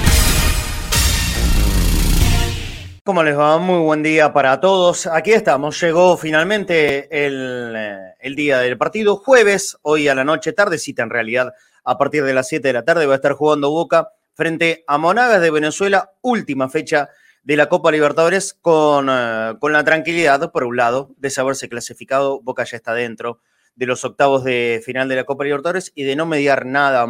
¿Cómo 3.04 3.22
les 3.22 3.38
va? 3.38 3.56
Muy 3.56 3.78
buen 3.78 4.02
día 4.02 4.34
para 4.34 4.60
todos. 4.60 5.06
Aquí 5.06 5.32
estamos. 5.32 5.80
Llegó 5.80 6.18
finalmente 6.18 7.08
el, 7.26 7.72
eh, 7.74 8.12
el, 8.20 8.36
día 8.36 8.58
del 8.58 8.76
partido. 8.76 9.16
Jueves, 9.16 9.78
hoy 9.80 10.08
a 10.08 10.14
la 10.14 10.24
noche, 10.24 10.52
tardecita 10.52 11.04
en 11.04 11.10
realidad, 11.10 11.54
a 11.84 11.96
partir 11.96 12.22
de 12.22 12.34
las 12.34 12.48
7 12.48 12.68
de 12.68 12.74
la 12.74 12.84
tarde 12.84 13.06
va 13.06 13.14
a 13.14 13.16
estar 13.16 13.32
jugando 13.32 13.70
Boca 13.70 14.10
frente 14.34 14.84
a 14.86 14.98
Monagas 14.98 15.40
de 15.40 15.50
Venezuela. 15.50 16.10
Última 16.20 16.68
fecha 16.68 17.08
de 17.42 17.56
la 17.56 17.68
Copa 17.68 17.90
Libertadores 17.90 18.54
con, 18.54 19.08
uh, 19.08 19.58
con 19.58 19.72
la 19.72 19.84
tranquilidad, 19.84 20.52
por 20.52 20.64
un 20.64 20.76
lado, 20.76 21.14
de 21.16 21.30
saberse 21.30 21.68
clasificado. 21.68 22.40
Boca 22.40 22.64
ya 22.64 22.76
está 22.76 22.94
dentro 22.94 23.40
de 23.74 23.86
los 23.86 24.04
octavos 24.04 24.44
de 24.44 24.82
final 24.84 25.08
de 25.08 25.16
la 25.16 25.24
Copa 25.24 25.44
Libertadores 25.44 25.92
y 25.94 26.04
de 26.04 26.16
no 26.16 26.26
mediar 26.26 26.66
nada 26.66 27.06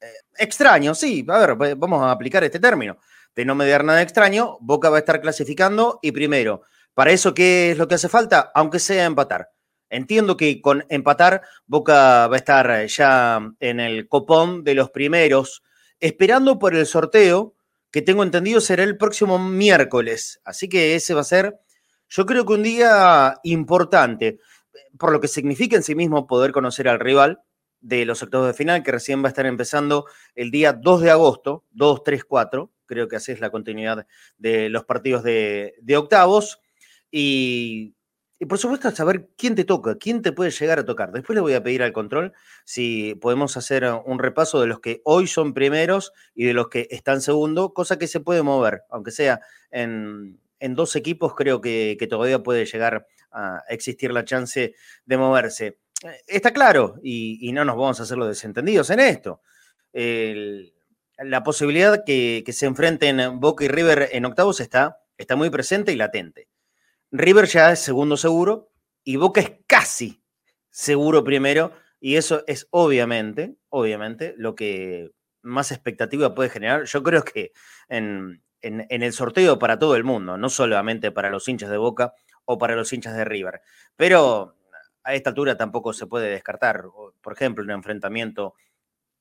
eh, 0.00 0.06
extraño. 0.38 0.94
Sí, 0.94 1.24
a 1.28 1.38
ver, 1.38 1.76
vamos 1.76 2.02
a 2.02 2.10
aplicar 2.10 2.42
este 2.44 2.58
término 2.58 2.98
de 3.36 3.44
no 3.44 3.54
mediar 3.54 3.84
nada 3.84 4.02
extraño, 4.02 4.56
Boca 4.60 4.88
va 4.88 4.96
a 4.96 5.00
estar 5.00 5.20
clasificando 5.20 6.00
y 6.02 6.10
primero. 6.12 6.62
¿Para 6.94 7.12
eso 7.12 7.34
qué 7.34 7.72
es 7.72 7.78
lo 7.78 7.86
que 7.86 7.96
hace 7.96 8.08
falta? 8.08 8.50
Aunque 8.54 8.78
sea 8.78 9.04
empatar. 9.04 9.50
Entiendo 9.90 10.36
que 10.38 10.62
con 10.62 10.84
empatar 10.88 11.42
Boca 11.66 12.26
va 12.28 12.34
a 12.34 12.38
estar 12.38 12.86
ya 12.86 13.40
en 13.60 13.78
el 13.78 14.08
copón 14.08 14.64
de 14.64 14.74
los 14.74 14.90
primeros, 14.90 15.62
esperando 16.00 16.58
por 16.58 16.74
el 16.74 16.86
sorteo, 16.86 17.54
que 17.96 18.02
tengo 18.02 18.22
entendido 18.22 18.60
será 18.60 18.84
el 18.84 18.98
próximo 18.98 19.38
miércoles. 19.38 20.38
Así 20.44 20.68
que 20.68 20.96
ese 20.96 21.14
va 21.14 21.22
a 21.22 21.24
ser, 21.24 21.58
yo 22.10 22.26
creo 22.26 22.44
que 22.44 22.52
un 22.52 22.62
día 22.62 23.40
importante, 23.42 24.38
por 24.98 25.12
lo 25.12 25.18
que 25.22 25.28
significa 25.28 25.76
en 25.76 25.82
sí 25.82 25.94
mismo 25.94 26.26
poder 26.26 26.52
conocer 26.52 26.88
al 26.88 27.00
rival 27.00 27.40
de 27.80 28.04
los 28.04 28.22
octavos 28.22 28.48
de 28.48 28.52
final, 28.52 28.82
que 28.82 28.92
recién 28.92 29.22
va 29.22 29.28
a 29.28 29.30
estar 29.30 29.46
empezando 29.46 30.04
el 30.34 30.50
día 30.50 30.74
2 30.74 31.00
de 31.00 31.10
agosto, 31.10 31.64
2, 31.70 32.04
3, 32.04 32.24
4 32.26 32.70
creo 32.84 33.08
que 33.08 33.16
así 33.16 33.32
es 33.32 33.40
la 33.40 33.48
continuidad 33.48 34.06
de 34.36 34.68
los 34.68 34.84
partidos 34.84 35.22
de, 35.22 35.72
de 35.80 35.96
octavos. 35.96 36.60
Y, 37.10 37.95
y, 38.38 38.46
por 38.46 38.58
supuesto, 38.58 38.90
saber 38.90 39.28
quién 39.38 39.54
te 39.54 39.64
toca, 39.64 39.96
quién 39.96 40.20
te 40.20 40.32
puede 40.32 40.50
llegar 40.50 40.78
a 40.78 40.84
tocar. 40.84 41.10
Después 41.12 41.34
le 41.34 41.40
voy 41.40 41.54
a 41.54 41.62
pedir 41.62 41.82
al 41.82 41.92
control 41.92 42.34
si 42.64 43.14
podemos 43.14 43.56
hacer 43.56 43.84
un 44.04 44.18
repaso 44.18 44.60
de 44.60 44.66
los 44.66 44.80
que 44.80 45.00
hoy 45.04 45.26
son 45.26 45.54
primeros 45.54 46.12
y 46.34 46.44
de 46.44 46.52
los 46.52 46.68
que 46.68 46.86
están 46.90 47.22
segundo, 47.22 47.72
cosa 47.72 47.98
que 47.98 48.06
se 48.06 48.20
puede 48.20 48.42
mover, 48.42 48.82
aunque 48.90 49.10
sea 49.10 49.40
en, 49.70 50.38
en 50.60 50.74
dos 50.74 50.96
equipos, 50.96 51.34
creo 51.34 51.60
que, 51.60 51.96
todavía 52.08 52.42
puede 52.42 52.66
llegar 52.66 53.06
a 53.32 53.62
existir 53.68 54.12
la 54.12 54.24
chance 54.24 54.74
de 55.04 55.16
moverse. 55.16 55.78
Está 56.26 56.52
claro, 56.52 56.96
y, 57.02 57.50
no 57.52 57.64
nos 57.64 57.76
vamos 57.76 58.00
a 58.00 58.02
hacer 58.02 58.18
los 58.18 58.28
desentendidos 58.28 58.90
en 58.90 59.00
esto. 59.00 59.40
La 61.18 61.42
posibilidad 61.42 62.04
que, 62.04 62.42
que, 62.44 62.52
se 62.52 62.66
enfrenten 62.66 63.40
Boca 63.40 63.64
y 63.64 63.68
River 63.68 64.10
en 64.12 64.26
octavos 64.26 64.60
está, 64.60 64.98
está 65.16 65.36
muy 65.36 65.48
presente 65.48 65.92
y 65.92 65.96
latente. 65.96 66.48
River 67.10 67.46
ya 67.46 67.72
es 67.72 67.80
segundo 67.80 68.16
seguro 68.16 68.70
y 69.04 69.16
Boca 69.16 69.40
es 69.40 69.52
casi 69.66 70.22
seguro 70.70 71.24
primero 71.24 71.72
y 72.00 72.16
eso 72.16 72.44
es 72.46 72.68
obviamente, 72.70 73.56
obviamente, 73.68 74.34
lo 74.36 74.54
que 74.54 75.12
más 75.42 75.72
expectativa 75.72 76.34
puede 76.34 76.50
generar. 76.50 76.84
Yo 76.84 77.02
creo 77.02 77.22
que 77.24 77.52
en, 77.88 78.42
en, 78.60 78.86
en 78.90 79.02
el 79.02 79.12
sorteo 79.12 79.58
para 79.58 79.78
todo 79.78 79.96
el 79.96 80.04
mundo, 80.04 80.36
no 80.36 80.48
solamente 80.48 81.10
para 81.12 81.30
los 81.30 81.48
hinchas 81.48 81.70
de 81.70 81.78
Boca 81.78 82.14
o 82.44 82.58
para 82.58 82.76
los 82.76 82.92
hinchas 82.92 83.16
de 83.16 83.24
River. 83.24 83.62
Pero 83.96 84.56
a 85.04 85.14
esta 85.14 85.30
altura 85.30 85.56
tampoco 85.56 85.92
se 85.92 86.06
puede 86.06 86.28
descartar, 86.30 86.84
por 87.20 87.32
ejemplo, 87.32 87.64
un 87.64 87.70
enfrentamiento 87.70 88.54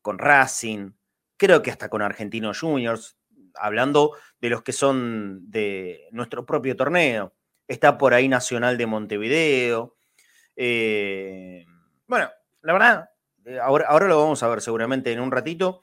con 0.01 0.19
Racing, 0.19 0.93
creo 1.37 1.61
que 1.61 1.71
hasta 1.71 1.89
con 1.89 2.01
Argentinos 2.01 2.59
Juniors, 2.59 3.17
hablando 3.55 4.17
de 4.41 4.49
los 4.49 4.63
que 4.63 4.73
son 4.73 5.49
de 5.51 6.07
nuestro 6.11 6.45
propio 6.45 6.75
torneo. 6.75 7.34
Está 7.67 7.97
por 7.97 8.13
ahí 8.13 8.27
Nacional 8.27 8.77
de 8.77 8.85
Montevideo. 8.85 9.95
Eh, 10.55 11.65
bueno, 12.07 12.29
la 12.61 12.73
verdad, 12.73 13.09
eh, 13.45 13.59
ahora, 13.59 13.87
ahora, 13.87 14.07
lo 14.07 14.19
vamos 14.19 14.41
a 14.43 14.47
ver 14.47 14.61
seguramente 14.61 15.11
en 15.11 15.19
un 15.19 15.31
ratito. 15.31 15.81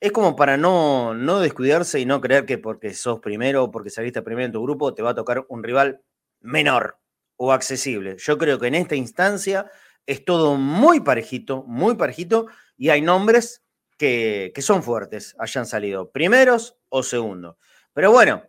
Es 0.00 0.12
como 0.12 0.34
para 0.34 0.56
no, 0.56 1.14
no 1.14 1.40
descuidarse 1.40 2.00
y 2.00 2.06
no 2.06 2.20
creer 2.20 2.46
que 2.46 2.58
porque 2.58 2.94
sos 2.94 3.20
primero 3.20 3.64
o 3.64 3.70
porque 3.70 3.90
saliste 3.90 4.22
primero 4.22 4.46
en 4.46 4.52
tu 4.52 4.62
grupo 4.62 4.94
te 4.94 5.02
va 5.02 5.10
a 5.10 5.14
tocar 5.14 5.44
un 5.48 5.62
rival 5.62 6.02
menor 6.40 6.98
o 7.36 7.52
accesible. 7.52 8.16
Yo 8.18 8.38
creo 8.38 8.58
que 8.58 8.68
en 8.68 8.74
esta 8.74 8.96
instancia 8.96 9.70
es 10.06 10.24
todo 10.24 10.56
muy 10.56 11.00
parejito, 11.00 11.64
muy 11.64 11.96
parejito 11.96 12.46
y 12.78 12.88
hay 12.88 13.02
nombres 13.02 13.62
que, 13.98 14.52
que, 14.54 14.62
son 14.62 14.82
fuertes, 14.82 15.36
hayan 15.38 15.66
salido 15.66 16.10
primeros 16.10 16.78
o 16.88 17.02
segundos. 17.02 17.56
Pero 17.92 18.10
bueno, 18.10 18.42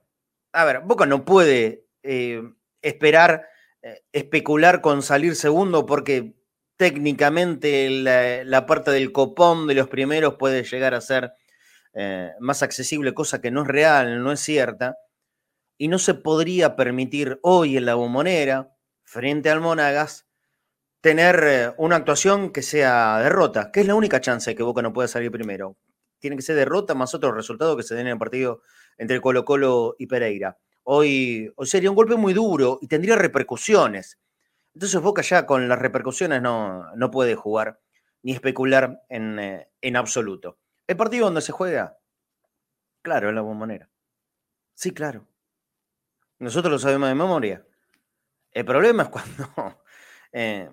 a 0.53 0.65
ver, 0.65 0.81
Boca 0.81 1.05
no 1.05 1.25
puede 1.25 1.85
eh, 2.03 2.41
esperar, 2.81 3.47
eh, 3.81 4.03
especular 4.11 4.81
con 4.81 5.01
salir 5.01 5.35
segundo 5.35 5.85
porque 5.85 6.35
técnicamente 6.77 7.89
la, 7.89 8.65
parte 8.65 8.89
del 8.89 9.11
copón 9.11 9.67
de 9.67 9.75
los 9.75 9.87
primeros 9.87 10.35
puede 10.35 10.63
llegar 10.63 10.95
a 10.95 11.01
ser 11.01 11.33
eh, 11.93 12.31
más 12.39 12.63
accesible, 12.63 13.13
cosa 13.13 13.39
que 13.39 13.51
no 13.51 13.61
es 13.61 13.67
real, 13.67 14.23
no 14.23 14.31
es 14.31 14.39
cierta. 14.39 14.97
Y 15.77 15.89
no 15.89 15.99
se 15.99 16.15
podría 16.15 16.75
permitir 16.75 17.39
hoy 17.43 17.77
en 17.77 17.85
la 17.85 17.95
bombonera, 17.95 18.75
frente 19.03 19.49
al 19.49 19.61
Monagas, 19.61 20.27
tener 21.01 21.43
eh, 21.43 21.73
una 21.77 21.97
actuación 21.97 22.51
que 22.51 22.61
sea 22.61 23.19
derrota, 23.19 23.71
que 23.71 23.81
es 23.81 23.87
la 23.87 23.95
única 23.95 24.21
chance 24.21 24.55
que 24.55 24.63
Boca 24.63 24.81
no 24.81 24.93
pueda 24.93 25.07
salir 25.07 25.31
primero. 25.31 25.77
Tiene 26.19 26.35
que 26.35 26.43
ser 26.43 26.55
derrota 26.55 26.95
más 26.95 27.13
otro 27.13 27.31
resultado 27.31 27.75
que 27.75 27.83
se 27.83 27.95
den 27.95 28.07
en 28.07 28.13
el 28.13 28.19
partido 28.19 28.61
entre 28.97 29.19
Colo 29.19 29.43
Colo 29.43 29.95
y 29.99 30.07
Pereira. 30.07 30.57
Hoy, 30.83 31.53
sería 31.63 31.89
un 31.89 31.95
golpe 31.95 32.15
muy 32.15 32.33
duro 32.33 32.79
y 32.81 32.87
tendría 32.87 33.15
repercusiones. 33.15 34.19
Entonces 34.73 35.01
Boca 35.01 35.21
ya 35.21 35.45
con 35.45 35.67
las 35.67 35.79
repercusiones 35.79 36.41
no, 36.41 36.95
no 36.95 37.11
puede 37.11 37.35
jugar 37.35 37.79
ni 38.23 38.31
especular 38.33 39.03
en, 39.09 39.39
eh, 39.39 39.69
en, 39.81 39.95
absoluto. 39.95 40.59
¿El 40.87 40.97
partido 40.97 41.25
donde 41.25 41.41
se 41.41 41.51
juega? 41.51 41.97
Claro, 43.01 43.29
en 43.29 43.35
la 43.35 43.41
bombonera. 43.41 43.89
Sí, 44.75 44.91
claro. 44.91 45.27
Nosotros 46.39 46.71
lo 46.71 46.79
sabemos 46.79 47.09
de 47.09 47.15
memoria. 47.15 47.65
El 48.51 48.65
problema 48.65 49.03
es 49.03 49.09
cuando 49.09 49.83
eh, 50.31 50.69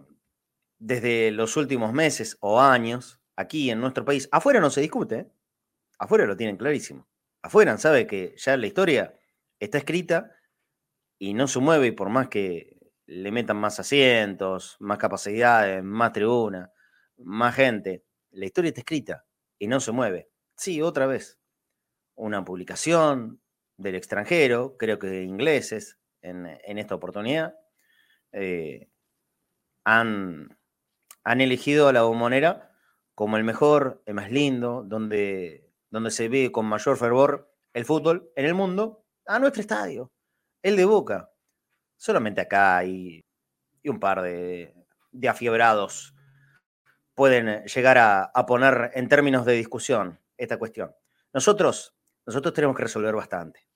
desde 0.78 1.30
los 1.30 1.56
últimos 1.56 1.92
meses 1.92 2.36
o 2.40 2.60
años 2.60 3.20
aquí 3.36 3.70
en 3.70 3.80
nuestro 3.80 4.04
país. 4.04 4.28
Afuera 4.32 4.60
no 4.60 4.70
se 4.70 4.80
discute, 4.80 5.14
¿eh? 5.16 5.30
afuera 5.98 6.26
lo 6.26 6.36
tienen 6.36 6.56
clarísimo. 6.56 7.06
Afuera 7.42 7.76
sabe 7.78 8.06
que 8.06 8.34
ya 8.36 8.56
la 8.56 8.66
historia 8.66 9.17
está 9.58 9.78
escrita 9.78 10.32
y 11.18 11.34
no 11.34 11.48
se 11.48 11.58
mueve 11.60 11.88
y 11.88 11.92
por 11.92 12.10
más 12.10 12.28
que 12.28 12.78
le 13.06 13.32
metan 13.32 13.56
más 13.56 13.80
asientos, 13.80 14.76
más 14.80 14.98
capacidades, 14.98 15.82
más 15.82 16.12
tribuna, 16.12 16.72
más 17.18 17.54
gente, 17.54 18.04
la 18.30 18.46
historia 18.46 18.68
está 18.68 18.80
escrita 18.80 19.24
y 19.58 19.66
no 19.66 19.80
se 19.80 19.92
mueve. 19.92 20.30
Sí, 20.56 20.82
otra 20.82 21.06
vez. 21.06 21.38
Una 22.14 22.44
publicación 22.44 23.40
del 23.76 23.94
extranjero, 23.94 24.76
creo 24.76 24.98
que 24.98 25.22
ingleses, 25.22 25.98
en, 26.20 26.46
esta 26.78 26.96
oportunidad, 26.96 27.54
eh, 28.32 28.90
han 29.84 30.58
han 31.28 31.42
elegido 31.42 31.88
a 31.88 31.92
la 31.92 32.04
bombonera 32.04 32.72
como 33.14 33.36
el 33.36 33.44
mejor, 33.44 34.02
el 34.06 34.14
más 34.14 34.30
lindo, 34.30 34.82
donde, 34.82 35.70
donde 35.90 36.10
se 36.10 36.30
ve 36.30 36.50
con 36.50 36.64
mayor 36.64 36.96
fervor 36.96 37.52
el 37.74 37.84
fútbol 37.84 38.32
en 38.34 38.46
el 38.46 38.54
mundo, 38.54 39.04
a 39.28 39.38
nuestro 39.38 39.60
estadio, 39.60 40.10
el 40.62 40.76
de 40.76 40.84
Boca. 40.86 41.30
Solamente 41.96 42.40
acá 42.40 42.82
y, 42.84 43.24
y 43.82 43.88
un 43.88 44.00
par 44.00 44.22
de, 44.22 44.74
afiebrados 45.28 46.14
pueden 47.14 47.64
llegar 47.64 47.98
a, 47.98 48.46
poner 48.46 48.92
en 48.94 49.08
términos 49.08 49.44
de 49.44 49.54
discusión 49.54 50.18
esta 50.36 50.58
cuestión. 50.58 50.94
Nosotros, 51.32 51.94
nosotros 52.24 52.54
tenemos 52.54 52.76
que 52.76 52.84
resolver 52.84 53.14
bastante 53.14 53.68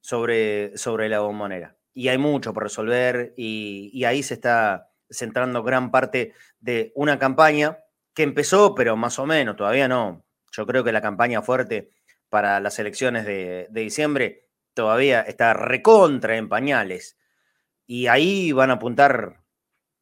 sobre, 0.00 0.76
sobre 0.76 1.08
la 1.08 1.20
bombonera. 1.20 1.76
Y 1.94 2.08
hay 2.08 2.18
mucho 2.18 2.52
por 2.52 2.64
resolver 2.64 3.32
y, 3.36 4.04
ahí 4.04 4.22
se 4.22 4.34
está 4.34 4.90
centrando 5.08 5.62
gran 5.62 5.90
parte 5.92 6.34
de 6.58 6.92
una 6.96 7.18
campaña 7.18 7.78
que 8.12 8.24
empezó, 8.24 8.74
pero 8.74 8.96
más 8.96 9.18
o 9.18 9.26
menos, 9.26 9.56
todavía 9.56 9.88
no. 9.88 10.24
Yo 10.50 10.66
creo 10.66 10.84
que 10.84 10.92
la 10.92 11.00
campaña 11.00 11.40
fuerte 11.42 11.90
para 12.28 12.58
las 12.58 12.78
elecciones 12.80 13.24
de 13.24 13.68
diciembre 13.70 14.43
todavía 14.74 15.22
está 15.22 15.54
recontra 15.54 16.36
en 16.36 16.48
pañales. 16.48 17.16
Y 17.86 18.06
ahí 18.06 18.52
van 18.52 18.70
a 18.70 18.74
apuntar 18.74 19.44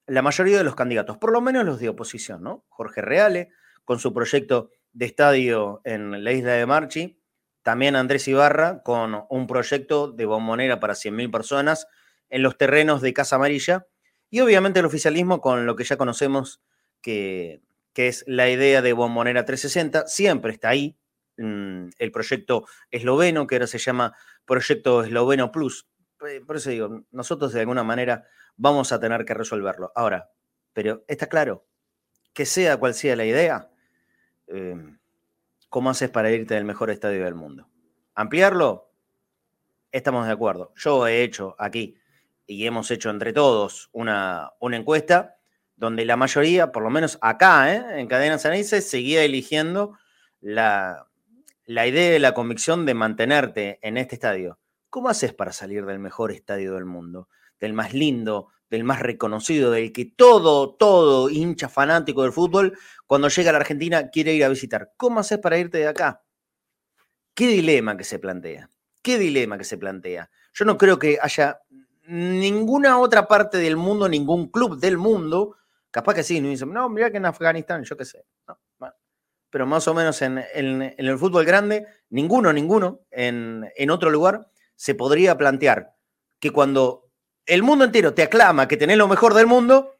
la 0.06 0.22
mayoría 0.22 0.58
de 0.58 0.64
los 0.64 0.74
candidatos, 0.74 1.18
por 1.18 1.32
lo 1.32 1.40
menos 1.40 1.64
los 1.64 1.78
de 1.78 1.88
oposición, 1.88 2.42
¿no? 2.42 2.64
Jorge 2.68 3.02
Reale, 3.02 3.50
con 3.84 3.98
su 3.98 4.12
proyecto 4.12 4.70
de 4.92 5.06
estadio 5.06 5.80
en 5.84 6.24
la 6.24 6.32
isla 6.32 6.52
de 6.52 6.66
Marchi, 6.66 7.18
también 7.62 7.96
Andrés 7.96 8.26
Ibarra, 8.28 8.82
con 8.82 9.24
un 9.30 9.46
proyecto 9.46 10.10
de 10.10 10.26
bombonera 10.26 10.80
para 10.80 10.94
100.000 10.94 11.30
personas 11.30 11.86
en 12.28 12.42
los 12.42 12.58
terrenos 12.58 13.00
de 13.00 13.12
Casa 13.12 13.36
Amarilla. 13.36 13.86
Y 14.30 14.40
obviamente 14.40 14.80
el 14.80 14.86
oficialismo 14.86 15.40
con 15.40 15.66
lo 15.66 15.76
que 15.76 15.84
ya 15.84 15.96
conocemos, 15.96 16.60
que, 17.00 17.62
que 17.92 18.08
es 18.08 18.24
la 18.26 18.50
idea 18.50 18.82
de 18.82 18.92
Bombonera 18.92 19.44
360, 19.44 20.08
siempre 20.08 20.52
está 20.52 20.70
ahí. 20.70 20.98
Mm, 21.38 21.88
el 21.98 22.12
proyecto 22.12 22.66
esloveno, 22.90 23.46
que 23.46 23.54
ahora 23.54 23.66
se 23.66 23.78
llama 23.78 24.14
Proyecto 24.44 25.04
Esloveno 25.04 25.52
Plus. 25.52 25.88
Por 26.46 26.56
eso 26.56 26.70
digo, 26.70 27.04
nosotros 27.10 27.52
de 27.52 27.60
alguna 27.60 27.82
manera 27.82 28.26
vamos 28.56 28.92
a 28.92 29.00
tener 29.00 29.24
que 29.24 29.34
resolverlo. 29.34 29.92
Ahora, 29.94 30.30
pero 30.72 31.04
está 31.08 31.26
claro, 31.26 31.66
que 32.32 32.46
sea 32.46 32.76
cual 32.76 32.94
sea 32.94 33.16
la 33.16 33.24
idea, 33.24 33.70
eh, 34.46 34.76
¿cómo 35.68 35.90
haces 35.90 36.10
para 36.10 36.30
irte 36.30 36.54
del 36.54 36.64
mejor 36.64 36.90
estadio 36.90 37.24
del 37.24 37.34
mundo? 37.34 37.68
¿Ampliarlo? 38.14 38.92
Estamos 39.90 40.26
de 40.26 40.32
acuerdo. 40.32 40.72
Yo 40.76 41.06
he 41.06 41.22
hecho 41.22 41.56
aquí 41.58 41.96
y 42.46 42.66
hemos 42.66 42.90
hecho 42.90 43.10
entre 43.10 43.32
todos 43.32 43.90
una, 43.92 44.52
una 44.60 44.76
encuesta 44.76 45.36
donde 45.76 46.04
la 46.04 46.16
mayoría, 46.16 46.70
por 46.70 46.82
lo 46.82 46.90
menos 46.90 47.18
acá, 47.20 47.74
¿eh? 47.74 48.00
en 48.00 48.06
Cadena 48.06 48.38
Sanaice, 48.38 48.80
seguía 48.80 49.24
eligiendo 49.24 49.98
la, 50.40 51.08
la 51.64 51.86
idea 51.86 52.16
y 52.16 52.18
la 52.18 52.34
convicción 52.34 52.86
de 52.86 52.94
mantenerte 52.94 53.78
en 53.82 53.96
este 53.96 54.16
estadio. 54.16 54.58
¿Cómo 54.90 55.08
haces 55.08 55.32
para 55.32 55.52
salir 55.52 55.86
del 55.86 55.98
mejor 55.98 56.32
estadio 56.32 56.74
del 56.74 56.84
mundo? 56.84 57.28
Del 57.60 57.72
más 57.72 57.94
lindo, 57.94 58.48
del 58.68 58.84
más 58.84 59.00
reconocido, 59.00 59.70
del 59.70 59.92
que 59.92 60.06
todo, 60.06 60.74
todo 60.74 61.30
hincha 61.30 61.68
fanático 61.68 62.22
del 62.22 62.32
fútbol, 62.32 62.76
cuando 63.06 63.28
llega 63.28 63.50
a 63.50 63.52
la 63.52 63.58
Argentina 63.60 64.08
quiere 64.08 64.34
ir 64.34 64.44
a 64.44 64.48
visitar. 64.48 64.92
¿Cómo 64.96 65.20
haces 65.20 65.38
para 65.38 65.58
irte 65.58 65.78
de 65.78 65.88
acá? 65.88 66.22
¿Qué 67.34 67.46
dilema 67.46 67.96
que 67.96 68.04
se 68.04 68.18
plantea? 68.18 68.70
¿Qué 69.02 69.18
dilema 69.18 69.58
que 69.58 69.64
se 69.64 69.78
plantea? 69.78 70.30
Yo 70.52 70.64
no 70.64 70.76
creo 70.76 70.98
que 70.98 71.18
haya 71.20 71.60
ninguna 72.06 72.98
otra 72.98 73.26
parte 73.28 73.58
del 73.58 73.76
mundo, 73.76 74.08
ningún 74.08 74.50
club 74.50 74.78
del 74.78 74.98
mundo, 74.98 75.56
capaz 75.90 76.14
que 76.14 76.22
sí, 76.22 76.40
no 76.40 76.48
dicen, 76.48 76.72
no, 76.72 76.88
mira 76.88 77.10
que 77.10 77.18
en 77.18 77.26
Afganistán, 77.26 77.84
yo 77.84 77.96
qué 77.96 78.04
sé. 78.04 78.24
Pero 79.52 79.66
más 79.66 79.86
o 79.86 79.92
menos 79.92 80.22
en, 80.22 80.38
el 80.38 81.18
fútbol 81.18 81.44
grande, 81.44 81.86
ninguno, 82.08 82.54
ninguno, 82.54 83.02
en, 83.10 83.70
en 83.76 83.90
otro 83.90 84.10
lugar, 84.10 84.48
se 84.76 84.94
podría 84.94 85.36
plantear 85.36 85.94
que 86.40 86.50
cuando 86.50 87.10
el 87.44 87.62
mundo 87.62 87.84
entero 87.84 88.14
te 88.14 88.22
aclama 88.22 88.66
que 88.66 88.78
tenés 88.78 88.96
lo 88.96 89.08
mejor 89.08 89.34
del 89.34 89.46
mundo, 89.46 89.98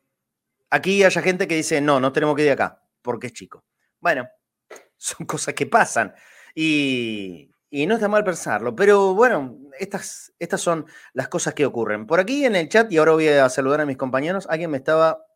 aquí 0.70 1.04
haya 1.04 1.20
gente 1.20 1.46
que 1.46 1.54
dice, 1.54 1.82
no, 1.82 2.00
no 2.00 2.12
tenemos 2.12 2.34
que 2.34 2.46
ir 2.46 2.50
acá, 2.50 2.82
porque 3.02 3.26
es 3.26 3.34
chico. 3.34 3.62
Bueno, 4.00 4.26
son 4.96 5.26
cosas 5.26 5.52
que 5.52 5.66
pasan 5.66 6.14
y, 6.54 7.50
no 7.70 7.94
está 7.94 8.08
mal 8.08 8.24
pensarlo, 8.24 8.74
pero 8.74 9.14
bueno, 9.14 9.58
estas, 9.78 10.32
estas 10.38 10.62
son 10.62 10.86
las 11.12 11.28
cosas 11.28 11.52
que 11.52 11.66
ocurren. 11.66 12.06
Por 12.06 12.20
aquí 12.20 12.46
en 12.46 12.56
el 12.56 12.70
chat, 12.70 12.90
y 12.90 12.96
ahora 12.96 13.12
voy 13.12 13.28
a 13.28 13.50
saludar 13.50 13.82
a 13.82 13.86
mis 13.86 13.98
compañeros, 13.98 14.46
alguien 14.48 14.70
me 14.70 14.78
estaba 14.78 15.26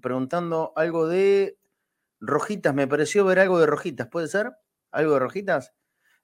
preguntando 0.00 0.72
algo 0.76 1.06
de 1.06 1.58
rojitas, 2.20 2.74
me 2.74 2.86
pareció 2.88 3.24
ver 3.24 3.38
algo 3.38 3.58
de 3.58 3.66
rojitas, 3.66 4.08
¿puede 4.08 4.28
ser? 4.28 4.52
¿Algo 4.90 5.14
de 5.14 5.18
rojitas? 5.18 5.74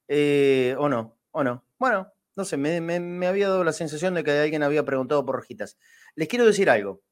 Eh, 0.08 0.74
¿O 0.78 0.88
no? 0.88 1.18
¿O 1.30 1.44
no? 1.44 1.64
Bueno, 1.78 2.12
no 2.34 2.44
sé, 2.44 2.56
me, 2.56 3.26
había 3.26 3.48
dado 3.48 3.62
la 3.62 3.72
sensación 3.72 4.14
de 4.14 4.24
que 4.24 4.30
alguien 4.30 4.62
había 4.62 4.84
preguntado 4.84 5.24
por 5.24 5.36
Rojitas. 5.36 5.78
Les 6.14 6.28
quiero 6.28 6.46
decir 6.46 6.70
algo. 6.70 7.02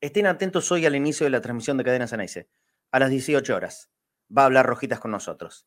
Estén 0.00 0.26
atentos 0.26 0.70
hoy 0.70 0.84
al 0.84 0.94
inicio 0.94 1.24
de 1.24 1.30
la 1.30 1.40
transmisión 1.40 1.78
de 1.78 1.84
Cadena 1.84 2.06
Ceneice. 2.06 2.48
A 2.90 2.98
las 2.98 3.10
18 3.10 3.56
horas 3.56 3.90
va 4.36 4.42
a 4.42 4.46
hablar 4.46 4.66
Rojitas 4.66 5.00
con 5.00 5.10
nosotros. 5.10 5.66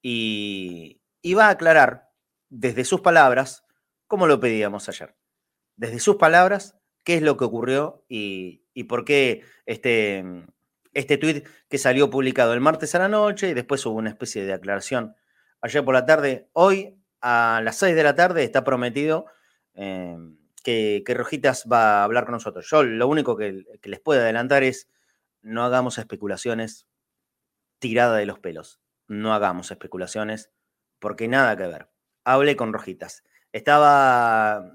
Y, 0.00 1.02
va 1.36 1.48
a 1.48 1.50
aclarar 1.50 2.10
desde 2.48 2.84
sus 2.84 3.00
palabras, 3.02 3.64
como 4.06 4.26
lo 4.26 4.40
pedíamos 4.40 4.88
ayer, 4.88 5.16
desde 5.76 5.98
sus 5.98 6.16
palabras, 6.16 6.78
qué 7.04 7.16
es 7.16 7.22
lo 7.22 7.36
que 7.36 7.44
ocurrió 7.44 8.04
y, 8.08 8.62
por 8.84 9.04
qué 9.04 9.42
este, 9.66 10.24
este 10.96 11.18
tuit 11.18 11.46
que 11.68 11.76
salió 11.76 12.08
publicado 12.08 12.54
el 12.54 12.62
martes 12.62 12.94
a 12.94 12.98
la 12.98 13.08
noche 13.08 13.50
y 13.50 13.54
después 13.54 13.84
hubo 13.84 13.98
una 13.98 14.08
especie 14.08 14.46
de 14.46 14.54
aclaración 14.54 15.14
ayer 15.60 15.84
por 15.84 15.92
la 15.92 16.06
tarde. 16.06 16.48
Hoy 16.54 16.98
a 17.20 17.60
las 17.62 17.76
6 17.76 17.94
de 17.94 18.02
la 18.02 18.14
tarde 18.14 18.44
está 18.44 18.64
prometido 18.64 19.26
em, 19.74 20.38
que, 20.64 21.04
Rojitas 21.06 21.66
va 21.70 22.00
a 22.00 22.04
hablar 22.04 22.24
con 22.24 22.32
nosotros. 22.32 22.66
Yo 22.70 22.82
lo 22.82 23.08
único 23.08 23.36
que, 23.36 23.64
les 23.82 24.00
puedo 24.00 24.22
adelantar 24.22 24.62
es 24.62 24.88
no 25.42 25.64
hagamos 25.64 25.98
especulaciones 25.98 26.86
tirada 27.78 28.16
de 28.16 28.24
los 28.24 28.38
pelos. 28.38 28.80
No 29.06 29.34
hagamos 29.34 29.70
especulaciones 29.70 30.50
porque 30.98 31.28
nada 31.28 31.58
que 31.58 31.66
ver. 31.66 31.90
Hablé 32.24 32.56
con 32.56 32.72
Rojitas. 32.72 33.22
Estaba 33.52 34.72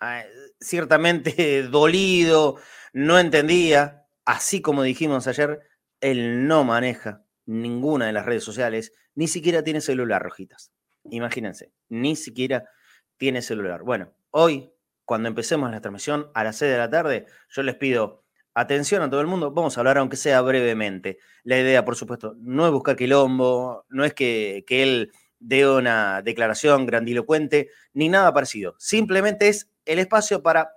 ah, 0.00 0.24
ciertamente 0.60 1.62
dolido, 1.70 2.58
no 2.92 3.18
entendía, 3.18 4.05
así 4.26 4.60
como 4.60 4.82
dijimos 4.82 5.26
ayer, 5.28 5.60
él 6.00 6.46
no 6.46 6.64
maneja 6.64 7.24
ninguna 7.46 8.06
de 8.06 8.12
las 8.12 8.26
redes 8.26 8.44
sociales, 8.44 8.92
ni 9.14 9.28
siquiera 9.28 9.62
tiene 9.62 9.80
celular, 9.80 10.22
Rojitas. 10.22 10.72
Imagínense, 11.04 11.72
ni 11.88 12.16
siquiera 12.16 12.68
tiene 13.16 13.40
celular. 13.40 13.82
Bueno, 13.82 14.12
hoy, 14.30 14.70
cuando 15.04 15.28
empecemos 15.28 15.70
la 15.70 15.80
transmisión 15.80 16.30
a 16.34 16.44
las 16.44 16.56
6 16.56 16.72
de 16.72 16.78
la 16.78 16.90
tarde, 16.90 17.26
yo 17.48 17.62
les 17.62 17.76
pido 17.76 18.24
atención 18.52 19.02
a 19.02 19.08
todo 19.08 19.20
el 19.20 19.28
mundo. 19.28 19.52
Vamos 19.52 19.76
a 19.76 19.80
hablar, 19.80 19.98
aunque 19.98 20.16
sea 20.16 20.40
brevemente. 20.42 21.18
La 21.44 21.58
idea, 21.58 21.84
por 21.84 21.94
supuesto, 21.94 22.34
no 22.38 22.66
es 22.66 22.72
buscar 22.72 22.96
quilombo, 22.96 23.86
no 23.88 24.04
es 24.04 24.12
que, 24.12 24.64
que 24.66 24.82
él 24.82 25.12
dé 25.38 25.68
una 25.68 26.22
declaración 26.22 26.84
grandilocuente, 26.84 27.70
ni 27.92 28.08
nada 28.08 28.34
parecido. 28.34 28.74
Simplemente 28.78 29.48
es 29.48 29.70
el 29.84 30.00
espacio 30.00 30.42
para, 30.42 30.72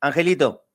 Angelito, 0.00 0.66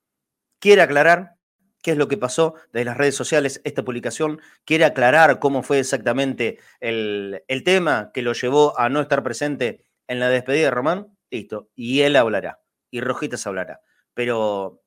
quiere 0.60 0.82
aclarar 0.82 1.39
qué 1.82 1.92
es 1.92 1.98
lo 1.98 2.08
que 2.08 2.18
pasó 2.18 2.56
desde 2.72 2.86
las 2.86 2.98
redes 2.98 3.16
sociales, 3.16 3.62
esta 3.64 3.84
publicación, 3.84 4.42
quiere 4.66 4.86
aclarar 4.86 5.40
cómo 5.40 5.64
fue 5.64 5.80
exactamente 5.80 6.60
el, 6.80 7.44
tema 7.66 8.12
que 8.14 8.22
lo 8.22 8.34
llevó 8.34 8.78
a 8.80 8.90
no 8.90 9.02
estar 9.02 9.24
presente 9.24 9.86
en 10.08 10.20
la 10.20 10.30
despedida 10.30 10.66
de 10.66 10.72
Román, 10.72 11.18
listo, 11.30 11.70
y 11.76 12.02
él 12.02 12.16
hablará, 12.16 12.62
y 12.90 13.02
Rojitas 13.02 13.46
hablará. 13.48 13.82
Pero 14.14 14.82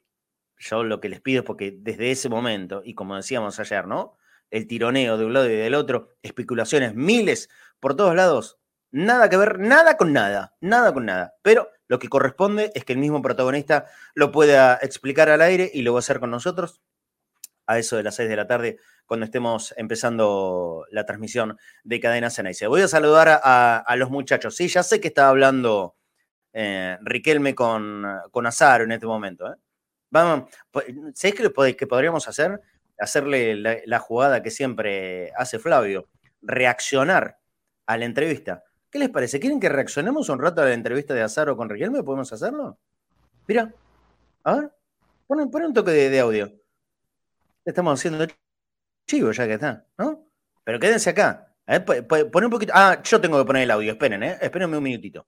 yo 0.59 0.85
lo 0.85 1.01
que 1.01 1.09
les 1.09 1.21
pido 1.21 1.41
es 1.41 1.47
porque 1.47 1.75
desde 1.77 2.11
ese 2.11 2.29
momento, 2.29 2.83
y 2.85 2.95
como 2.95 3.17
decíamos 3.17 3.59
ayer, 3.59 3.87
¿no? 3.87 4.17
El 4.51 4.67
tironeo 4.67 5.17
de 5.17 5.25
un 5.25 5.33
lado 5.33 5.47
y 5.47 5.55
del 5.55 5.75
otro, 5.75 6.11
especulaciones, 6.23 6.95
miles 6.95 7.49
por 7.81 7.97
todos 7.97 8.15
lados, 8.15 8.59
nada 8.93 9.29
que 9.29 9.37
ver, 9.37 9.59
nada 9.59 9.97
con 9.97 10.13
nada, 10.13 10.55
nada 10.61 10.93
con 10.93 11.07
nada. 11.07 11.35
Pero 11.43 11.69
lo 11.89 11.99
que 11.99 12.09
corresponde 12.09 12.71
es 12.75 12.85
que 12.85 12.93
el 12.93 12.99
mismo 12.99 13.21
protagonista 13.23 13.87
lo 14.15 14.31
pueda 14.31 14.79
explicar 14.81 15.29
al 15.31 15.43
aire 15.43 15.71
y 15.73 15.83
lo 15.83 15.93
va 15.93 15.99
a 15.99 16.01
hacer 16.01 16.21
con 16.21 16.31
nosotros 16.31 16.81
a 17.67 17.79
eso 17.79 17.97
de 17.97 18.03
las 18.03 18.15
6 18.17 18.29
de 18.29 18.37
la 18.37 18.47
tarde 18.47 18.79
cuando 19.07 19.25
estemos 19.25 19.75
empezando 19.77 20.87
la 20.91 21.05
transmisión 21.05 21.59
de 21.85 22.01
Cadena 22.01 22.31
Ceneice. 22.31 22.67
Voy 22.67 22.83
a 22.83 22.89
saludar 22.89 23.41
a, 23.43 23.97
los 23.97 24.11
muchachos. 24.11 24.57
Sí, 24.57 24.69
ya 24.69 24.83
sé 24.83 25.01
que 25.01 25.09
estaba 25.09 25.29
hablando 25.29 25.97
eh, 26.53 26.99
Riquelme 27.03 27.55
con, 27.55 28.05
con 28.31 28.47
Azaro 28.47 28.85
en 28.85 28.93
este 28.93 29.07
momento. 29.07 29.53
¿eh? 29.53 29.57
Vamos, 30.11 30.51
pues, 30.71 30.87
¿sabés 31.15 31.35
qué, 31.35 31.77
que 31.77 31.87
podríamos 31.87 32.29
hacer? 32.29 32.61
Hacerle 32.99 33.57
la 33.87 33.99
jugada 33.99 34.43
que 34.43 34.51
siempre 34.51 35.33
hace 35.37 35.59
Flavio, 35.59 36.09
reaccionar 36.41 37.39
a 37.87 37.97
la 37.97 38.05
entrevista. 38.05 38.63
¿Qué 38.93 38.99
les 38.99 39.09
parece? 39.09 39.41
¿Quieren 39.41 39.59
que 39.59 39.71
reaccionemos 39.71 40.29
un 40.29 40.39
rato 40.39 40.61
a 40.61 40.67
la 40.67 40.75
entrevista 40.75 41.15
de 41.15 41.23
Azaro 41.23 41.57
con 41.57 41.71
Riquelme? 41.71 42.03
¿Podemos 42.03 42.31
hacerlo? 42.31 42.77
Mira, 43.49 43.73
a 44.45 44.55
ver, 44.55 44.71
pon, 45.27 45.41
un 45.41 45.73
toque 45.73 45.93
de, 45.93 46.21
audio. 46.21 46.53
Estamos 47.65 47.99
haciendo 47.99 48.27
chivo 49.07 49.33
ya 49.33 49.47
que 49.47 49.55
está, 49.55 49.87
¿no? 49.97 50.27
Pero 50.63 50.79
quédense 50.79 51.09
acá. 51.09 51.55
Ver, 51.67 52.07
pon 52.07 52.45
un 52.45 52.51
poquito. 52.51 52.71
Ah, 52.77 53.01
yo 53.03 53.19
tengo 53.19 53.39
que 53.39 53.47
poner 53.47 53.63
el 53.63 53.71
audio, 53.71 53.93
esperen, 53.93 54.23
¿eh? 54.25 54.37
Espérenme 54.43 54.77
un 54.77 54.83
minutito. 54.83 55.27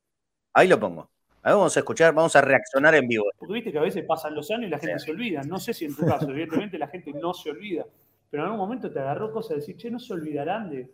Ahí 0.52 0.68
lo 0.68 0.78
pongo. 0.78 1.11
A 1.42 1.54
vamos 1.54 1.75
a 1.75 1.80
escuchar, 1.80 2.12
vamos 2.12 2.37
a 2.37 2.42
reaccionar 2.42 2.94
en 2.94 3.09
vivo. 3.09 3.25
Porque 3.38 3.54
viste 3.54 3.73
que 3.73 3.78
a 3.78 3.83
veces 3.83 4.04
pasan 4.04 4.35
los 4.35 4.50
años 4.50 4.66
y 4.66 4.71
la 4.71 4.78
gente 4.78 4.99
se 4.99 5.11
olvida. 5.11 5.42
No 5.42 5.59
sé 5.59 5.73
si 5.73 5.87
en 5.87 5.97
tu 5.97 6.04
caso, 6.04 6.28
evidentemente 6.28 6.76
la 6.76 6.88
gente 6.88 7.14
no 7.14 7.33
se 7.33 7.49
olvida. 7.49 7.87
Pero 8.28 8.42
en 8.42 8.50
algún 8.50 8.61
momento 8.61 8.92
te 8.92 8.99
agarró 8.99 9.33
cosas 9.33 9.50
de 9.50 9.56
decir, 9.56 9.76
che, 9.78 9.90
no 9.90 9.99
se 9.99 10.12
olvidarán 10.12 10.68
de, 10.68 10.90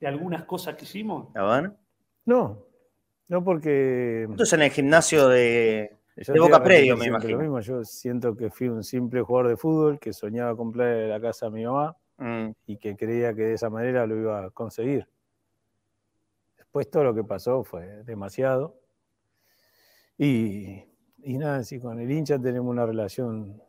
de 0.00 0.06
algunas 0.06 0.44
cosas 0.44 0.76
que 0.76 0.84
hicimos? 0.84 1.34
A 1.34 1.42
ver. 1.44 1.72
No, 2.24 2.64
no 3.28 3.44
porque... 3.44 4.26
Esto 4.30 4.42
es 4.42 4.52
en 4.52 4.62
el 4.62 4.70
gimnasio 4.70 5.28
de, 5.28 5.96
Boca 6.38 6.62
Predio, 6.62 6.96
me 6.96 7.06
imagino. 7.06 7.36
Lo 7.36 7.42
mismo. 7.42 7.60
Yo 7.60 7.84
siento 7.84 8.36
que 8.36 8.50
fui 8.50 8.68
un 8.68 8.82
simple 8.82 9.22
jugador 9.22 9.48
de 9.48 9.56
fútbol 9.56 9.98
que 9.98 10.12
soñaba 10.12 10.56
comprar 10.56 11.08
la 11.08 11.20
casa 11.20 11.46
a 11.46 11.50
mi 11.50 11.64
mamá 11.64 11.96
mm. 12.16 12.48
y 12.66 12.76
que 12.78 12.96
creía 12.96 13.34
que 13.34 13.42
de 13.42 13.54
esa 13.54 13.70
manera 13.70 14.06
lo 14.06 14.16
iba 14.16 14.44
a 14.44 14.50
conseguir. 14.50 15.06
Después 16.56 16.90
todo 16.90 17.04
lo 17.04 17.14
que 17.14 17.24
pasó 17.24 17.64
fue 17.64 18.02
demasiado. 18.04 18.78
Y, 20.18 20.84
nada, 21.24 21.62
si 21.62 21.78
con 21.78 22.00
el 22.00 22.10
hincha 22.10 22.38
tenemos 22.38 22.68
una 22.68 22.84
relación 22.84 23.62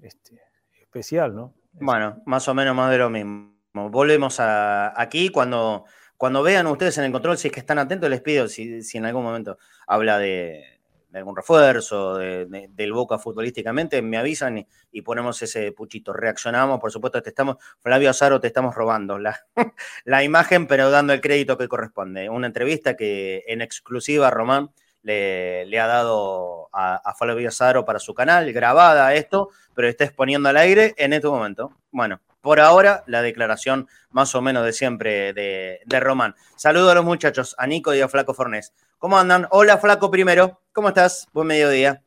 este, 0.00 0.40
especial, 0.80 1.34
¿no? 1.34 1.54
Bueno, 1.72 2.22
más 2.24 2.48
o 2.48 2.54
menos 2.54 2.74
más 2.74 2.90
de 2.90 2.98
lo 2.98 3.10
mismo. 3.10 3.57
Volvemos 3.72 4.40
a, 4.40 5.00
aquí 5.00 5.28
cuando, 5.28 5.84
cuando 6.16 6.42
vean 6.42 6.66
ustedes 6.66 6.98
en 6.98 7.04
el 7.04 7.12
control, 7.12 7.38
si 7.38 7.48
es 7.48 7.54
que 7.54 7.60
están 7.60 7.78
atentos, 7.78 8.10
les 8.10 8.20
pido 8.20 8.48
si, 8.48 8.80
en 8.94 9.04
algún 9.06 9.22
momento 9.22 9.58
habla 9.86 10.18
de, 10.18 10.80
algún 11.12 11.36
refuerzo 11.36 12.16
del 12.16 12.92
Boca 12.92 13.18
futbolísticamente, 13.18 14.02
me 14.02 14.18
avisan 14.18 14.66
y, 14.90 15.02
ponemos 15.02 15.40
ese 15.42 15.72
puchito. 15.72 16.12
Reaccionamos, 16.12 16.80
por 16.80 16.90
supuesto, 16.90 17.22
te 17.22 17.30
estamos, 17.30 17.56
Flavio 17.80 18.10
Azaro, 18.10 18.40
te 18.40 18.48
estamos 18.48 18.74
robando 18.74 19.18
la, 19.18 19.38
la 20.04 20.24
imagen, 20.24 20.66
pero 20.66 20.90
dando 20.90 21.12
el 21.12 21.20
crédito 21.20 21.56
que 21.56 21.68
corresponde. 21.68 22.28
Una 22.28 22.46
entrevista 22.46 22.96
que 22.96 23.44
en 23.46 23.62
exclusiva 23.62 24.30
Román 24.30 24.70
le, 25.02 25.78
ha 25.78 25.86
dado 25.86 26.68
a, 26.72 26.96
a, 26.96 27.14
Flavio 27.14 27.48
Azaro 27.48 27.84
para 27.84 27.98
su 27.98 28.14
canal, 28.14 28.52
grabada 28.52 29.14
esto, 29.14 29.50
pero 29.74 29.88
está 29.88 30.04
exponiendo 30.04 30.48
al 30.48 30.56
aire 30.56 30.94
en 30.98 31.12
este 31.12 31.28
momento. 31.28 31.72
Bueno, 31.90 32.20
por 32.48 32.60
ahora, 32.60 33.04
la 33.06 33.20
declaración 33.20 33.88
más 34.10 34.34
o 34.34 34.40
menos 34.40 34.64
de 34.64 34.72
siempre 34.72 35.34
de, 35.34 35.80
de 35.84 36.00
Román. 36.00 36.34
Saludo 36.56 36.90
a 36.90 36.94
los 36.94 37.04
muchachos, 37.04 37.54
a 37.58 37.66
Nico 37.66 37.92
y 37.92 38.00
a 38.00 38.08
Flaco 38.08 38.32
Fornés. 38.32 38.72
¿Cómo 38.96 39.18
andan? 39.18 39.46
Hola, 39.50 39.76
Flaco, 39.76 40.10
primero. 40.10 40.58
¿Cómo 40.72 40.88
estás? 40.88 41.26
Buen 41.34 41.46
mediodía. 41.46 42.02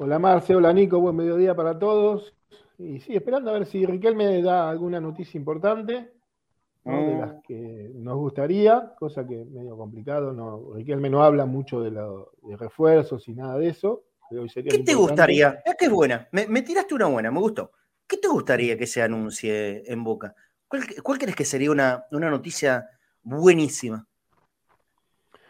Hola, 0.00 0.18
Marce. 0.18 0.56
Hola, 0.56 0.72
Nico. 0.72 0.98
Buen 0.98 1.14
mediodía 1.14 1.54
para 1.54 1.78
todos. 1.78 2.34
Y 2.76 2.98
sí, 2.98 3.14
esperando 3.14 3.50
a 3.50 3.52
ver 3.52 3.66
si 3.66 3.86
Riquelme 3.86 4.42
da 4.42 4.68
alguna 4.68 5.00
noticia 5.00 5.38
importante, 5.38 6.10
de 6.82 7.16
las 7.16 7.34
mm. 7.34 7.40
que 7.46 7.90
nos 7.94 8.16
gustaría, 8.16 8.94
cosa 8.98 9.24
que 9.24 9.44
medio 9.44 9.76
complicado. 9.76 10.32
No, 10.32 10.72
Riquelme 10.74 11.08
no 11.08 11.22
habla 11.22 11.46
mucho 11.46 11.80
de, 11.82 11.92
de 11.92 12.56
refuerzos 12.56 13.28
y 13.28 13.34
nada 13.34 13.56
de 13.58 13.68
eso. 13.68 14.02
¿Qué 14.28 14.82
te 14.84 14.94
gustaría? 14.94 15.62
Es 15.64 15.76
que 15.76 15.84
es 15.84 15.90
buena. 15.90 16.28
Me, 16.32 16.62
tiraste 16.62 16.94
una 16.94 17.06
buena, 17.06 17.30
me 17.30 17.38
gustó. 17.38 17.70
¿Qué 18.06 18.16
te 18.16 18.28
gustaría 18.28 18.76
que 18.76 18.86
se 18.86 19.02
anuncie 19.02 19.82
en 19.90 20.04
Boca? 20.04 20.34
¿Cuál, 20.68 21.18
crees 21.18 21.36
que 21.36 21.44
sería 21.44 21.70
una, 21.70 22.06
una 22.10 22.30
noticia 22.30 22.88
buenísima? 23.22 24.06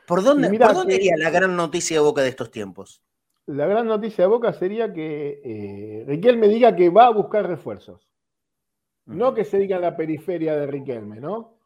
¿Por 0.06 0.22
dónde, 0.22 0.48
iría 0.94 1.16
la 1.16 1.30
gran 1.30 1.56
noticia 1.56 1.96
de 1.96 2.02
Boca 2.02 2.22
de 2.22 2.28
estos 2.28 2.50
tiempos? 2.50 3.02
La 3.46 3.66
gran 3.66 3.86
noticia 3.86 4.24
de 4.24 4.28
Boca 4.28 4.52
sería 4.52 4.92
que 4.92 5.40
eh, 5.44 6.04
Riquelme 6.06 6.48
diga 6.48 6.74
que 6.74 6.90
va 6.90 7.06
a 7.06 7.10
buscar 7.12 7.46
refuerzos. 7.46 8.12
No 9.04 9.34
que 9.34 9.44
se 9.44 9.58
diga 9.58 9.76
en 9.76 9.82
la 9.82 9.96
periferia 9.96 10.56
de 10.56 10.66
Riquelme, 10.66 11.20
¿no? 11.20 11.58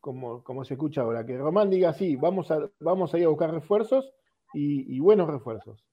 Como, 0.00 0.44
como 0.44 0.64
se 0.64 0.74
escucha 0.74 1.00
ahora, 1.00 1.24
que 1.24 1.36
Román 1.38 1.70
diga 1.70 1.92
sí, 1.92 2.14
vamos 2.16 2.50
a, 2.50 2.68
vamos 2.78 3.14
a 3.14 3.18
ir 3.18 3.24
a 3.24 3.28
buscar 3.28 3.50
refuerzos 3.52 4.12
y, 4.52 5.00
buenos 5.00 5.28
refuerzos. 5.28 5.84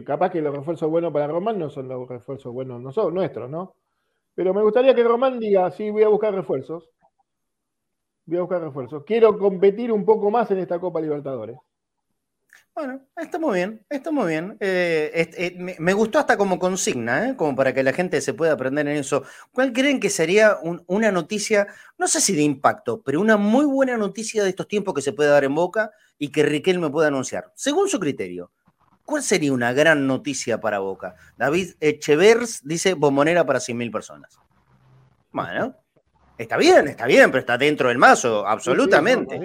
Capaz 0.00 0.30
que 0.30 0.40
los 0.40 0.54
refuerzos 0.54 0.88
buenos 0.88 1.12
para 1.12 1.26
Román 1.26 1.58
no 1.58 1.68
son 1.68 1.88
los 1.88 2.08
refuerzos 2.08 2.52
buenos 2.52 2.80
nuestros, 2.80 3.50
¿no? 3.50 3.74
Pero 4.34 4.54
me 4.54 4.62
gustaría 4.62 4.94
que 4.94 5.04
Román 5.04 5.38
diga, 5.38 5.70
sí, 5.70 5.90
voy 5.90 6.02
a 6.02 6.08
buscar 6.08 6.34
refuerzos. 6.34 6.88
Voy 8.24 8.38
a 8.38 8.42
buscar 8.42 8.62
refuerzos. 8.62 9.04
Quiero 9.04 9.38
competir 9.38 9.92
un 9.92 10.04
poco 10.04 10.30
más 10.30 10.50
en 10.50 10.58
esta 10.58 10.78
Copa 10.80 11.00
Libertadores. 11.00 11.58
Bueno, 12.74 13.02
está 13.18 13.38
muy 13.38 13.58
bien, 13.58 13.84
está 13.90 14.10
muy 14.10 14.28
bien. 14.28 14.56
Eh, 14.58 15.30
eh, 15.36 15.76
me, 15.78 15.92
gustó 15.92 16.18
hasta 16.18 16.38
como 16.38 16.58
consigna, 16.58 17.28
¿eh? 17.28 17.36
como 17.36 17.54
para 17.54 17.74
que 17.74 17.82
la 17.82 17.92
gente 17.92 18.18
se 18.22 18.32
pueda 18.32 18.52
aprender 18.52 18.88
en 18.88 18.96
eso. 18.96 19.24
¿Cuál 19.52 19.74
creen 19.74 20.00
que 20.00 20.08
sería 20.08 20.56
una 20.86 21.12
noticia, 21.12 21.66
no 21.98 22.08
sé 22.08 22.22
si 22.22 22.34
de 22.34 22.42
impacto, 22.42 23.02
pero 23.02 23.20
una 23.20 23.36
muy 23.36 23.66
buena 23.66 23.98
noticia 23.98 24.42
de 24.42 24.48
estos 24.48 24.68
tiempos 24.68 24.94
que 24.94 25.02
se 25.02 25.12
puede 25.12 25.28
dar 25.28 25.44
en 25.44 25.54
boca 25.54 25.90
y 26.18 26.30
que 26.30 26.44
Riquelme 26.44 26.88
pueda 26.88 27.08
anunciar? 27.08 27.52
Según 27.54 27.90
su 27.90 28.00
criterio, 28.00 28.52
¿cuál 29.04 29.22
sería 29.22 29.52
una 29.52 29.72
gran 29.72 30.06
noticia 30.06 30.60
para 30.60 30.78
Boca? 30.78 31.14
David 31.36 31.74
Echevers 31.80 32.60
dice 32.64 32.94
bombonera 32.94 33.44
para 33.44 33.58
100.000 33.58 33.90
personas. 33.92 34.38
Bueno, 35.32 35.76
Está 36.38 36.56
bien, 36.56 36.88
está 36.88 37.06
bien, 37.06 37.30
pero 37.30 37.40
está 37.40 37.56
dentro 37.58 37.88
del 37.88 37.98
mazo, 37.98 38.46
absolutamente. 38.46 39.38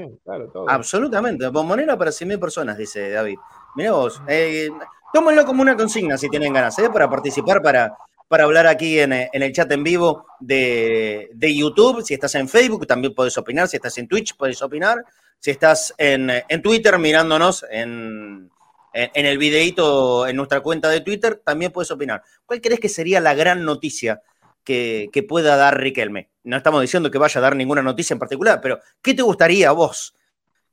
Absolutamente. 0.68 1.48
Bombonera 1.50 1.98
para 1.98 2.12
100.000 2.12 2.40
personas, 2.40 2.78
dice 2.78 3.12
David. 3.12 3.38
Mirá 3.76 3.92
vos, 3.92 4.22
eh, 4.28 4.70
tómenlo 5.14 5.46
como 5.46 5.62
una 5.62 5.76
consigna 5.76 6.18
si 6.18 6.30
tienen 6.30 6.54
ganas, 6.54 6.80
¿eh? 6.80 6.90
Para 6.90 7.10
participar, 7.10 7.62
para, 7.62 7.96
para 8.28 8.46
hablar 8.46 8.66
aquí 8.68 9.00
en, 9.00 9.14
el 9.14 9.54
chat 9.54 9.72
en 9.72 9.84
vivo 9.84 10.26
de, 10.40 11.30
YouTube. 11.40 12.04
Si 12.04 12.14
estás 12.14 12.34
en 12.36 12.50
Facebook, 12.50 12.88
también 12.88 13.14
puedes 13.14 13.38
opinar. 13.38 13.68
Si 13.68 13.78
estás 13.78 13.98
en 13.98 14.08
Twitch, 14.08 14.36
puedes 14.36 14.62
opinar. 14.62 15.04
Si 15.40 15.52
estás 15.52 15.94
en, 15.98 16.32
Twitter 16.64 16.98
mirándonos 16.98 17.64
en, 17.70 18.50
en, 18.94 19.26
el 19.26 19.38
videito 19.38 20.28
en 20.28 20.36
nuestra 20.36 20.62
cuenta 20.62 20.90
de 20.90 21.02
Twitter, 21.02 21.42
también 21.44 21.72
puedes 21.72 21.92
opinar. 21.92 22.24
¿Cuál 22.46 22.62
crees 22.62 22.80
que 22.80 22.90
sería 22.90 23.20
la 23.20 23.34
gran 23.34 23.64
noticia 23.64 24.22
que, 24.68 25.26
pueda 25.28 25.56
dar 25.56 25.80
Riquelme. 25.80 26.30
No 26.44 26.58
estamos 26.58 26.82
diciendo 26.82 27.10
que 27.10 27.18
vaya 27.18 27.40
a 27.40 27.42
dar 27.42 27.56
ninguna 27.56 27.82
noticia 27.82 28.14
en 28.14 28.20
particular, 28.20 28.60
pero 28.62 28.80
¿qué 29.02 29.14
te 29.14 29.22
gustaría 29.22 29.70
a 29.70 29.72
vos 29.72 30.14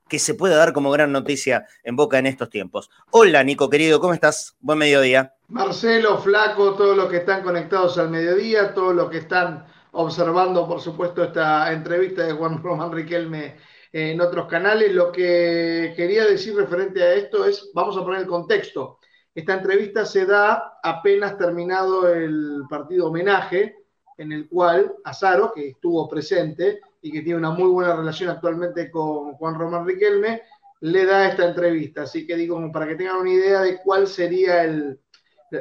que 0.09 0.19
se 0.19 0.35
pueda 0.35 0.57
dar 0.57 0.73
como 0.73 0.91
gran 0.91 1.13
noticia 1.13 1.67
en 1.85 1.95
Boca 1.95 2.19
en 2.19 2.27
estos 2.27 2.51
tiempos? 2.51 2.91
Hola, 3.11 3.45
Nico, 3.45 3.71
querido, 3.71 4.01
¿cómo 4.01 4.13
estás? 4.13 4.57
Buen 4.61 4.79
mediodía. 4.79 5.35
Marcelo, 5.49 6.19
Flaco, 6.19 6.75
todos 6.75 6.97
los 6.97 7.09
que 7.09 7.19
están 7.19 7.43
conectados 7.43 7.97
al 7.99 8.11
mediodía, 8.11 8.75
todos 8.75 8.95
los 8.95 9.09
que 9.11 9.19
están 9.19 9.65
observando, 9.93 10.67
por 10.67 10.81
supuesto, 10.81 11.23
esta 11.23 11.73
entrevista 11.73 12.25
de 12.25 12.33
Juan 12.33 12.61
Román 12.63 12.91
Riquelme 12.91 13.57
en 13.95 14.21
otros 14.21 14.49
canales. 14.49 14.93
Lo 14.93 15.13
que 15.13 15.95
quería 15.97 16.25
decir 16.25 16.57
referente 16.57 17.01
a 17.01 17.15
esto 17.15 17.47
es, 17.47 17.71
vamos 17.73 17.97
a 17.97 18.03
poner 18.03 18.23
el 18.23 18.27
contexto. 18.27 18.99
Esta 19.33 19.55
entrevista 19.55 20.05
se 20.05 20.27
da 20.27 20.79
apenas 20.83 21.39
terminado 21.39 22.09
el 22.13 22.63
partido 22.69 23.07
homenaje 23.07 23.85
en 24.19 24.33
el 24.33 24.49
cual 24.49 24.97
Azaro, 25.05 25.53
que 25.53 25.69
estuvo 25.69 26.09
presente 26.09 26.81
y 27.03 27.13
que 27.13 27.23
tiene 27.23 27.39
una 27.39 27.51
muy 27.51 27.69
buena 27.69 27.95
relación 27.95 28.31
actualmente 28.31 28.91
con 28.91 29.35
Juan 29.35 29.57
Román 29.57 29.87
Riquelme, 29.87 30.43
le 30.81 31.07
da 31.07 31.29
esta 31.29 31.47
entrevista. 31.47 32.03
Así 32.03 32.27
que 32.27 32.35
digo, 32.35 32.61
para 32.73 32.89
que 32.89 32.97
tengan 32.97 33.19
una 33.19 33.31
idea 33.31 33.61
de 33.61 33.79
cuál 33.81 34.09
sería 34.09 34.65
el, 34.65 35.01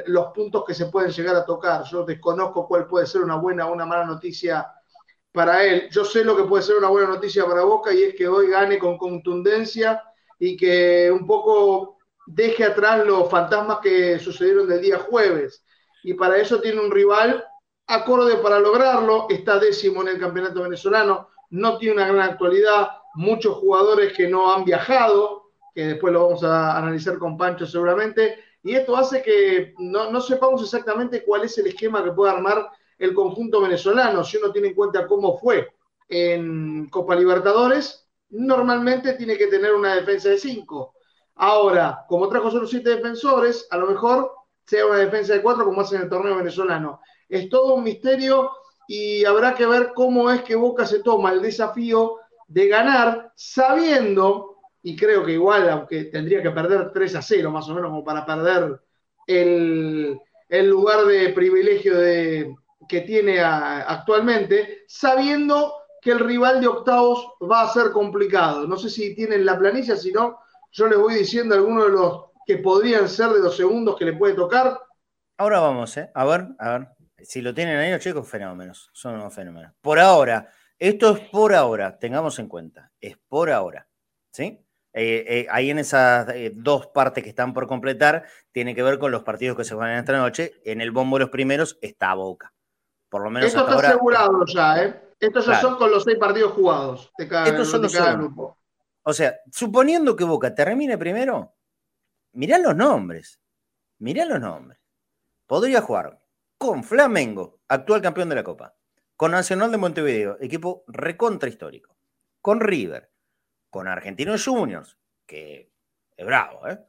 los 0.06 0.32
puntos 0.32 0.64
que 0.66 0.74
se 0.74 0.86
pueden 0.86 1.12
llegar 1.12 1.36
a 1.36 1.44
tocar. 1.44 1.84
Yo 1.84 2.04
desconozco 2.04 2.66
cuál 2.66 2.88
puede 2.88 3.06
ser 3.06 3.22
una 3.22 3.36
buena 3.36 3.68
o 3.68 3.72
una 3.72 3.86
mala 3.86 4.04
noticia 4.04 4.66
para 5.34 5.64
él. 5.64 5.88
Yo 5.90 6.04
sé 6.04 6.24
lo 6.24 6.36
que 6.36 6.44
puede 6.44 6.62
ser 6.62 6.76
una 6.76 6.88
buena 6.88 7.08
noticia 7.08 7.44
para 7.44 7.64
Boca 7.64 7.92
y 7.92 8.04
es 8.04 8.14
que 8.14 8.28
hoy 8.28 8.48
gane 8.48 8.78
con 8.78 8.96
contundencia 8.96 10.00
y 10.38 10.56
que 10.56 11.10
un 11.10 11.26
poco 11.26 11.98
deje 12.24 12.62
atrás 12.62 13.04
los 13.04 13.28
fantasmas 13.28 13.80
que 13.82 14.20
sucedieron 14.20 14.68
del 14.68 14.80
día 14.80 15.00
jueves. 15.00 15.64
Y 16.04 16.14
para 16.14 16.38
eso 16.38 16.60
tiene 16.60 16.80
un 16.80 16.90
rival 16.90 17.44
acorde 17.88 18.36
para 18.36 18.60
lograrlo, 18.60 19.26
está 19.28 19.58
décimo 19.58 20.02
en 20.02 20.08
el 20.08 20.20
campeonato 20.20 20.62
venezolano, 20.62 21.28
no 21.50 21.78
tiene 21.78 21.96
una 21.96 22.06
gran 22.06 22.30
actualidad, 22.30 22.90
muchos 23.14 23.56
jugadores 23.56 24.12
que 24.12 24.28
no 24.28 24.54
han 24.54 24.64
viajado, 24.64 25.50
que 25.74 25.88
después 25.88 26.12
lo 26.12 26.26
vamos 26.26 26.44
a 26.44 26.78
analizar 26.78 27.18
con 27.18 27.36
Pancho 27.36 27.66
seguramente, 27.66 28.38
y 28.62 28.76
esto 28.76 28.96
hace 28.96 29.20
que 29.20 29.74
no, 29.78 30.20
sepamos 30.20 30.62
exactamente 30.62 31.24
cuál 31.24 31.42
es 31.42 31.58
el 31.58 31.66
esquema 31.66 32.04
que 32.04 32.12
puede 32.12 32.32
armar 32.32 32.70
el 32.98 33.14
conjunto 33.14 33.60
venezolano, 33.60 34.24
si 34.24 34.36
uno 34.36 34.52
tiene 34.52 34.68
en 34.68 34.74
cuenta 34.74 35.06
cómo 35.06 35.38
fue 35.38 35.68
en 36.08 36.88
Copa 36.88 37.14
Libertadores, 37.14 38.08
normalmente 38.30 39.14
tiene 39.14 39.36
que 39.36 39.46
tener 39.46 39.74
una 39.74 39.94
defensa 39.94 40.28
de 40.28 40.38
cinco. 40.38 40.94
Ahora, 41.36 42.04
como 42.08 42.28
trajo 42.28 42.50
solo 42.50 42.66
siete 42.66 42.90
defensores, 42.90 43.66
a 43.70 43.76
lo 43.76 43.86
mejor 43.86 44.30
sea 44.64 44.86
una 44.86 44.98
defensa 44.98 45.34
de 45.34 45.42
cuatro 45.42 45.64
como 45.64 45.80
hace 45.80 45.96
en 45.96 46.02
el 46.02 46.08
torneo 46.08 46.36
venezolano 46.36 47.00
es 47.28 47.48
todo 47.48 47.74
un 47.74 47.84
misterio 47.84 48.50
y 48.86 49.24
habrá 49.24 49.54
que 49.54 49.66
ver 49.66 49.92
cómo 49.94 50.30
es 50.30 50.42
que 50.42 50.54
Boca 50.54 50.86
se 50.86 51.02
toma 51.02 51.32
el 51.32 51.42
desafío 51.42 52.16
de 52.46 52.68
ganar 52.68 53.32
sabiendo, 53.34 54.58
y 54.82 54.94
creo 54.94 55.24
que 55.24 55.32
igual, 55.32 55.68
aunque 55.70 56.04
tendría 56.04 56.42
que 56.42 56.50
perder 56.50 56.92
3 56.92 57.16
a 57.16 57.22
0 57.22 57.50
más 57.50 57.68
o 57.68 57.74
menos 57.74 57.90
como 57.90 58.04
para 58.04 58.26
perder 58.26 58.80
el, 59.26 60.20
lugar 60.50 61.06
de 61.06 61.30
privilegio 61.30 61.98
de, 61.98 62.54
que 62.88 63.02
tiene 63.02 63.40
actualmente, 63.40 64.84
sabiendo 64.86 65.74
que 66.00 66.10
el 66.10 66.20
rival 66.20 66.60
de 66.60 66.68
octavos 66.68 67.32
va 67.42 67.62
a 67.62 67.72
ser 67.72 67.90
complicado. 67.90 68.66
No 68.66 68.76
sé 68.76 68.90
si 68.90 69.14
tienen 69.14 69.46
la 69.46 69.58
planilla, 69.58 69.96
si 69.96 70.12
no, 70.12 70.38
yo 70.70 70.86
les 70.86 70.98
voy 70.98 71.14
diciendo 71.14 71.54
algunos 71.54 71.84
de 71.84 71.90
los 71.90 72.24
que 72.46 72.58
podrían 72.58 73.08
ser 73.08 73.30
de 73.30 73.40
los 73.40 73.56
segundos 73.56 73.96
que 73.96 74.04
le 74.04 74.12
puede 74.12 74.34
tocar. 74.34 74.78
Ahora 75.38 75.60
vamos, 75.60 75.96
¿eh? 75.96 76.10
A 76.14 76.24
ver, 76.24 76.48
a 76.58 76.78
ver. 76.78 76.88
Si 77.22 77.40
lo 77.40 77.54
tienen 77.54 77.78
ahí 77.78 77.90
los 77.90 78.00
chicos, 78.00 78.28
fenómenos. 78.28 78.90
Son 78.92 79.14
unos 79.14 79.34
fenómenos. 79.34 79.72
Por 79.80 79.98
ahora, 79.98 80.50
esto 80.78 81.16
es 81.16 81.28
por 81.30 81.54
ahora, 81.54 81.98
tengamos 81.98 82.38
en 82.38 82.48
cuenta. 82.48 82.92
Es 83.00 83.16
por 83.28 83.50
ahora. 83.50 83.88
¿Sí? 84.30 84.64
Eh, 84.96 85.24
eh, 85.26 85.46
ahí 85.50 85.70
en 85.70 85.80
esas 85.80 86.28
eh, 86.28 86.52
dos 86.54 86.86
partes 86.86 87.24
que 87.24 87.30
están 87.30 87.52
por 87.52 87.66
completar, 87.66 88.24
tiene 88.52 88.76
que 88.76 88.82
ver 88.84 89.00
con 89.00 89.10
los 89.10 89.24
partidos 89.24 89.56
que 89.56 89.64
se 89.64 89.74
van 89.74 89.90
esta 89.98 90.16
noche. 90.16 90.52
En 90.64 90.80
el 90.80 90.92
bombo 90.92 91.18
los 91.18 91.30
primeros 91.30 91.78
está 91.82 92.14
Boca. 92.14 92.53
Por 93.14 93.22
lo 93.22 93.30
menos. 93.30 93.46
Esto 93.46 93.60
está 93.60 93.90
asegurado 93.90 94.44
ya, 94.44 94.82
¿eh? 94.82 95.00
Estos 95.20 95.46
ya 95.46 95.60
son 95.60 95.76
con 95.76 95.88
los 95.88 96.02
seis 96.02 96.18
partidos 96.18 96.50
jugados 96.50 97.12
de 97.16 97.28
cada, 97.28 97.46
Estos 97.46 97.70
son 97.70 97.82
los 97.82 98.16
grupo. 98.16 98.58
O 99.04 99.12
sea, 99.12 99.36
suponiendo 99.52 100.16
que 100.16 100.24
Boca 100.24 100.52
termine 100.52 100.98
primero, 100.98 101.54
mirá 102.32 102.58
los 102.58 102.74
nombres. 102.74 103.40
Mirá 104.00 104.24
los 104.24 104.40
nombres. 104.40 104.80
Podría 105.46 105.80
jugar 105.80 106.20
con 106.58 106.82
Flamengo, 106.82 107.60
actual 107.68 108.02
campeón 108.02 108.30
de 108.30 108.34
la 108.34 108.42
Copa, 108.42 108.74
con 109.16 109.30
Nacional 109.30 109.70
de 109.70 109.76
Montevideo, 109.76 110.36
equipo 110.40 110.82
recontra 110.88 111.48
histórico, 111.48 111.96
con 112.40 112.58
River, 112.58 113.12
con 113.70 113.86
Argentinos 113.86 114.44
Juniors, 114.44 114.98
que 115.24 115.70
es 116.16 116.26
bravo, 116.26 116.66
¿eh? 116.66 116.84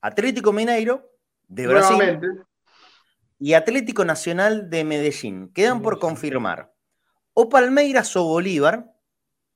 Atlético 0.00 0.52
Mineiro 0.52 1.10
de 1.48 1.66
Brasil 1.66 2.46
y 3.40 3.54
Atlético 3.54 4.04
Nacional 4.04 4.68
de 4.70 4.84
Medellín. 4.84 5.50
Quedan 5.52 5.82
por 5.82 5.98
confirmar 5.98 6.72
o 7.32 7.48
Palmeiras 7.48 8.14
o 8.16 8.24
Bolívar, 8.24 8.92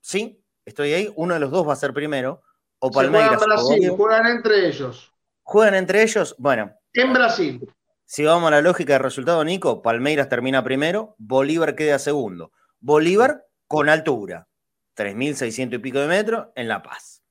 ¿sí? 0.00 0.42
Estoy 0.64 0.94
ahí, 0.94 1.12
uno 1.16 1.34
de 1.34 1.40
los 1.40 1.50
dos 1.50 1.68
va 1.68 1.74
a 1.74 1.76
ser 1.76 1.92
primero, 1.92 2.42
o 2.78 2.90
Palmeiras 2.90 3.36
juegan 3.36 3.48
Brasil, 3.48 3.90
juegan 3.90 4.26
entre 4.26 4.66
ellos. 4.66 5.12
¿Juegan 5.42 5.74
entre 5.74 6.02
ellos? 6.02 6.34
Bueno. 6.38 6.72
En 6.94 7.12
Brasil. 7.12 7.60
Si 8.06 8.24
vamos 8.24 8.48
a 8.48 8.52
la 8.52 8.62
lógica 8.62 8.94
de 8.94 9.00
resultado, 9.00 9.44
Nico, 9.44 9.82
Palmeiras 9.82 10.30
termina 10.30 10.64
primero, 10.64 11.14
Bolívar 11.18 11.74
queda 11.74 11.98
segundo. 11.98 12.52
Bolívar 12.80 13.44
con 13.66 13.90
altura, 13.90 14.48
3.600 14.96 15.74
y 15.74 15.78
pico 15.78 15.98
de 15.98 16.08
metros 16.08 16.46
en 16.54 16.68
La 16.68 16.82
Paz. 16.82 17.22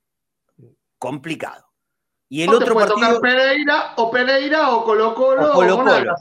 Complicado. 0.99 1.65
Y 2.29 2.43
el 2.43 2.49
otro 2.49 2.75
partido. 2.75 2.95
Tocar 2.95 3.21
Pereira 3.21 3.93
o 3.97 4.11
Pereira 4.11 4.69
o 4.71 4.83
Colo 4.83 5.15
Colo 5.15 5.51
o, 5.51 5.53
Colo 5.53 5.77
-Colo. 5.79 6.15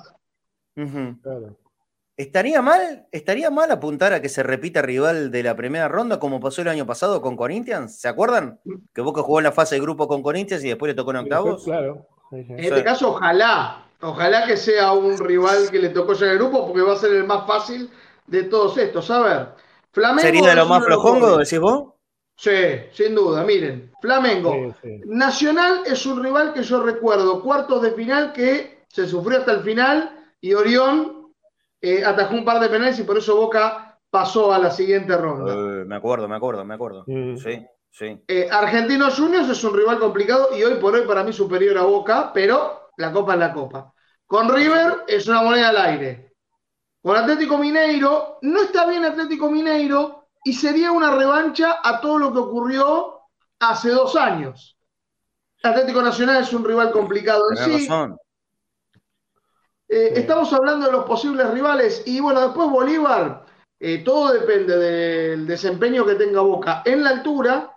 ¿Estaría 2.16 2.62
mal, 2.62 3.06
¿Estaría 3.10 3.50
mal 3.50 3.70
apuntar 3.70 4.12
a 4.12 4.20
que 4.20 4.28
se 4.28 4.42
repita 4.42 4.82
rival 4.82 5.30
de 5.30 5.42
la 5.42 5.56
primera 5.56 5.88
ronda 5.88 6.18
como 6.18 6.40
pasó 6.40 6.62
el 6.62 6.68
año 6.68 6.86
pasado 6.86 7.22
con 7.22 7.36
Corinthians? 7.36 7.98
¿Se 7.98 8.08
acuerdan? 8.08 8.60
Que 8.92 9.00
Boca 9.00 9.22
jugó 9.22 9.38
en 9.40 9.44
la 9.44 9.52
fase 9.52 9.76
de 9.76 9.80
grupo 9.80 10.06
con 10.06 10.22
Corinthians 10.22 10.62
y 10.64 10.68
después 10.68 10.90
le 10.90 10.94
tocó 10.94 11.10
en 11.12 11.16
octavos. 11.18 11.64
Claro. 11.64 12.06
En 12.30 12.58
este 12.60 12.84
caso, 12.84 13.10
ojalá. 13.10 13.86
Ojalá 14.00 14.46
que 14.46 14.56
sea 14.56 14.92
un 14.92 15.16
rival 15.16 15.70
que 15.70 15.78
le 15.78 15.90
tocó 15.90 16.12
ya 16.14 16.26
en 16.26 16.32
el 16.32 16.38
grupo 16.38 16.66
porque 16.66 16.82
va 16.82 16.94
a 16.94 16.96
ser 16.96 17.12
el 17.12 17.24
más 17.24 17.46
fácil 17.46 17.88
de 18.26 18.42
todos 18.44 18.76
estos. 18.76 19.10
A 19.10 19.20
ver, 19.20 19.48
Flamengo. 19.92 20.22
¿Sería 20.22 20.50
de 20.50 20.56
lo 20.56 20.66
más 20.66 20.84
flojongo, 20.84 21.38
decís 21.38 21.60
vos? 21.60 21.94
Sí, 22.36 22.50
sin 22.92 23.14
duda. 23.14 23.44
Miren, 23.44 23.92
Flamengo. 24.00 24.74
Nacional 25.06 25.82
es 25.86 26.04
un 26.04 26.22
rival 26.22 26.52
que 26.52 26.62
yo 26.62 26.82
recuerdo, 26.82 27.42
cuartos 27.42 27.82
de 27.82 27.92
final 27.92 28.32
que 28.32 28.84
se 28.88 29.06
sufrió 29.06 29.38
hasta 29.38 29.52
el 29.52 29.62
final 29.62 30.21
y 30.42 30.52
Orión 30.52 31.32
eh, 31.80 32.04
atajó 32.04 32.34
un 32.34 32.44
par 32.44 32.60
de 32.60 32.68
penales 32.68 32.98
y 32.98 33.04
por 33.04 33.16
eso 33.16 33.36
Boca 33.36 33.98
pasó 34.10 34.52
a 34.52 34.58
la 34.58 34.70
siguiente 34.70 35.16
ronda. 35.16 35.54
Eh, 35.54 35.84
me 35.86 35.96
acuerdo, 35.96 36.28
me 36.28 36.36
acuerdo, 36.36 36.64
me 36.64 36.74
acuerdo. 36.74 37.04
Sí, 37.06 37.64
sí. 37.90 38.20
Eh, 38.26 38.48
Argentinos 38.50 39.16
Juniors 39.16 39.48
es 39.48 39.62
un 39.64 39.74
rival 39.74 39.98
complicado 39.98 40.50
y 40.56 40.62
hoy 40.64 40.74
por 40.74 40.94
hoy 40.94 41.06
para 41.06 41.22
mí 41.22 41.32
superior 41.32 41.78
a 41.78 41.82
Boca, 41.82 42.32
pero 42.34 42.90
la 42.96 43.12
copa 43.12 43.34
es 43.34 43.38
la 43.38 43.52
copa. 43.52 43.94
Con 44.26 44.52
River 44.52 45.04
es 45.06 45.28
una 45.28 45.42
moneda 45.42 45.68
al 45.68 45.76
aire. 45.76 46.34
Con 47.00 47.16
Atlético 47.16 47.56
Mineiro, 47.56 48.38
no 48.42 48.62
está 48.62 48.86
bien 48.86 49.04
Atlético 49.04 49.50
Mineiro 49.50 50.28
y 50.44 50.52
sería 50.52 50.90
una 50.90 51.14
revancha 51.14 51.78
a 51.82 52.00
todo 52.00 52.18
lo 52.18 52.32
que 52.32 52.38
ocurrió 52.38 53.20
hace 53.60 53.90
dos 53.90 54.16
años. 54.16 54.76
Atlético 55.62 56.02
Nacional 56.02 56.42
es 56.42 56.52
un 56.52 56.64
rival 56.64 56.90
complicado 56.90 57.44
en 57.50 57.78
sí. 57.78 57.88
Eh, 59.94 60.18
estamos 60.18 60.50
hablando 60.54 60.86
de 60.86 60.92
los 60.92 61.04
posibles 61.04 61.50
rivales 61.50 62.02
y 62.06 62.18
bueno, 62.18 62.40
después 62.40 62.70
Bolívar, 62.70 63.44
eh, 63.78 63.98
todo 63.98 64.32
depende 64.32 64.74
del 64.78 65.46
desempeño 65.46 66.06
que 66.06 66.14
tenga 66.14 66.40
Boca 66.40 66.80
en 66.86 67.04
la 67.04 67.10
altura 67.10 67.76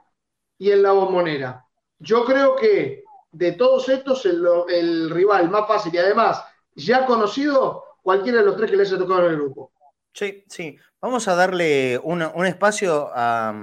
y 0.58 0.72
en 0.72 0.82
la 0.82 0.94
bombonera. 0.94 1.66
Yo 2.00 2.24
creo 2.24 2.56
que 2.56 3.04
de 3.34 3.52
todos 3.52 3.90
estos 3.90 4.26
el, 4.26 5.10
rival 5.10 5.50
más 5.50 5.68
fácil 5.68 5.94
y 5.94 5.98
además 5.98 6.42
ya 6.74 7.06
conocido 7.06 7.84
cualquiera 8.02 8.38
de 8.40 8.46
los 8.46 8.56
tres 8.56 8.72
que 8.72 8.78
les 8.78 8.94
haya 8.94 9.00
tocado 9.00 9.26
en 9.26 9.32
el 9.32 9.36
grupo. 9.36 9.74
Sí, 10.14 10.46
sí. 10.48 10.78
Vamos 11.02 11.28
a 11.28 11.36
darle 11.36 12.00
un, 12.02 12.22
espacio 12.46 13.12
a, 13.14 13.54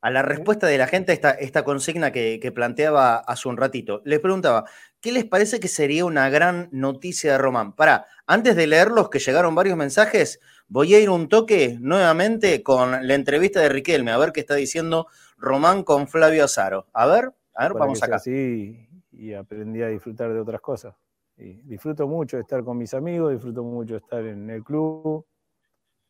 a, 0.00 0.10
la 0.10 0.22
respuesta 0.22 0.66
de 0.68 0.78
la 0.78 0.86
gente 0.86 1.12
a 1.12 1.14
esta, 1.14 1.30
esta 1.32 1.64
consigna 1.64 2.10
que, 2.12 2.40
que, 2.40 2.50
planteaba 2.50 3.16
hace 3.18 3.46
un 3.46 3.58
ratito. 3.58 4.00
Les 4.06 4.20
preguntaba, 4.20 4.64
¿qué 5.00 5.12
les 5.12 5.24
parece 5.24 5.60
que 5.60 5.68
sería 5.68 6.04
una 6.04 6.28
gran 6.28 6.68
noticia 6.72 7.32
de 7.32 7.38
Román? 7.38 7.74
Para, 7.74 8.06
antes 8.26 8.56
de 8.56 8.66
leerlos, 8.66 9.08
que 9.10 9.18
llegaron 9.18 9.54
varios 9.54 9.76
mensajes, 9.76 10.40
voy 10.68 10.94
a 10.94 11.00
ir 11.00 11.10
un 11.10 11.28
toque 11.28 11.78
nuevamente 11.80 12.62
con 12.62 13.06
la 13.06 13.14
entrevista 13.14 13.60
de 13.60 13.68
Riquelme, 13.68 14.10
a 14.10 14.18
ver 14.18 14.32
qué 14.32 14.40
está 14.40 14.54
diciendo 14.54 15.06
Román 15.36 15.82
con 15.82 16.08
Flavio 16.08 16.44
Azaro. 16.44 16.86
A 16.92 17.06
ver, 17.06 17.32
a 17.54 17.64
ver, 17.64 17.74
vamos 17.74 18.02
acá. 18.02 18.18
Sí, 18.18 18.88
y 19.12 19.32
aprendí 19.32 19.82
a 19.82 19.88
disfrutar 19.88 20.32
de 20.32 20.40
otras 20.40 20.60
cosas. 20.60 20.94
Y 21.36 21.54
disfruto 21.62 22.06
mucho 22.06 22.36
de 22.36 22.42
estar 22.42 22.64
con 22.64 22.78
mis 22.78 22.94
amigos, 22.94 23.32
disfruto 23.32 23.62
mucho 23.62 23.94
de 23.94 23.98
estar 23.98 24.24
en 24.24 24.48
el 24.48 24.64
club. 24.64 25.26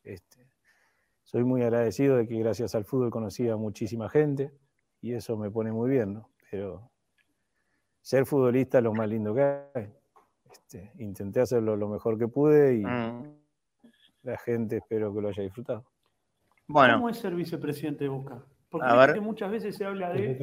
Este, 0.05 0.47
soy 1.25 1.43
muy 1.43 1.63
agradecido 1.63 2.17
de 2.17 2.29
que 2.29 2.39
gracias 2.39 2.75
al 2.77 2.85
fútbol 2.85 3.11
conocí 3.11 3.49
a 3.49 3.57
muchísima 3.57 4.09
gente 4.09 4.53
y 5.01 5.15
eso 5.15 5.37
me 5.37 5.51
pone 5.51 5.73
muy 5.73 5.91
bien, 5.91 6.15
¿no? 6.15 6.31
Pero 6.51 6.91
ser 8.07 8.25
futbolista 8.25 8.79
es 8.79 8.85
lo 8.85 8.95
más 8.95 9.09
lindo 9.09 9.35
que 9.35 9.43
hay. 9.43 9.93
Este, 10.53 10.93
intenté 10.99 11.41
hacerlo 11.41 11.75
lo 11.75 11.89
mejor 11.89 12.17
que 12.17 12.29
pude 12.29 12.77
y 12.77 12.85
mm. 12.85 13.35
la 14.23 14.39
gente 14.39 14.77
espero 14.77 15.13
que 15.13 15.21
lo 15.21 15.29
haya 15.29 15.43
disfrutado. 15.43 15.85
Bueno. 16.69 16.95
¿Cómo 16.95 17.09
es 17.09 17.19
ser 17.19 17.35
vicepresidente 17.35 18.05
de 18.05 18.11
Boca? 18.11 18.45
Porque 18.71 19.21
muchas 19.21 19.51
veces 19.51 19.75
se 19.75 19.85
habla 19.85 20.13
de 20.13 20.39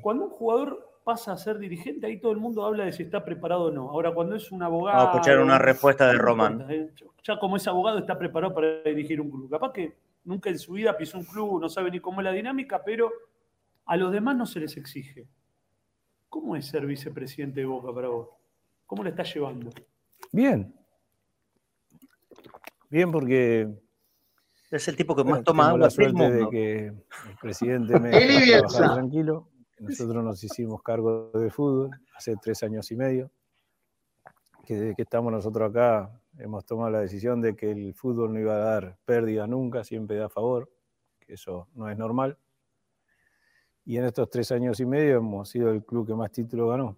cuando 0.00 0.24
un 0.24 0.30
jugador 0.30 0.88
pasa 1.04 1.32
a 1.32 1.36
ser 1.36 1.58
dirigente, 1.58 2.06
ahí 2.06 2.18
todo 2.18 2.32
el 2.32 2.38
mundo 2.38 2.64
habla 2.64 2.86
de 2.86 2.92
si 2.92 3.02
está 3.02 3.22
preparado 3.22 3.64
o 3.64 3.70
no. 3.70 3.90
Ahora, 3.90 4.14
cuando 4.14 4.34
es 4.34 4.50
un 4.50 4.62
abogado. 4.62 4.96
Vamos 4.96 5.14
a 5.14 5.18
escuchar 5.18 5.40
una 5.40 5.58
respuesta 5.58 6.06
de 6.06 6.14
Román. 6.14 6.66
¿eh? 6.70 6.90
Ya 7.24 7.38
como 7.38 7.56
es 7.56 7.68
abogado, 7.68 7.98
está 7.98 8.16
preparado 8.18 8.54
para 8.54 8.82
dirigir 8.84 9.20
un 9.20 9.30
club. 9.30 9.50
Capaz 9.50 9.72
que 9.74 9.98
nunca 10.24 10.48
en 10.48 10.58
su 10.58 10.72
vida 10.72 10.96
pisó 10.96 11.18
un 11.18 11.24
club, 11.24 11.60
no 11.60 11.68
sabe 11.68 11.90
ni 11.90 12.00
cómo 12.00 12.22
es 12.22 12.24
la 12.24 12.32
dinámica, 12.32 12.82
pero 12.82 13.12
a 13.84 13.98
los 13.98 14.12
demás 14.12 14.34
no 14.34 14.46
se 14.46 14.60
les 14.60 14.78
exige. 14.78 15.26
¿Cómo 16.32 16.56
es 16.56 16.64
ser 16.64 16.86
vicepresidente 16.86 17.60
de 17.60 17.66
Boca 17.66 17.92
para 17.92 18.08
vos? 18.08 18.30
¿Cómo 18.86 19.02
lo 19.02 19.10
estás 19.10 19.34
llevando? 19.34 19.68
Bien. 20.32 20.74
Bien 22.88 23.12
porque 23.12 23.68
es 24.70 24.88
el 24.88 24.96
tipo 24.96 25.14
que 25.14 25.24
más 25.24 25.44
toma 25.44 25.68
agua 25.68 25.80
la 25.80 25.90
suerte 25.90 26.30
de 26.30 26.48
que 26.48 26.86
el 26.86 27.36
presidente 27.38 28.00
me 28.00 28.08
deja 28.10 28.62
tranquilo. 28.94 29.50
Nosotros 29.78 30.24
nos 30.24 30.42
hicimos 30.42 30.82
cargo 30.82 31.30
de 31.34 31.50
fútbol 31.50 31.90
hace 32.16 32.34
tres 32.42 32.62
años 32.62 32.90
y 32.90 32.96
medio. 32.96 33.30
Que 34.64 34.72
desde 34.74 34.94
que 34.94 35.02
estamos 35.02 35.30
nosotros 35.30 35.68
acá 35.68 36.18
hemos 36.38 36.64
tomado 36.64 36.88
la 36.88 37.00
decisión 37.00 37.42
de 37.42 37.54
que 37.54 37.72
el 37.72 37.92
fútbol 37.92 38.32
no 38.32 38.40
iba 38.40 38.54
a 38.54 38.58
dar 38.58 38.96
pérdida 39.04 39.46
nunca, 39.46 39.84
siempre 39.84 40.16
da 40.16 40.30
favor, 40.30 40.72
que 41.20 41.34
eso 41.34 41.68
no 41.74 41.90
es 41.90 41.98
normal. 41.98 42.38
Y 43.84 43.96
en 43.96 44.04
estos 44.04 44.30
tres 44.30 44.52
años 44.52 44.78
y 44.80 44.86
medio 44.86 45.18
hemos 45.18 45.48
sido 45.48 45.70
el 45.70 45.84
club 45.84 46.06
que 46.06 46.14
más 46.14 46.30
títulos 46.30 46.70
ganó. 46.70 46.96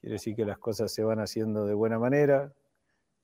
Quiere 0.00 0.14
decir 0.14 0.34
que 0.34 0.44
las 0.44 0.58
cosas 0.58 0.92
se 0.92 1.04
van 1.04 1.20
haciendo 1.20 1.66
de 1.66 1.74
buena 1.74 1.98
manera, 1.98 2.52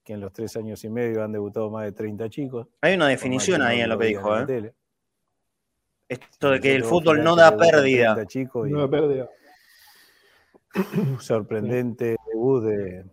que 0.03 0.13
en 0.13 0.21
los 0.21 0.31
tres 0.31 0.55
años 0.55 0.83
y 0.83 0.89
medio 0.89 1.23
han 1.23 1.31
debutado 1.31 1.69
más 1.69 1.85
de 1.85 1.91
30 1.91 2.29
chicos. 2.29 2.67
Hay 2.81 2.95
una 2.95 3.07
definición 3.07 3.61
ahí 3.61 3.81
en 3.81 3.89
lo 3.89 3.97
que 3.97 4.05
dijo, 4.07 4.37
¿eh? 4.37 4.73
Esto 6.07 6.51
de 6.51 6.59
que 6.59 6.73
el 6.73 6.83
fútbol 6.83 7.23
no 7.23 7.35
da 7.35 7.55
pérdida. 7.55 8.15
no 8.15 8.79
da 8.79 8.89
pérdida. 8.89 9.29
Sorprendente 11.19 12.15
debut 12.31 12.63
de, 12.63 13.05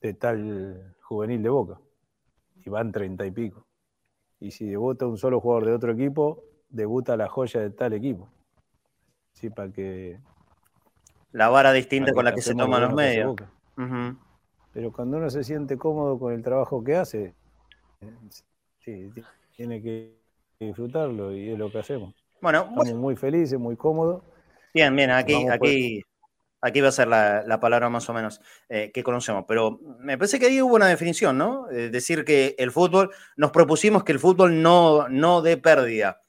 de 0.00 0.14
tal 0.14 0.96
juvenil 1.02 1.42
de 1.42 1.48
Boca. 1.48 1.80
Y 2.64 2.70
van 2.70 2.90
30 2.92 3.26
y 3.26 3.30
pico. 3.30 3.66
Y 4.40 4.50
si 4.50 4.66
debuta 4.66 5.06
un 5.06 5.18
solo 5.18 5.40
jugador 5.40 5.66
de 5.66 5.72
otro 5.72 5.92
equipo, 5.92 6.44
debuta 6.68 7.16
la 7.16 7.28
joya 7.28 7.60
de 7.60 7.70
tal 7.70 7.92
equipo. 7.92 8.30
Sí, 9.36 9.50
para 9.50 9.70
que. 9.70 10.18
La 11.32 11.48
vara 11.48 11.72
distinta 11.72 12.12
con 12.12 12.24
la 12.24 12.34
que 12.34 12.40
se 12.40 12.54
toman 12.54 12.80
los 12.80 12.94
medios. 12.94 13.36
Pero 14.72 14.92
cuando 14.92 15.18
uno 15.18 15.30
se 15.30 15.44
siente 15.44 15.76
cómodo 15.76 16.18
con 16.18 16.32
el 16.32 16.42
trabajo 16.42 16.82
que 16.82 16.96
hace, 16.96 17.34
sí, 18.80 19.10
tiene 19.54 19.82
que 19.82 20.16
disfrutarlo 20.60 21.34
y 21.34 21.50
es 21.50 21.58
lo 21.58 21.70
que 21.70 21.78
hacemos. 21.78 22.14
Bueno, 22.40 22.66
estamos 22.68 22.94
muy 22.94 23.16
felices, 23.16 23.58
muy 23.58 23.76
cómodos. 23.76 24.22
Bien, 24.74 24.94
bien, 24.94 25.10
aquí, 25.10 25.46
aquí, 25.48 26.02
aquí 26.60 26.80
va 26.80 26.88
a 26.88 26.92
ser 26.92 27.08
la, 27.08 27.58
palabra 27.60 27.88
más 27.88 28.08
o 28.08 28.12
menos 28.12 28.40
eh, 28.68 28.90
que 28.92 29.02
conocemos. 29.02 29.44
Pero 29.48 29.80
me 29.98 30.18
parece 30.18 30.38
que 30.38 30.46
ahí 30.46 30.60
hubo 30.60 30.74
una 30.76 30.88
definición, 30.88 31.38
¿no? 31.38 31.68
Es 31.70 31.90
decir, 31.92 32.24
que 32.24 32.54
el 32.58 32.70
fútbol, 32.70 33.10
nos 33.36 33.50
propusimos 33.50 34.04
que 34.04 34.12
el 34.12 34.18
fútbol 34.18 34.62
no, 34.62 35.08
no 35.08 35.42
dé 35.42 35.56
pérdida. 35.56 36.22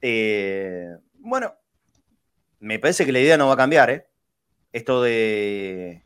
Eh, 0.00 0.96
bueno, 1.14 1.54
me 2.60 2.78
parece 2.78 3.04
que 3.04 3.12
la 3.12 3.20
idea 3.20 3.36
no 3.36 3.48
va 3.48 3.54
a 3.54 3.58
cambiar, 3.58 3.90
¿eh? 3.90 4.06
Esto 4.72 5.02
de 5.02 6.02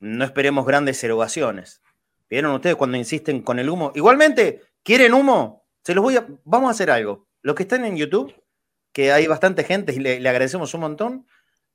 no 0.00 0.24
esperemos 0.24 0.66
grandes 0.66 1.02
erogaciones. 1.04 1.82
¿Vieron 2.28 2.52
ustedes 2.52 2.76
cuando 2.76 2.96
insisten 2.96 3.42
con 3.42 3.58
el 3.58 3.68
humo? 3.68 3.92
Igualmente, 3.94 4.62
¿quieren 4.82 5.14
humo? 5.14 5.64
Se 5.82 5.94
los 5.94 6.02
voy 6.02 6.16
a. 6.16 6.26
Vamos 6.44 6.68
a 6.68 6.70
hacer 6.72 6.90
algo. 6.90 7.26
Los 7.42 7.54
que 7.54 7.64
están 7.64 7.84
en 7.84 7.96
YouTube, 7.96 8.34
que 8.92 9.12
hay 9.12 9.26
bastante 9.26 9.64
gente 9.64 9.92
y 9.94 9.98
le, 9.98 10.16
agradecemos 10.28 10.72
un 10.74 10.80
montón, 10.80 11.26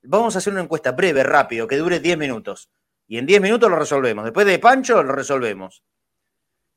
vamos 0.03 0.35
a 0.35 0.39
hacer 0.39 0.53
una 0.53 0.63
encuesta 0.63 0.91
breve, 0.91 1.23
rápido, 1.23 1.67
que 1.67 1.77
dure 1.77 1.99
10 1.99 2.17
minutos. 2.17 2.69
Y 3.07 3.17
en 3.17 3.25
10 3.25 3.41
minutos 3.41 3.69
lo 3.69 3.77
resolvemos. 3.77 4.25
Después 4.25 4.47
de 4.47 4.59
Pancho 4.59 5.03
lo 5.03 5.11
resolvemos. 5.11 5.83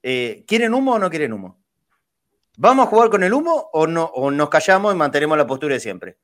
Eh, 0.03 0.45
¿Quieren 0.47 0.75
humo 0.75 0.95
o 0.95 0.99
no 0.99 1.09
quieren 1.11 1.33
humo? 1.33 1.59
¿Vamos 2.57 2.87
a 2.87 2.91
jugar 2.91 3.09
con 3.09 3.23
el 3.23 3.33
humo 3.33 3.71
o, 3.73 3.87
no, 3.87 4.05
o 4.05 4.31
nos 4.31 4.49
callamos 4.49 4.93
y 4.93 4.97
mantenemos 4.97 5.39
la 5.39 5.47
postura 5.47 5.75
de 5.75 5.81
siempre? 5.81 6.19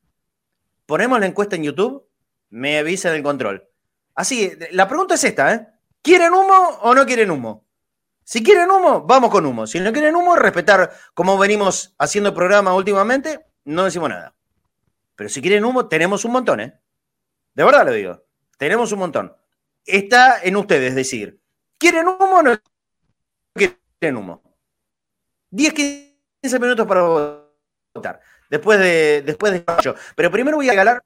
Ponemos 0.86 1.20
la 1.20 1.26
encuesta 1.26 1.56
en 1.56 1.64
YouTube, 1.64 2.06
me 2.50 2.78
avisa 2.78 3.10
en 3.10 3.16
el 3.16 3.22
control. 3.22 3.68
Así, 4.14 4.52
la 4.70 4.88
pregunta 4.88 5.14
es 5.14 5.24
esta, 5.24 5.54
¿eh? 5.54 5.66
¿Quieren 6.02 6.32
humo 6.32 6.54
o 6.82 6.94
no 6.94 7.06
quieren 7.06 7.30
humo? 7.30 7.64
Si 8.22 8.42
quieren 8.42 8.70
humo, 8.70 9.02
vamos 9.02 9.30
con 9.30 9.44
humo. 9.44 9.66
Si 9.66 9.80
no 9.80 9.92
quieren 9.92 10.16
humo, 10.16 10.36
respetar 10.36 10.92
como 11.14 11.36
venimos 11.36 11.94
haciendo 11.98 12.30
el 12.30 12.34
programa 12.34 12.74
últimamente, 12.74 13.46
no 13.64 13.84
decimos 13.84 14.08
nada. 14.08 14.34
Pero 15.16 15.28
si 15.28 15.40
quieren 15.40 15.64
humo, 15.64 15.88
tenemos 15.88 16.24
un 16.24 16.32
montón, 16.32 16.60
¿eh? 16.60 16.78
De 17.54 17.64
verdad 17.64 17.86
lo 17.86 17.92
digo. 17.92 18.24
Tenemos 18.58 18.92
un 18.92 18.98
montón. 19.00 19.36
Está 19.84 20.42
en 20.42 20.56
ustedes 20.56 20.94
decir, 20.94 21.40
¿quieren 21.78 22.08
humo 22.08 22.38
o 22.38 22.42
no 22.42 22.58
quieren 23.54 24.16
humo? 24.16 24.42
10, 25.50 25.72
15 25.72 26.58
minutos 26.58 26.86
para 26.86 27.02
votar. 27.94 28.20
Después 28.54 28.78
de, 28.78 29.22
después 29.26 29.52
de 29.52 29.64
Pero 30.14 30.30
primero 30.30 30.56
voy 30.56 30.70
a 30.70 30.74
galar, 30.74 31.02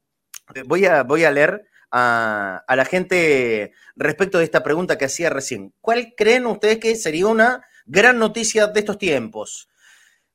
voy 0.65 0.85
a, 0.85 1.01
voy 1.01 1.23
a 1.23 1.31
leer 1.31 1.65
a, 1.89 2.63
la 2.67 2.85
gente 2.85 3.73
respecto 3.95 4.37
de 4.37 4.43
esta 4.43 4.61
pregunta 4.61 4.99
que 4.99 5.05
hacía 5.05 5.31
recién. 5.31 5.73
¿Cuál 5.81 6.13
creen 6.15 6.45
ustedes 6.45 6.77
que 6.77 6.95
sería 6.95 7.25
una 7.25 7.65
gran 7.87 8.19
noticia 8.19 8.67
de 8.67 8.79
estos 8.79 8.99
tiempos? 8.99 9.67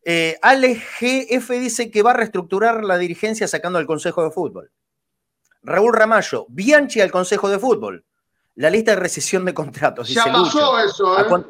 Eh, 0.04 0.40
Ale 0.42 0.74
GF 0.74 1.50
dice 1.50 1.88
que 1.88 2.02
va 2.02 2.10
a 2.10 2.14
reestructurar 2.14 2.82
la 2.82 2.98
dirigencia 2.98 3.46
sacando 3.46 3.78
al 3.78 3.86
Consejo 3.86 4.24
de 4.24 4.32
Fútbol. 4.32 4.72
Raúl 5.62 5.94
Ramallo, 5.94 6.46
Bianchi 6.48 7.00
al 7.00 7.12
Consejo 7.12 7.48
de 7.48 7.60
Fútbol. 7.60 8.04
La 8.56 8.70
lista 8.70 8.90
de 8.90 8.96
recesión 8.96 9.44
de 9.44 9.54
contratos. 9.54 10.08
Ya 10.08 10.24
pasó 10.24 10.80
eso, 10.80 11.16
¿eh? 11.16 11.44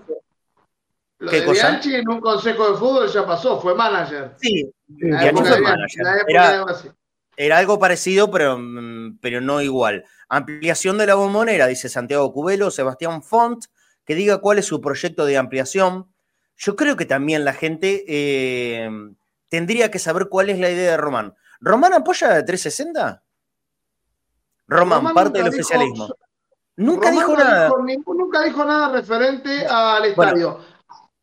Lo 1.24 1.30
de 1.30 1.40
Bianchi 1.40 1.94
en 1.94 2.08
un 2.08 2.20
Consejo 2.20 2.70
de 2.72 2.78
Fútbol 2.78 3.08
ya 3.08 3.26
pasó, 3.26 3.60
fue 3.60 3.74
manager. 3.74 4.32
Sí, 4.40 4.70
Bianchi 4.86 5.42
fue 5.42 5.60
manager 5.60 6.94
era 7.36 7.58
algo 7.58 7.78
parecido, 7.78 8.30
pero, 8.30 8.56
mm, 8.58 9.18
pero 9.20 9.40
no 9.40 9.60
igual. 9.60 10.04
Ampliación 10.28 10.98
de 10.98 11.06
la 11.06 11.14
bombonera, 11.14 11.66
dice 11.66 11.88
Santiago 11.88 12.32
Cubelo, 12.32 12.70
Sebastián 12.70 13.22
Font, 13.22 13.64
que 14.04 14.14
diga 14.14 14.38
cuál 14.38 14.58
es 14.58 14.66
su 14.66 14.80
proyecto 14.80 15.24
de 15.24 15.36
ampliación. 15.36 16.06
Yo 16.56 16.76
creo 16.76 16.96
que 16.96 17.06
también 17.06 17.44
la 17.44 17.52
gente 17.52 18.04
eh, 18.06 18.88
tendría 19.48 19.90
que 19.90 19.98
saber 19.98 20.28
cuál 20.28 20.50
es 20.50 20.58
la 20.58 20.70
idea 20.70 20.92
de 20.92 20.96
Román. 20.96 21.34
¿Román 21.60 21.94
apoya 21.94 22.28
de 22.28 22.42
360? 22.42 23.22
Román, 24.66 25.12
parte 25.14 25.38
del 25.38 25.48
oficialismo. 25.48 26.08
Nunca 26.76 27.10
dijo 27.10 27.36
nada. 27.36 27.70
nunca 28.06 28.42
dijo 28.42 28.64
nada 28.64 28.92
referente 28.92 29.66
al 29.66 30.04
estadio. 30.06 30.60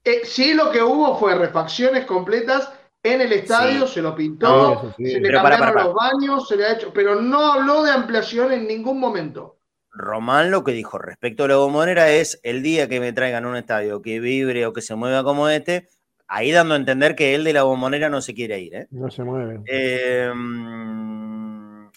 Eh, 0.03 0.21
sí, 0.23 0.53
lo 0.53 0.71
que 0.71 0.81
hubo 0.81 1.17
fue 1.17 1.35
refacciones 1.35 2.05
completas 2.05 2.71
en 3.03 3.21
el 3.21 3.31
estadio, 3.33 3.87
se 3.87 4.01
lo 4.01 4.15
pintó, 4.15 4.93
se 4.97 5.19
le 5.19 5.31
cambiaron 5.31 5.75
los 5.75 5.93
baños, 5.93 6.47
se 6.47 6.55
le 6.55 6.65
ha 6.65 6.73
hecho, 6.73 6.91
pero 6.93 7.21
no 7.21 7.53
habló 7.53 7.83
de 7.83 7.91
ampliación 7.91 8.51
en 8.51 8.67
ningún 8.67 8.99
momento. 8.99 9.57
Román 9.91 10.51
lo 10.51 10.63
que 10.63 10.71
dijo 10.71 10.97
respecto 10.97 11.43
a 11.43 11.47
la 11.49 11.55
bombonera 11.57 12.11
es 12.11 12.39
el 12.43 12.63
día 12.63 12.87
que 12.87 12.99
me 12.99 13.11
traigan 13.11 13.45
un 13.45 13.57
estadio 13.57 14.01
que 14.01 14.19
vibre 14.19 14.65
o 14.65 14.73
que 14.73 14.81
se 14.81 14.95
mueva 14.95 15.23
como 15.23 15.49
este, 15.49 15.89
ahí 16.27 16.51
dando 16.51 16.75
a 16.75 16.77
entender 16.77 17.15
que 17.15 17.35
él 17.35 17.43
de 17.43 17.53
la 17.53 17.63
bombonera 17.63 18.09
no 18.09 18.21
se 18.21 18.33
quiere 18.33 18.59
ir. 18.61 18.75
¿eh? 18.75 18.87
No 18.91 19.11
se 19.11 19.23
mueve. 19.23 19.61
Em, 19.65 21.30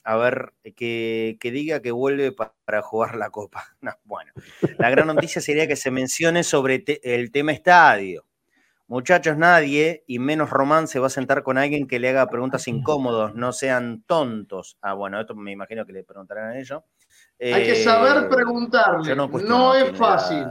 a 0.05 0.17
ver, 0.17 0.53
que, 0.77 1.38
diga 1.43 1.81
que 1.81 1.90
vuelve 1.90 2.33
para 2.33 2.83
jugar 2.83 3.17
la 3.17 3.31
copa. 3.31 3.64
bueno, 4.05 4.33
la 4.79 4.90
gran 4.90 5.07
noticia 5.07 5.40
sería 5.40 5.67
que 5.67 5.77
se 5.77 5.90
mencione 5.90 6.45
sobre 6.45 6.85
el 7.03 7.33
tema 7.33 7.53
estadio. 7.53 8.25
Muchachos, 8.87 9.38
nadie, 9.38 10.05
y 10.07 10.19
menos 10.19 10.51
Román, 10.51 10.88
se 10.88 10.99
va 10.99 11.07
a 11.07 11.11
sentar 11.11 11.43
con 11.43 11.57
alguien 11.57 11.88
que 11.88 11.99
le 11.99 12.11
haga 12.11 12.29
preguntas 12.29 12.69
incómodos, 12.69 13.35
no 13.35 13.53
sean 13.53 14.05
tontos. 14.07 14.77
Ah, 14.83 14.93
bueno, 14.93 15.19
esto 15.19 15.35
me 15.35 15.53
imagino 15.53 15.87
que 15.87 15.95
le 15.95 16.05
preguntarán 16.05 16.51
a 16.51 16.59
ellos. 16.59 16.83
Hay 17.40 17.64
que 17.64 17.77
saber 17.77 18.25
eh, 18.25 18.29
preguntarle, 18.29 19.17
no, 19.17 19.75
es 19.75 19.97
fácil. 19.97 20.47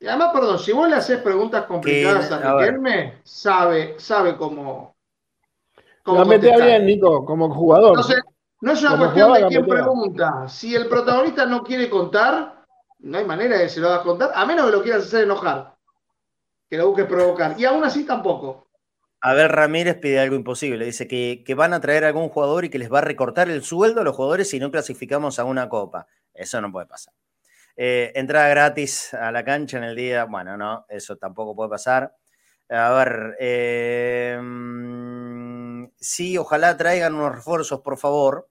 Y 0.00 0.08
además, 0.08 0.30
perdón, 0.34 0.58
si 0.58 0.72
vos 0.72 0.88
le 0.88 0.96
haces 0.96 1.20
preguntas 1.20 1.64
complicadas 1.64 2.30
a, 2.32 2.58
Riquelme, 2.58 3.20
sabe, 3.22 3.94
sabe 3.98 4.36
cómo. 4.36 4.91
La 6.06 6.24
metea 6.24 6.56
bien, 6.56 6.86
Nico, 6.86 7.24
como 7.24 7.52
jugador. 7.54 7.98
no 8.60 8.72
es 8.72 8.82
una 8.82 8.98
cuestión 8.98 9.32
de 9.32 9.46
quién 9.48 9.66
pregunta. 9.66 10.48
Si 10.48 10.74
el 10.74 10.88
protagonista 10.88 11.46
no 11.46 11.62
quiere 11.62 11.88
contar, 11.88 12.64
no 13.00 13.18
hay 13.18 13.24
manera 13.24 13.58
de 13.58 13.64
que 13.64 13.68
se 13.68 13.80
lo 13.80 13.88
haga 13.88 14.02
contar, 14.02 14.32
a 14.34 14.44
menos 14.44 14.66
que 14.66 14.72
lo 14.72 14.82
quieras 14.82 15.04
hacer 15.04 15.24
enojar 15.24 15.72
que 16.72 16.78
lo 16.78 16.88
busques 16.88 17.04
provocar. 17.04 17.54
Y 17.58 17.66
aún 17.66 17.84
así 17.84 18.06
tampoco. 18.06 18.66
A 19.20 19.34
ver, 19.34 19.52
Ramírez 19.52 19.98
pide 19.98 20.18
algo 20.18 20.36
imposible. 20.36 20.86
Dice 20.86 21.06
que, 21.06 21.44
van 21.54 21.74
a 21.74 21.82
traer 21.82 22.04
a 22.04 22.06
algún 22.06 22.30
jugador 22.30 22.64
y 22.64 22.70
que 22.70 22.78
les 22.78 22.90
va 22.90 23.00
a 23.00 23.02
recortar 23.02 23.50
el 23.50 23.62
sueldo 23.62 24.00
a 24.00 24.04
los 24.04 24.16
jugadores 24.16 24.48
si 24.48 24.58
no 24.58 24.70
clasificamos 24.70 25.38
a 25.38 25.44
una 25.44 25.68
copa. 25.68 26.06
Eso 26.32 26.62
no 26.62 26.72
puede 26.72 26.86
pasar. 26.86 27.12
Eh, 27.76 28.12
entrada 28.14 28.48
gratis 28.48 29.12
a 29.12 29.30
la 29.30 29.44
cancha 29.44 29.76
en 29.76 29.84
el 29.84 29.94
día. 29.94 30.24
Bueno, 30.24 30.56
no, 30.56 30.86
eso 30.88 31.18
tampoco 31.18 31.54
puede 31.54 31.68
pasar. 31.68 32.16
A 32.70 32.90
ver, 32.92 33.36
eh, 33.38 34.38
sí, 35.98 36.38
ojalá 36.38 36.76
traigan 36.76 37.14
unos 37.14 37.34
refuerzos, 37.34 37.80
por 37.80 37.98
favor. 37.98 38.48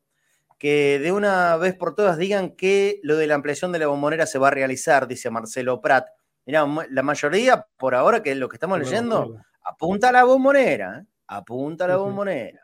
Que 0.57 0.99
de 0.99 1.11
una 1.11 1.57
vez 1.57 1.75
por 1.75 1.95
todas 1.95 2.17
digan 2.17 2.55
que 2.55 2.99
lo 3.01 3.17
de 3.17 3.25
la 3.25 3.35
ampliación 3.35 3.71
de 3.71 3.79
la 3.79 3.87
bombonera 3.87 4.27
se 4.27 4.37
va 4.37 4.49
a 4.49 4.51
realizar, 4.51 5.07
dice 5.07 5.29
Marcelo 5.31 5.81
Prat. 5.81 6.07
Mira, 6.45 6.67
la 6.89 7.03
mayoría, 7.03 7.65
por 7.77 7.95
ahora, 7.95 8.21
que 8.21 8.31
es 8.31 8.37
lo 8.37 8.47
que 8.47 8.57
estamos 8.57 8.77
leyendo, 8.77 9.37
apunta 9.63 10.09
a 10.09 10.11
la 10.11 10.23
bombonera, 10.23 10.99
¿eh? 10.99 11.05
apunta 11.27 11.85
a 11.85 11.87
la 11.87 11.97
bombonera. 11.97 12.61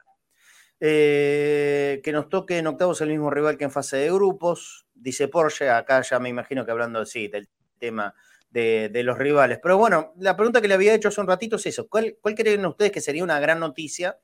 Eh, 0.80 2.01
que 2.03 2.12
nos 2.12 2.30
toque 2.30 2.60
en 2.60 2.67
octavos 2.67 3.01
el 3.01 3.10
mismo 3.10 3.32
rival 3.32 3.58
que 3.58 3.63
en 3.63 3.71
fase 3.71 3.97
de 3.97 4.12
grupos, 4.12 4.86
dice 4.93 5.27
Porsche, 5.27 5.71
acá 5.71 6.01
ya 6.01 6.19
me 6.19 6.30
imagino 6.30 6.65
que 6.65 6.71
hablando 6.71 7.03
sí, 7.03 7.27
del 7.27 7.49
tema 7.80 8.13
de, 8.49 9.03
los 9.03 9.17
rivales. 9.17 9.60
Pero 9.62 9.77
bueno, 9.77 10.13
la 10.17 10.36
pregunta 10.36 10.62
que 10.62 10.67
le 10.67 10.73
había 10.73 10.93
hecho 10.93 11.08
hace 11.10 11.21
un 11.21 11.27
ratito 11.27 11.56
es 11.56 11.65
eso, 11.65 11.88
¿cuál, 11.88 12.17
cuál 12.21 12.36
creen 12.36 12.65
ustedes 12.65 12.91
que 12.91 13.01
sería 13.01 13.23
una 13.23 13.39
gran 13.39 13.60
noticia 13.60 14.17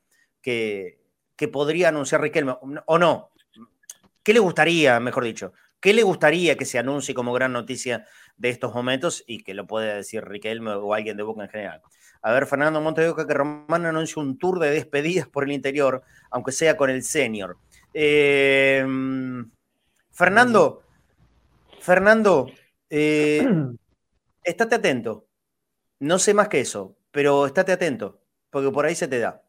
que, 0.44 1.00
que 1.36 1.48
podría 1.48 1.90
anunciar 1.90 2.22
Riquelme 2.22 2.56
o 2.86 3.00
no? 3.00 3.32
¿Qué 4.22 4.34
le 4.34 4.40
gustaría, 4.40 5.00
mejor 5.00 5.24
dicho? 5.24 5.54
¿Qué 5.80 5.94
le 5.94 6.04
gustaría 6.04 6.56
que 6.56 6.66
se 6.66 6.78
anuncie 6.78 7.16
como 7.16 7.34
gran 7.34 7.52
noticia 7.52 8.06
de 8.38 8.50
estos 8.50 8.74
momentos 8.74 9.24
y 9.28 9.44
que 9.44 9.54
lo 9.54 9.68
puede 9.68 9.96
decir 9.96 10.24
Riquelme 10.24 10.72
o 10.72 10.94
alguien 10.94 11.18
de 11.18 11.24
Boca 11.24 11.44
en 11.44 11.50
general. 11.50 11.82
A 12.22 12.32
ver, 12.32 12.48
Fernando 12.48 12.82
Montevideo 12.82 13.16
que 13.16 13.34
Román 13.34 13.86
anunció 13.86 14.22
un 14.22 14.38
tour 14.38 14.60
de 14.60 14.72
despedidas 14.72 15.28
por 15.28 15.44
el 15.44 15.52
interior, 15.52 16.04
aunque 16.32 16.52
sea 16.52 16.78
con 16.78 16.90
el 16.90 17.04
senior. 17.04 17.58
Eh, 17.94 18.86
Fernando, 20.12 20.84
Fernando, 21.80 22.52
eh, 22.90 23.46
estate 24.44 24.76
atento. 24.76 25.28
No 26.00 26.18
sé 26.18 26.34
más 26.34 26.48
que 26.48 26.62
eso, 26.62 26.96
pero 27.12 27.46
estate 27.46 27.74
atento, 27.74 28.22
porque 28.50 28.72
por 28.72 28.86
ahí 28.86 28.96
se 28.96 29.08
te 29.08 29.20
da. 29.20 29.43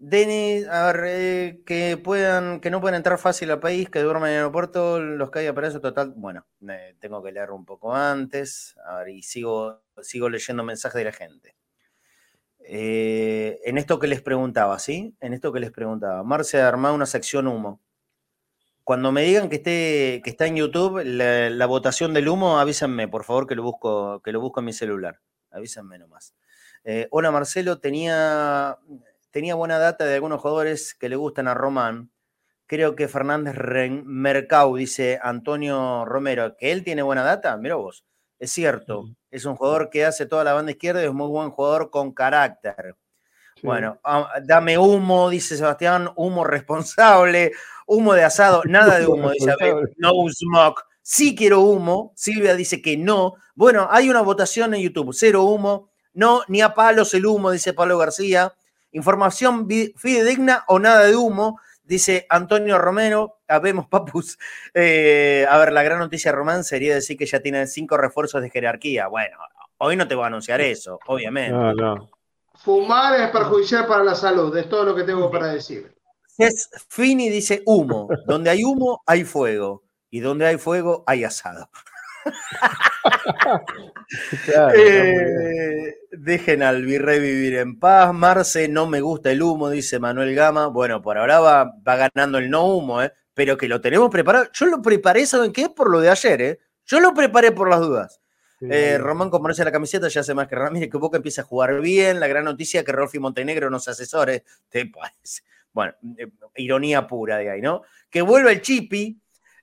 Denis, 0.00 0.66
a 0.68 0.92
ver, 0.92 1.04
eh, 1.06 1.62
que 1.66 1.96
puedan, 1.96 2.60
que 2.60 2.70
no 2.70 2.80
puedan 2.80 2.94
entrar 2.96 3.18
fácil 3.18 3.50
al 3.50 3.58
país, 3.58 3.90
que 3.90 4.00
duerman 4.00 4.30
en 4.30 4.34
el 4.36 4.38
aeropuerto, 4.38 5.00
los 5.00 5.30
que 5.32 5.40
haya 5.40 5.52
para 5.54 5.66
eso, 5.66 5.80
total, 5.80 6.12
bueno, 6.16 6.46
tengo 7.00 7.20
que 7.20 7.32
leer 7.32 7.50
un 7.50 7.64
poco 7.64 7.92
antes, 7.94 8.76
a 8.86 8.98
ver, 8.98 9.08
y 9.08 9.22
sigo, 9.22 9.82
sigo 10.02 10.28
leyendo 10.28 10.62
mensajes 10.62 10.98
de 10.98 11.04
la 11.04 11.12
gente. 11.12 11.56
Eh, 12.60 13.60
en 13.64 13.78
esto 13.78 13.98
que 13.98 14.06
les 14.06 14.22
preguntaba, 14.22 14.78
¿sí? 14.78 15.16
En 15.20 15.32
esto 15.32 15.52
que 15.52 15.60
les 15.60 15.72
preguntaba. 15.72 16.22
Marce 16.22 16.60
armado 16.60 16.94
una 16.94 17.06
sección 17.06 17.46
humo. 17.48 17.80
Cuando 18.84 19.10
me 19.10 19.22
digan 19.22 19.48
que 19.48 19.56
esté, 19.56 20.20
que 20.22 20.30
está 20.30 20.46
en 20.46 20.56
YouTube 20.56 21.02
la, 21.04 21.66
votación 21.66 22.14
del 22.14 22.28
humo, 22.28 22.58
avísenme, 22.58 23.08
por 23.08 23.24
favor, 23.24 23.46
que 23.46 23.54
lo 23.54 23.62
busco, 23.62 24.20
que 24.22 24.32
lo 24.32 24.40
busco 24.40 24.60
en 24.60 24.66
mi 24.66 24.72
celular. 24.72 25.20
Avísenme 25.50 25.98
nomás. 25.98 26.34
Eh, 26.84 27.08
hola 27.10 27.30
Marcelo, 27.30 27.80
tenía 27.80 28.78
tenía 29.30 29.54
buena 29.54 29.78
data 29.78 30.04
de 30.04 30.14
algunos 30.14 30.40
jugadores 30.40 30.94
que 30.94 31.08
le 31.08 31.16
gustan 31.16 31.48
a 31.48 31.54
Román. 31.54 32.10
Creo 32.66 32.94
que 32.94 33.08
Fernández 33.08 33.54
Mercau, 34.04 34.76
dice 34.76 35.18
Antonio 35.22 36.04
Romero, 36.04 36.56
que 36.56 36.72
él 36.72 36.84
tiene 36.84 37.02
buena 37.02 37.22
data. 37.22 37.56
Mira 37.56 37.76
vos, 37.76 38.04
es 38.38 38.52
cierto. 38.52 39.06
Es 39.30 39.44
un 39.44 39.56
jugador 39.56 39.90
que 39.90 40.04
hace 40.04 40.26
toda 40.26 40.44
la 40.44 40.52
banda 40.52 40.72
izquierda 40.72 41.02
y 41.02 41.06
es 41.06 41.12
muy 41.12 41.28
buen 41.28 41.50
jugador 41.50 41.90
con 41.90 42.12
carácter. 42.12 42.96
Bueno, 43.62 43.98
ah, 44.04 44.30
dame 44.42 44.78
humo, 44.78 45.30
dice 45.30 45.56
Sebastián, 45.56 46.10
humo 46.14 46.44
responsable, 46.44 47.52
humo 47.86 48.14
de 48.14 48.24
asado, 48.24 48.62
nada 48.66 48.98
de 48.98 49.06
humo, 49.06 49.30
dice 49.30 49.54
no 49.96 50.12
smoke. 50.30 50.82
Sí 51.02 51.34
quiero 51.34 51.60
humo, 51.60 52.12
Silvia 52.14 52.54
dice 52.54 52.82
que 52.82 52.96
no. 52.96 53.34
Bueno, 53.54 53.88
hay 53.90 54.10
una 54.10 54.20
votación 54.20 54.74
en 54.74 54.82
YouTube, 54.82 55.14
cero 55.14 55.44
humo, 55.44 55.90
no, 56.12 56.42
ni 56.48 56.60
a 56.60 56.74
palos 56.74 57.14
el 57.14 57.26
humo, 57.26 57.50
dice 57.50 57.72
Pablo 57.72 57.98
García. 57.98 58.54
Información 58.92 59.68
fidedigna 59.96 60.64
o 60.66 60.78
nada 60.78 61.04
de 61.04 61.16
humo, 61.16 61.60
dice 61.84 62.26
Antonio 62.28 62.78
Romero. 62.78 63.38
Habemos, 63.48 63.86
papus. 63.86 64.38
Eh, 64.74 65.46
a 65.48 65.58
ver, 65.58 65.72
la 65.72 65.82
gran 65.82 65.98
noticia, 65.98 66.30
Román, 66.30 66.62
sería 66.62 66.94
decir 66.94 67.16
que 67.16 67.26
ya 67.26 67.40
tienen 67.40 67.66
cinco 67.66 67.96
refuerzos 67.96 68.42
de 68.42 68.50
jerarquía. 68.50 69.08
Bueno, 69.08 69.38
hoy 69.78 69.96
no 69.96 70.06
te 70.06 70.14
voy 70.14 70.24
a 70.24 70.28
anunciar 70.28 70.60
eso, 70.60 71.00
obviamente. 71.06 71.56
Fumar 72.54 73.20
es 73.20 73.30
perjudicial 73.30 73.86
para 73.86 74.04
la 74.04 74.14
salud, 74.14 74.56
es 74.56 74.68
todo 74.68 74.84
lo 74.84 74.94
que 74.94 75.04
tengo 75.04 75.30
para 75.30 75.48
decir. 75.48 75.94
Fini 76.88 77.28
dice 77.28 77.62
humo. 77.66 78.08
Donde 78.26 78.50
hay 78.50 78.64
humo, 78.64 79.02
hay 79.06 79.24
fuego. 79.24 79.82
Y 80.10 80.20
donde 80.20 80.46
hay 80.46 80.58
fuego, 80.58 81.04
hay 81.06 81.24
asado. 81.24 81.68
Eh, 84.74 85.96
dejen 86.10 86.62
al 86.62 86.82
virrey 86.82 87.20
vivir 87.20 87.56
en 87.56 87.78
paz. 87.78 88.14
Marce, 88.14 88.66
no 88.68 88.86
me 88.86 89.02
gusta 89.02 89.30
el 89.30 89.42
humo, 89.42 89.68
dice 89.68 89.98
Manuel 89.98 90.34
Gama. 90.34 90.68
Bueno, 90.68 91.02
por 91.02 91.18
ahora 91.18 91.40
va, 91.40 91.74
va 91.86 91.96
ganando 91.96 92.38
el 92.38 92.48
no 92.48 92.66
humo, 92.66 93.02
¿eh? 93.02 93.12
pero 93.34 93.56
que 93.56 93.68
lo 93.68 93.80
tenemos 93.80 94.10
preparado. 94.10 94.46
Yo 94.52 94.66
lo 94.66 94.80
preparé, 94.80 95.26
¿saben 95.26 95.52
qué? 95.52 95.68
Por 95.68 95.90
lo 95.90 96.00
de 96.00 96.10
ayer, 96.10 96.42
¿eh? 96.42 96.58
Yo 96.86 97.00
lo 97.00 97.14
preparé 97.14 97.52
por 97.52 97.68
las 97.68 97.80
dudas. 97.80 98.20
Eh, 98.60 98.98
Román, 98.98 99.30
la 99.30 99.70
camiseta, 99.70 100.08
ya 100.08 100.22
hace 100.22 100.34
más 100.34 100.48
que 100.48 100.56
Ramírez, 100.56 100.90
que 100.90 100.98
Boca 100.98 101.18
empieza 101.18 101.42
a 101.42 101.44
jugar 101.44 101.80
bien. 101.80 102.18
La 102.18 102.26
gran 102.26 102.44
noticia 102.44 102.82
que 102.82 102.92
Rolfi 102.92 103.18
Montenegro 103.18 103.70
nos 103.70 103.86
asesore. 103.86 104.44
Te 104.68 104.86
parece. 104.86 105.42
Bueno, 105.72 105.94
eh, 106.16 106.26
ironía 106.56 107.06
pura 107.06 107.36
de 107.36 107.50
ahí, 107.50 107.60
¿no? 107.60 107.82
Que 108.10 108.22
vuelva 108.22 108.50
el 108.50 108.60
Chipi. 108.60 109.20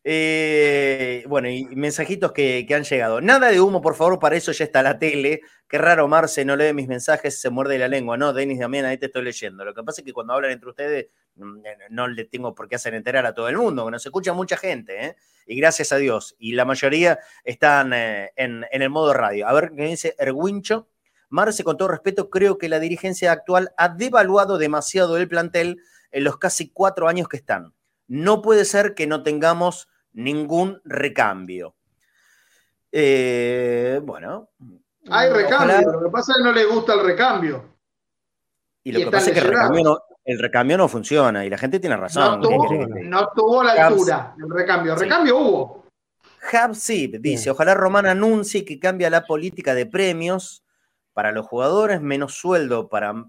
Eh, 0.08 1.24
bueno, 1.28 1.50
y 1.50 1.66
mensajitos 1.76 2.32
que, 2.32 2.68
han 2.76 2.84
llegado. 2.84 3.22
Nada 3.22 3.50
de 3.50 3.60
humo, 3.60 3.82
por 3.82 3.96
favor, 3.96 4.20
para 4.20 4.36
eso 4.36 4.52
ya 4.52 4.64
está 4.64 4.84
la 4.84 5.00
tele. 5.00 5.42
Qué 5.68 5.80
raro, 5.80 6.08
Marce, 6.08 6.46
no 6.46 6.56
lee 6.56 6.74
mis 6.74 6.88
mensajes, 6.88 7.42
se 7.42 7.50
muerde 7.50 7.80
la 7.80 7.88
lengua, 7.88 8.16
¿no? 8.16 8.32
Denis 8.32 8.60
Damián, 8.60 8.86
ahí 8.86 9.00
te 9.00 9.08
estoy 9.08 9.24
leyendo. 9.24 9.66
Lo 9.66 9.74
que 9.74 9.82
pasa 9.82 10.02
es 10.02 10.06
que 10.06 10.14
cuando 10.14 10.34
hablan 10.34 10.52
entre 10.52 10.70
ustedes, 10.70 11.08
mm, 11.38 11.58
no 11.90 12.08
le 12.08 12.26
tengo 12.26 12.54
por 12.54 12.70
qué 12.70 12.76
hacer 12.76 12.94
enterar 12.94 13.26
a 13.26 13.34
todo 13.34 13.50
el 13.50 13.58
mundo, 13.58 13.90
nos 13.90 14.06
escucha 14.06 14.32
mucha 14.32 14.58
gente, 14.58 15.08
¿eh? 15.08 15.16
Y 15.48 15.56
gracias 15.56 15.92
a 15.92 15.98
Dios. 15.98 16.36
Y 16.38 16.54
la 16.54 16.66
mayoría 16.66 17.18
están 17.44 17.92
eh, 17.94 18.32
en, 18.36 18.64
el 18.72 18.90
modo 18.92 19.12
radio. 19.12 19.48
A 19.48 19.54
ver 19.54 19.72
qué 19.76 19.86
dice 19.86 20.16
Erwincho. 20.20 20.88
Marce, 21.30 21.64
con 21.64 21.78
todo 21.78 21.88
respeto, 21.88 22.30
creo 22.30 22.60
que 22.60 22.70
la 22.70 22.80
dirigencia 22.80 23.32
actual 23.32 23.74
ha 23.76 23.90
devaluado 23.90 24.60
demasiado 24.60 25.18
el 25.18 25.28
plantel 25.28 25.82
en 26.12 26.24
los 26.24 26.38
casi 26.38 26.70
cuatro 26.70 27.08
años 27.08 27.28
que 27.28 27.38
están. 27.38 27.74
No 28.08 28.44
puede 28.44 28.66
ser 28.66 28.94
que 28.94 29.08
no 29.08 29.24
tengamos 29.24 29.88
ningún 30.16 30.82
recambio. 30.84 31.76
Eh, 32.92 34.02
bueno. 34.04 34.50
Hay 35.10 35.30
recambio, 35.30 35.92
lo 35.92 36.04
que 36.04 36.10
pasa 36.10 36.32
es 36.32 36.38
que 36.40 36.44
no 36.44 36.52
le 36.52 36.66
gusta 36.66 36.94
el 36.96 37.04
recambio. 37.04 37.76
Y 38.84 38.92
lo 38.92 39.00
que 39.00 39.12
pasa 39.12 39.30
es 39.30 39.34
que 39.34 39.40
el 39.40 40.40
recambio, 40.40 40.78
no, 40.78 40.88
funciona 40.88 41.46
y 41.46 41.50
la 41.50 41.58
gente 41.58 41.80
tiene 41.80 41.98
razón. 41.98 42.42
No 42.42 43.30
tuvo, 43.36 43.64
la 43.64 43.88
altura 43.88 44.36
el 44.42 44.50
recambio. 44.50 44.94
El 44.94 45.00
recambio 45.00 45.38
hubo. 45.38 45.86
Habsib 46.52 47.20
dice, 47.20 47.50
ojalá 47.50 47.74
Román 47.74 48.06
anuncie 48.06 48.66
que 48.66 48.80
cambia 48.80 49.10
la 49.10 49.26
política 49.26 49.74
de 49.74 49.86
premios 49.86 50.64
para 51.14 51.32
los 51.32 51.46
jugadores, 51.48 52.02
menos 52.02 52.36
sueldo 52.36 52.88
para 52.90 53.26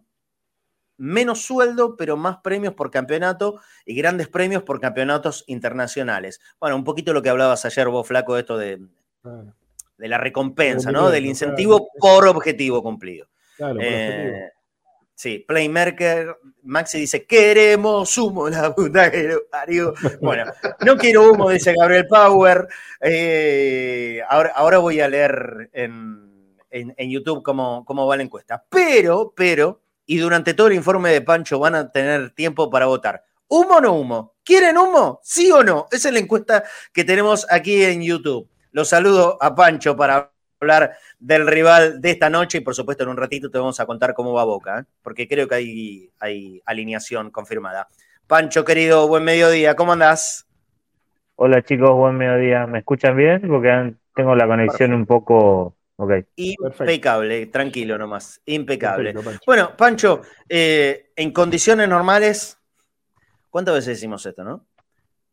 menos 0.98 1.42
sueldo, 1.42 1.96
pero 1.96 2.16
más 2.16 2.38
premios 2.38 2.74
por 2.74 2.90
campeonato 2.90 3.60
y 3.84 3.94
grandes 3.94 4.28
premios 4.28 4.62
por 4.62 4.80
campeonatos 4.80 5.44
internacionales. 5.46 6.40
Bueno, 6.60 6.76
un 6.76 6.84
poquito 6.84 7.12
lo 7.12 7.22
que 7.22 7.30
hablabas 7.30 7.64
ayer 7.64 7.88
vos, 7.88 8.06
Flaco, 8.06 8.36
esto 8.36 8.56
de, 8.56 8.80
de 9.98 10.08
la 10.08 10.18
recompensa, 10.18 10.92
¿no? 10.92 11.10
Del 11.10 11.26
incentivo 11.26 11.88
por 11.98 12.26
objetivo 12.26 12.82
cumplido. 12.82 13.26
Claro, 13.56 13.78
eh, 13.80 14.50
sí, 15.14 15.44
Playmaker, 15.46 16.36
Maxi 16.62 17.00
dice, 17.00 17.24
queremos 17.24 18.16
humo, 18.18 18.48
la 18.48 18.74
puta 18.74 19.10
que 19.10 19.36
parió. 19.50 19.94
Bueno, 20.20 20.52
no 20.84 20.96
quiero 20.96 21.30
humo, 21.30 21.50
dice 21.50 21.74
Gabriel 21.78 22.06
Power. 22.06 22.68
Eh, 23.00 24.20
ahora, 24.28 24.52
ahora 24.54 24.78
voy 24.78 25.00
a 25.00 25.08
leer 25.08 25.70
en, 25.72 26.54
en, 26.70 27.10
YouTube 27.10 27.42
cómo, 27.42 27.84
cómo 27.84 28.06
va 28.06 28.16
la 28.16 28.22
encuesta. 28.22 28.62
Pero, 28.68 29.32
pero, 29.34 29.80
y 30.06 30.18
durante 30.18 30.54
todo 30.54 30.68
el 30.68 30.74
informe 30.74 31.10
de 31.10 31.20
Pancho 31.20 31.58
van 31.58 31.74
a 31.74 31.90
tener 31.90 32.30
tiempo 32.30 32.70
para 32.70 32.86
votar. 32.86 33.24
¿Humo 33.48 33.76
o 33.76 33.80
no 33.80 33.92
humo? 33.94 34.34
¿Quieren 34.44 34.78
humo? 34.78 35.20
¿Sí 35.22 35.50
o 35.50 35.62
no? 35.62 35.86
Esa 35.90 36.08
es 36.08 36.14
la 36.14 36.20
encuesta 36.20 36.64
que 36.92 37.04
tenemos 37.04 37.46
aquí 37.50 37.84
en 37.84 38.02
YouTube. 38.02 38.48
Los 38.72 38.88
saludo 38.88 39.38
a 39.40 39.54
Pancho 39.54 39.96
para 39.96 40.30
hablar 40.60 40.96
del 41.18 41.46
rival 41.46 42.00
de 42.00 42.10
esta 42.10 42.30
noche 42.30 42.58
y 42.58 42.60
por 42.62 42.74
supuesto 42.74 43.04
en 43.04 43.10
un 43.10 43.16
ratito 43.16 43.50
te 43.50 43.58
vamos 43.58 43.78
a 43.78 43.86
contar 43.86 44.14
cómo 44.14 44.32
va 44.32 44.44
Boca, 44.44 44.80
¿eh? 44.80 44.84
porque 45.02 45.28
creo 45.28 45.46
que 45.48 45.54
hay, 45.54 46.10
hay 46.18 46.62
alineación 46.64 47.30
confirmada. 47.30 47.88
Pancho, 48.26 48.64
querido, 48.64 49.06
buen 49.06 49.22
mediodía, 49.22 49.76
¿cómo 49.76 49.92
andás? 49.92 50.46
Hola 51.36 51.62
chicos, 51.62 51.90
buen 51.90 52.16
mediodía. 52.16 52.66
¿Me 52.66 52.78
escuchan 52.78 53.16
bien? 53.16 53.42
Porque 53.46 53.94
tengo 54.14 54.34
la 54.34 54.46
conexión 54.46 54.94
un 54.94 55.06
poco 55.06 55.75
Impecable, 56.36 57.46
tranquilo 57.46 57.96
nomás, 57.96 58.42
impecable. 58.44 59.14
Bueno, 59.46 59.76
Pancho, 59.76 60.20
eh, 60.48 61.10
en 61.16 61.32
condiciones 61.32 61.88
normales, 61.88 62.58
¿cuántas 63.48 63.74
veces 63.74 63.96
decimos 63.96 64.24
esto, 64.26 64.44
no? 64.44 64.66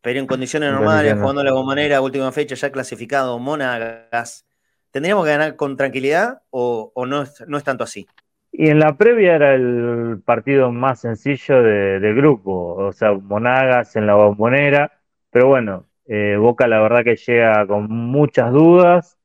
Pero 0.00 0.20
en 0.20 0.26
condiciones 0.26 0.72
normales, 0.72 1.14
jugando 1.18 1.42
la 1.42 1.52
bombonera, 1.52 2.00
última 2.00 2.32
fecha, 2.32 2.54
ya 2.54 2.70
clasificado, 2.70 3.38
Monagas, 3.38 4.46
¿tendríamos 4.90 5.24
que 5.24 5.32
ganar 5.32 5.56
con 5.56 5.76
tranquilidad 5.76 6.42
o, 6.50 6.92
no, 7.06 7.22
es, 7.22 7.44
no, 7.46 7.58
es, 7.58 7.64
tanto 7.64 7.84
así? 7.84 8.06
Y 8.50 8.68
en 8.68 8.78
la 8.78 8.96
previa 8.96 9.34
era 9.34 9.54
el 9.54 10.22
partido 10.24 10.72
más 10.72 11.00
sencillo 11.00 11.62
del 11.62 12.14
grupo, 12.14 12.74
o 12.76 12.92
sea, 12.92 13.12
Monagas 13.12 13.96
en 13.96 14.06
la 14.06 14.14
bombonera, 14.14 14.92
pero 15.30 15.48
bueno, 15.48 15.86
eh, 16.06 16.36
Boca 16.38 16.66
la 16.68 16.80
verdad 16.80 17.02
que 17.04 17.16
llega 17.16 17.66
con 17.66 17.90
muchas 17.90 18.52
dudas, 18.52 19.18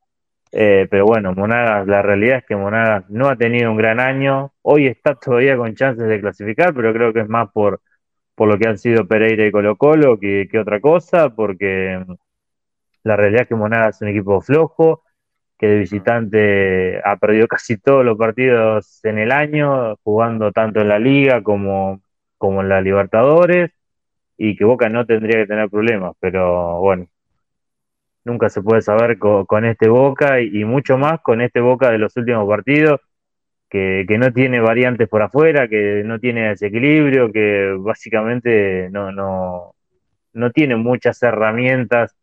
eh, 0.52 0.88
pero 0.90 1.06
bueno, 1.06 1.34
Monagas, 1.34 1.88
la 1.88 2.02
realidad 2.02 2.40
es 2.40 2.46
que 2.46 2.56
Monagas 2.56 3.10
no 3.10 3.30
ha 3.30 3.36
tenido 3.36 3.72
un 3.72 3.78
gran 3.78 4.00
año. 4.00 4.54
Hoy 4.62 4.88
está 4.88 5.16
todavía 5.16 5.58
con 5.58 5.76
chances 5.76 6.08
de 6.08 6.20
clasificar, 6.20 6.74
pero 6.74 6.94
creo 6.94 7.14
que 7.14 7.22
es 7.22 7.30
más 7.30 7.50
por, 7.52 7.82
por 8.36 8.50
lo 8.50 8.58
que 8.58 8.68
han 8.68 8.78
sido 8.78 9.08
Pereira 9.08 9.46
y 9.46 9.52
Colo 9.52 9.78
Colo 9.78 10.20
que, 10.20 10.50
otra 10.60 10.80
cosa, 10.82 11.30
porque 11.36 12.04
mm, 12.08 12.14
la 13.04 13.16
realidad 13.18 13.44
es 13.44 13.48
que 13.50 13.56
Monagas 13.56 13.98
es 13.98 14.02
un 14.04 14.08
equipo 14.10 14.42
flojo, 14.42 15.04
que 15.58 15.68
de 15.68 15.80
visitante 15.80 17.02
ha 17.04 17.18
perdido 17.18 17.48
casi 17.48 17.78
todos 17.78 18.06
los 18.06 18.18
partidos 18.18 19.04
en 19.06 19.20
el 19.20 19.32
año, 19.32 19.98
jugando 20.04 20.52
tanto 20.52 20.82
en 20.82 20.90
la 20.90 21.00
liga 21.00 21.44
como, 21.44 22.02
como 22.38 22.62
en 22.62 22.70
la 22.70 22.82
Libertadores, 22.82 23.72
y 24.38 24.56
que 24.58 24.66
Boca 24.66 24.90
no 24.90 25.06
tendría 25.06 25.40
que 25.42 25.48
tener 25.48 25.70
problemas, 25.70 26.16
pero 26.20 26.80
bueno, 26.80 27.08
nunca 28.26 28.50
se 28.50 28.62
puede 28.62 28.82
saber 28.82 29.18
con, 29.18 29.66
este 29.66 29.88
Boca 29.90 30.42
y, 30.42 30.64
mucho 30.66 30.98
más 30.98 31.20
con 31.22 31.42
este 31.42 31.60
Boca 31.62 31.92
de 31.92 31.98
los 31.98 32.16
últimos 32.18 32.48
partidos, 32.48 33.00
que, 33.70 34.06
no 34.20 34.34
tiene 34.34 34.60
variantes 34.60 35.08
por 35.08 35.22
afuera, 35.22 35.68
que 35.68 36.04
no 36.06 36.20
tiene 36.20 36.50
desequilibrio, 36.50 37.32
que 37.32 37.76
básicamente 37.80 38.90
no, 38.92 39.12
no, 39.12 39.76
no 40.34 40.52
tiene 40.52 40.76
muchas 40.76 41.22
herramientas 41.24 42.16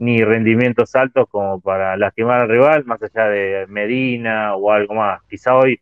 ni 0.00 0.22
rendimientos 0.22 0.94
altos 0.94 1.26
como 1.28 1.60
para 1.60 1.96
lastimar 1.96 2.42
al 2.42 2.48
rival, 2.48 2.84
más 2.84 3.02
allá 3.02 3.28
de 3.28 3.66
Medina 3.68 4.54
o 4.54 4.70
algo 4.70 4.94
más. 4.94 5.22
Quizá 5.28 5.56
hoy 5.56 5.80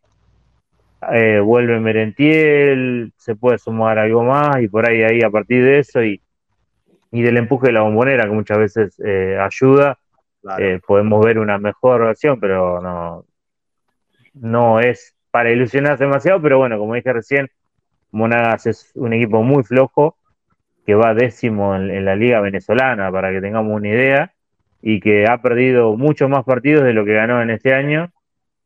eh, 1.13 1.41
vuelve 1.41 1.79
Merentiel, 1.81 3.13
se 3.17 3.37
puede 3.37 3.59
sumar 3.59 3.99
algo 3.99 4.25
más 4.25 4.61
y 4.63 4.69
por 4.69 4.89
ahí, 4.89 5.03
ahí 5.03 5.23
a 5.23 5.31
partir 5.31 5.63
de 5.65 5.79
eso 5.81 6.03
y, 6.03 6.21
y 7.17 7.23
del 7.23 7.39
empuje 7.39 7.69
de 7.69 7.73
la 7.73 7.81
bombonera, 7.81 8.25
que 8.25 8.31
muchas 8.31 8.59
veces 8.59 9.01
eh, 9.03 9.39
ayuda, 9.41 9.99
eh, 10.59 10.81
podemos 10.87 11.25
ver 11.25 11.39
una 11.39 11.57
mejor 11.57 12.03
versión, 12.03 12.39
pero 12.39 12.81
no, 12.83 13.25
no 14.35 14.81
es 14.81 15.15
para 15.31 15.51
ilusionarse 15.51 16.05
demasiado, 16.05 16.43
pero 16.43 16.59
bueno, 16.59 16.79
como 16.79 16.95
dije 16.95 17.11
recién, 17.11 17.49
Monagas 18.11 18.67
es 18.67 18.93
un 18.97 19.15
equipo 19.15 19.43
muy 19.43 19.65
flojo, 19.65 20.19
que 20.85 20.95
va 20.95 21.15
décimo 21.15 21.75
en, 21.75 22.05
la 22.05 22.15
liga 22.15 22.41
venezolana, 22.41 23.11
para 23.11 23.33
que 23.33 23.41
tengamos 23.41 23.73
una 23.75 23.89
idea, 23.89 24.35
y 24.83 25.01
que 25.01 25.27
ha 25.27 25.41
perdido 25.41 25.97
muchos 25.97 26.29
más 26.29 26.45
partidos 26.45 26.85
de 26.85 26.93
lo 26.93 27.07
que 27.07 27.15
ganó 27.15 27.41
en 27.41 27.49
este 27.49 27.73
año, 27.73 28.13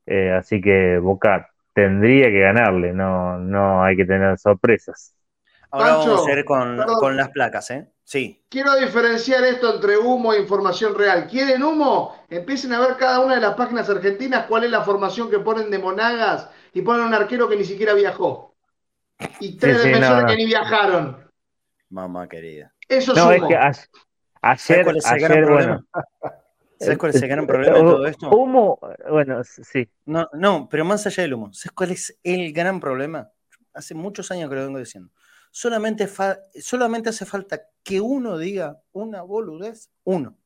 eh, 0.06 0.32
así 0.32 0.60
que 0.60 0.98
Boca 0.98 1.50
tendría 1.72 2.26
que 2.30 2.40
ganarle, 2.40 2.92
no, 2.92 3.38
no 3.38 3.84
hay 3.84 3.96
que 3.96 4.04
tener 4.04 4.36
sorpresas. 4.38 5.14
Ahora 5.70 5.98
vamos 5.98 6.26
a 6.26 6.32
ir 6.32 6.44
con, 6.44 6.76
las 7.16 7.28
placas, 7.28 7.70
¿eh? 7.70 7.86
Sí. 8.10 8.42
Quiero 8.48 8.74
diferenciar 8.74 9.44
esto 9.44 9.72
entre 9.72 9.96
humo 9.96 10.32
e 10.32 10.40
información 10.40 10.98
real. 10.98 11.28
¿Quieren 11.28 11.62
humo? 11.62 12.16
Empiecen 12.28 12.72
a 12.72 12.80
ver 12.80 12.96
cada 12.96 13.20
una 13.20 13.36
de 13.36 13.40
las 13.40 13.54
páginas 13.54 13.88
argentinas 13.88 14.46
cuál 14.46 14.64
es 14.64 14.70
la 14.72 14.82
formación 14.82 15.30
que 15.30 15.38
ponen 15.38 15.70
de 15.70 15.78
Monagas 15.78 16.50
y 16.74 16.82
ponen 16.82 17.06
un 17.06 17.14
arquero 17.14 17.48
que 17.48 17.54
ni 17.54 17.64
siquiera 17.64 17.94
viajó. 17.94 18.56
Y 19.38 19.56
tres 19.56 19.84
defensores 19.84 20.24
que 20.24 20.36
ni 20.36 20.46
viajaron. 20.46 21.30
Mamá 21.88 22.28
querida. 22.28 22.74
Eso 22.88 23.12
es 23.12 23.18
humo. 23.22 23.48
ayer, 24.42 24.84
cuál 24.84 24.96
es 24.96 25.12
el 25.12 25.20
gran 25.20 25.44
problema? 25.44 25.84
¿Sabes 26.80 26.98
cuál 26.98 27.14
es 27.14 27.22
el 27.22 27.28
gran 27.28 27.46
problema 27.46 27.76
de 27.76 27.80
todo 27.80 28.06
esto? 28.06 28.30
Humo, 28.30 28.80
bueno, 29.08 29.44
sí. 29.44 29.88
No, 30.06 30.28
no, 30.32 30.68
pero 30.68 30.84
más 30.84 31.06
allá 31.06 31.22
del 31.22 31.34
humo, 31.34 31.52
¿sabes 31.52 31.70
cuál 31.76 31.92
es 31.92 32.18
el 32.24 32.52
gran 32.52 32.80
problema? 32.80 33.30
Hace 33.72 33.94
muchos 33.94 34.32
años 34.32 34.50
que 34.50 34.56
lo 34.56 34.64
vengo 34.64 34.80
diciendo 34.80 35.12
Solamente, 35.50 36.08
solamente 36.60 37.08
hace 37.08 37.26
falta 37.26 37.62
que 37.82 38.00
uno 38.00 38.38
diga 38.38 38.80
una 38.92 39.22
boludez, 39.22 39.90
uno, 40.04 40.38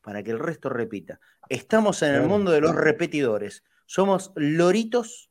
para 0.00 0.22
que 0.22 0.30
el 0.30 0.38
resto 0.38 0.68
repita. 0.68 1.20
Estamos 1.48 2.02
en 2.02 2.14
el 2.14 2.22
mundo 2.22 2.52
de 2.52 2.60
los 2.60 2.74
repetidores. 2.74 3.64
Somos 3.86 4.32
loritos. 4.36 5.30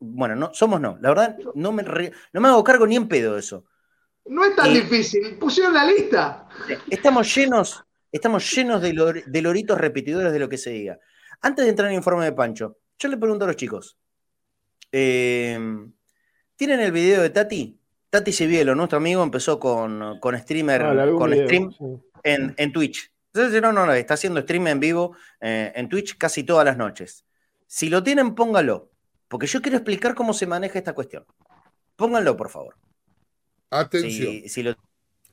Bueno, 0.00 0.34
no, 0.34 0.52
somos 0.52 0.80
no. 0.80 0.98
La 1.00 1.10
verdad, 1.10 1.38
no 1.54 1.72
me, 1.72 1.82
no 1.82 2.40
me 2.40 2.48
hago 2.48 2.64
cargo 2.64 2.86
ni 2.86 2.96
en 2.96 3.08
pedo 3.08 3.34
de 3.34 3.40
eso. 3.40 3.64
No 4.24 4.44
es 4.44 4.54
tan 4.54 4.72
difícil, 4.72 5.38
pusieron 5.38 5.74
la 5.74 5.84
lista. 5.84 6.48
Estamos 6.88 7.34
llenos, 7.34 7.84
estamos 8.10 8.48
llenos 8.54 8.80
de, 8.80 9.24
de 9.26 9.42
loritos 9.42 9.78
repetidores 9.78 10.32
de 10.32 10.38
lo 10.38 10.48
que 10.48 10.58
se 10.58 10.70
diga. 10.70 10.98
Antes 11.40 11.64
de 11.64 11.70
entrar 11.70 11.88
en 11.88 11.94
el 11.94 11.98
informe 11.98 12.24
de 12.24 12.32
Pancho, 12.32 12.78
yo 12.98 13.08
le 13.08 13.16
pregunto 13.16 13.44
a 13.44 13.48
los 13.48 13.56
chicos, 13.56 13.98
eh, 14.92 15.58
¿tienen 16.54 16.80
el 16.80 16.92
video 16.92 17.22
de 17.22 17.30
Tati? 17.30 17.81
Tati 18.12 18.30
Cibielo, 18.30 18.74
nuestro 18.74 18.98
amigo, 18.98 19.22
empezó 19.22 19.58
con, 19.58 20.20
con 20.20 20.38
streamer, 20.38 20.82
ah, 20.82 21.10
con 21.16 21.32
stream 21.32 21.74
en, 22.22 22.70
Twitch. 22.70 23.10
Entonces, 23.32 23.62
no, 23.62 23.72
no, 23.72 23.86
no, 23.86 23.94
está 23.94 24.12
haciendo 24.12 24.42
stream 24.42 24.66
en 24.66 24.80
vivo 24.80 25.16
eh, 25.40 25.72
en 25.74 25.88
Twitch 25.88 26.18
casi 26.18 26.44
todas 26.44 26.66
las 26.66 26.76
noches. 26.76 27.24
Si 27.66 27.88
lo 27.88 28.02
tienen, 28.02 28.34
póngalo, 28.34 28.90
porque 29.28 29.46
yo 29.46 29.62
quiero 29.62 29.78
explicar 29.78 30.14
cómo 30.14 30.34
se 30.34 30.46
maneja 30.46 30.78
esta 30.78 30.92
cuestión. 30.92 31.24
Pónganlo, 31.96 32.36
por 32.36 32.50
favor. 32.50 32.76
Atención. 33.70 34.76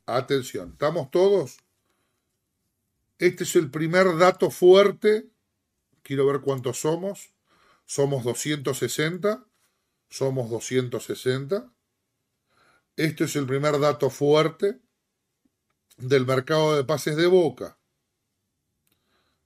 Atención, 0.06 0.70
¿estamos 0.72 1.12
todos? 1.12 1.58
Este 3.18 3.44
es 3.44 3.58
el 3.58 3.72
primer 3.72 4.18
dato 4.18 4.52
fuerte. 4.52 5.28
Quiero 6.02 6.26
ver 6.28 6.40
cuántos 6.40 6.80
somos. 6.80 7.34
Somos 7.86 8.24
260. 8.24 9.46
Somos 10.08 10.50
260. 10.50 11.74
Este 13.00 13.24
es 13.24 13.36
el 13.38 13.46
primer 13.46 13.80
dato 13.80 14.10
fuerte 14.10 14.78
del 15.96 16.26
mercado 16.26 16.76
de 16.76 16.84
pases 16.84 17.16
de 17.16 17.28
Boca. 17.28 17.78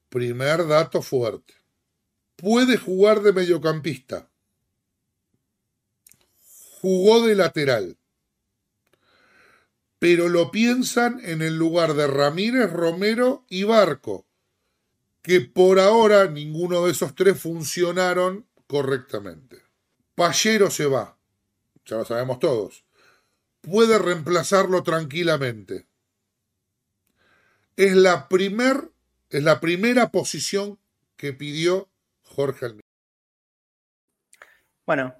Primer 0.08 0.66
dato 0.66 1.02
fuerte. 1.02 1.54
Puede 2.34 2.76
jugar 2.76 3.22
de 3.22 3.32
mediocampista. 3.32 4.28
Jugó 6.80 7.24
de 7.24 7.36
lateral 7.36 7.96
pero 10.00 10.28
lo 10.28 10.50
piensan 10.50 11.18
en 11.24 11.40
el 11.40 11.56
lugar 11.56 11.94
de 11.94 12.06
Ramírez, 12.06 12.70
Romero 12.70 13.46
y 13.48 13.62
Barco, 13.62 14.26
que 15.22 15.40
por 15.40 15.80
ahora 15.80 16.26
ninguno 16.26 16.84
de 16.84 16.92
esos 16.92 17.14
tres 17.14 17.40
funcionaron 17.40 18.46
correctamente. 18.66 19.62
Pallero 20.14 20.70
se 20.70 20.84
va, 20.84 21.16
ya 21.86 21.96
lo 21.96 22.04
sabemos 22.04 22.38
todos. 22.38 22.83
Puede 23.64 23.98
reemplazarlo 23.98 24.82
tranquilamente. 24.82 25.86
Es 27.76 27.94
la, 27.94 28.28
primer, 28.28 28.90
es 29.30 29.42
la 29.42 29.60
primera 29.60 30.10
posición 30.10 30.78
que 31.16 31.32
pidió 31.32 31.88
Jorge 32.22 32.66
Almirón. 32.66 32.84
Bueno, 34.86 35.14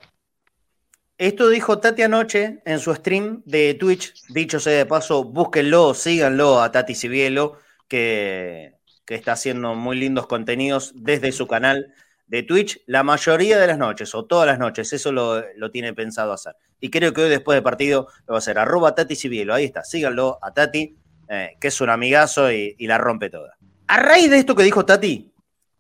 esto 1.17 1.49
dijo 1.49 1.79
Tati 1.79 2.03
anoche 2.03 2.61
en 2.65 2.81
su 2.81 2.95
stream 2.95 3.43
de 3.47 3.75
Twitch. 3.75 4.13
Dicho 4.29 4.61
sea 4.61 4.77
de 4.77 4.87
paso, 4.87 5.25
búsquenlo, 5.25 5.95
síganlo 5.95 6.61
a 6.61 6.71
Tati 6.71 6.95
Cibielo, 6.95 7.59
que, 7.89 8.75
está 9.07 9.33
haciendo 9.33 9.75
muy 9.75 9.97
lindos 9.97 10.27
contenidos 10.27 10.93
desde 10.97 11.31
su 11.33 11.47
canal 11.47 11.95
de 12.27 12.43
Twitch 12.43 12.81
la 12.87 13.03
mayoría 13.03 13.59
de 13.59 13.67
las 13.67 13.79
noches 13.79 14.15
o 14.15 14.25
todas 14.25 14.47
las 14.47 14.59
noches. 14.59 14.93
Eso 14.93 15.13
lo, 15.13 15.71
tiene 15.71 15.93
pensado 15.95 16.33
hacer. 16.33 16.57
Y 16.81 16.91
creo 16.91 17.13
que 17.13 17.23
hoy 17.23 17.31
después 17.31 17.57
del 17.57 17.63
partido 17.63 18.09
lo 18.27 18.33
va 18.33 18.37
a 18.37 18.39
hacer. 18.39 18.59
Arroba 18.59 18.95
Tati 18.95 19.17
Cibielo. 19.17 19.55
Ahí 19.55 19.65
está. 19.65 19.85
Síganlo 19.85 20.39
a 20.43 20.53
Tati, 20.53 20.97
eh, 21.29 21.57
que 21.61 21.69
es 21.69 21.81
un 21.81 21.91
amigazo 21.91 22.51
y, 22.53 22.75
y 22.79 22.87
la 22.87 22.99
rompe 22.99 23.31
toda. 23.31 23.57
A 23.87 23.99
raíz 23.99 24.31
de 24.31 24.39
esto 24.39 24.55
que 24.55 24.63
dijo 24.63 24.85
Tati, 24.85 25.33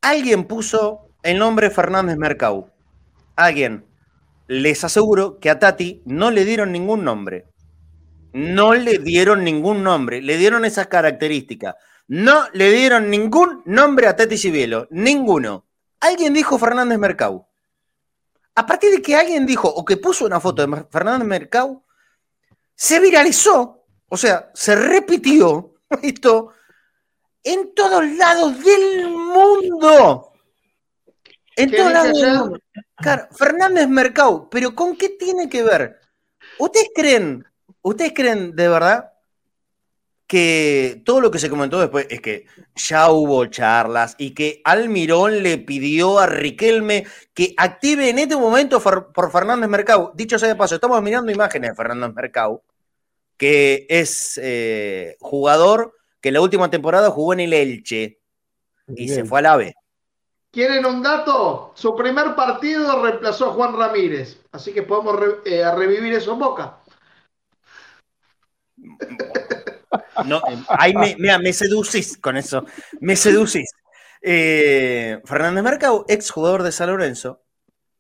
alguien 0.03 0.45
puso 0.45 1.09
el 1.23 1.39
nombre 1.39 1.71
Fernández 1.71 2.17
Mercau. 2.17 2.71
Alguien 3.37 3.85
les 4.47 4.85
aseguro 4.85 5.39
que 5.41 5.51
a 5.51 5.59
Tati 5.59 6.03
no 6.05 6.31
le 6.31 6.45
dieron 6.45 6.73
ningún 6.73 7.05
nombre. 7.05 7.47
No 8.33 8.75
le 8.75 8.99
dieron 8.99 9.45
ningún 9.45 9.83
nombre, 9.83 10.21
le 10.21 10.37
dieron 10.37 10.65
esas 10.65 10.89
características. 10.89 11.77
No 12.09 12.45
le 12.53 12.71
dieron 12.73 13.09
ningún 13.09 13.63
nombre 13.65 14.07
a 14.09 14.17
Tati 14.17 14.37
Cibielo, 14.37 14.87
ninguno. 14.91 15.65
Alguien 16.05 16.35
dijo 16.35 16.59
Fernández 16.59 16.99
Mercau. 16.99 17.49
A 18.57 18.67
partir 18.67 18.91
de 18.91 19.01
que 19.01 19.17
alguien 19.17 19.47
dijo 19.47 19.69
o 19.69 19.87
que 19.87 19.97
puso 19.97 20.27
una 20.27 20.39
foto 20.39 20.67
de 20.67 20.85
Fernández 20.91 21.27
Mercau, 21.27 21.83
se 22.75 23.01
viralizó, 23.01 23.87
o 24.07 24.17
sea, 24.19 24.51
se 24.53 24.77
repitió 24.77 25.77
esto 26.03 26.51
en 27.43 27.75
todos 27.75 28.05
lados 28.07 28.63
del 28.63 29.09
mundo. 29.09 30.35
En 31.57 31.71
todos 31.71 31.91
lados 31.91 32.21
del 32.21 32.39
mundo. 32.39 32.59
Claro, 32.97 33.29
Fernández 33.35 33.89
Mercado, 33.89 34.51
pero 34.51 34.75
¿con 34.75 34.97
qué 34.97 35.09
tiene 35.09 35.49
que 35.49 35.63
ver? 35.63 36.01
¿Ustedes 36.59 36.91
creen, 36.95 37.47
ustedes 37.81 38.13
creen 38.15 38.55
de 38.55 38.69
verdad 38.69 39.11
que 40.35 41.01
todo 41.05 41.21
lo 41.21 41.31
que 41.31 41.39
se 41.39 41.49
comentó 41.49 41.79
después 41.79 42.09
es 42.11 42.21
que 42.21 42.47
ya 42.75 43.09
hubo 43.13 43.47
charlas 43.47 44.17
y 44.19 44.35
que 44.35 44.63
Almirón 44.65 45.45
le 45.45 45.59
pidió 45.59 46.19
a 46.19 46.27
Riquelme 46.27 47.07
que 47.33 47.55
active 47.57 48.11
en 48.11 48.19
este 48.19 48.35
momento 48.35 48.81
por 48.81 49.31
Fernández 49.31 49.71
Mercado? 49.71 50.11
Dicho 50.17 50.37
sea 50.37 50.49
de 50.49 50.57
paso, 50.57 50.75
estamos 50.75 51.01
mirando 51.03 51.31
imágenes 51.31 51.71
de 51.71 51.77
Fernández 51.77 52.13
Mercado, 52.17 52.65
que 53.37 53.87
es 53.89 54.37
eh, 54.43 55.17
jugador 55.21 55.95
que 56.21 56.33
la 56.33 56.41
última 56.41 56.69
temporada 56.69 57.11
jugó 57.11 57.35
en 57.35 57.39
el 57.39 57.53
Elche 57.53 58.19
y 58.89 59.07
se 59.07 59.25
fue 59.25 59.39
al 59.39 59.47
AVE. 59.47 59.77
¿Quieren 60.51 60.85
un 60.85 61.01
dato? 61.01 61.71
Su 61.77 61.95
primer 61.95 62.35
partido 62.35 63.01
reemplazó 63.01 63.51
a 63.51 63.53
Juan 63.53 63.79
Ramírez. 63.79 64.43
Así 64.51 64.73
que 64.73 64.83
podemos 64.83 65.17
eh, 65.45 65.63
revivir 65.77 66.13
eso 66.13 66.33
en 66.33 66.39
boca. 66.41 66.79
No, 70.27 70.41
ahí 70.69 70.95
me, 70.95 71.17
mira, 71.19 71.39
me 71.39 71.53
seducís 71.53 72.17
con 72.19 72.37
eso. 72.37 72.65
Me 73.01 73.17
seducís. 73.17 73.71
Eh, 74.23 75.21
Fernández 75.25 75.63
Mercado, 75.63 76.05
ex 76.09 76.31
jugador 76.31 76.63
de 76.63 76.73
San 76.73 76.89
Lorenzo. 76.89 77.43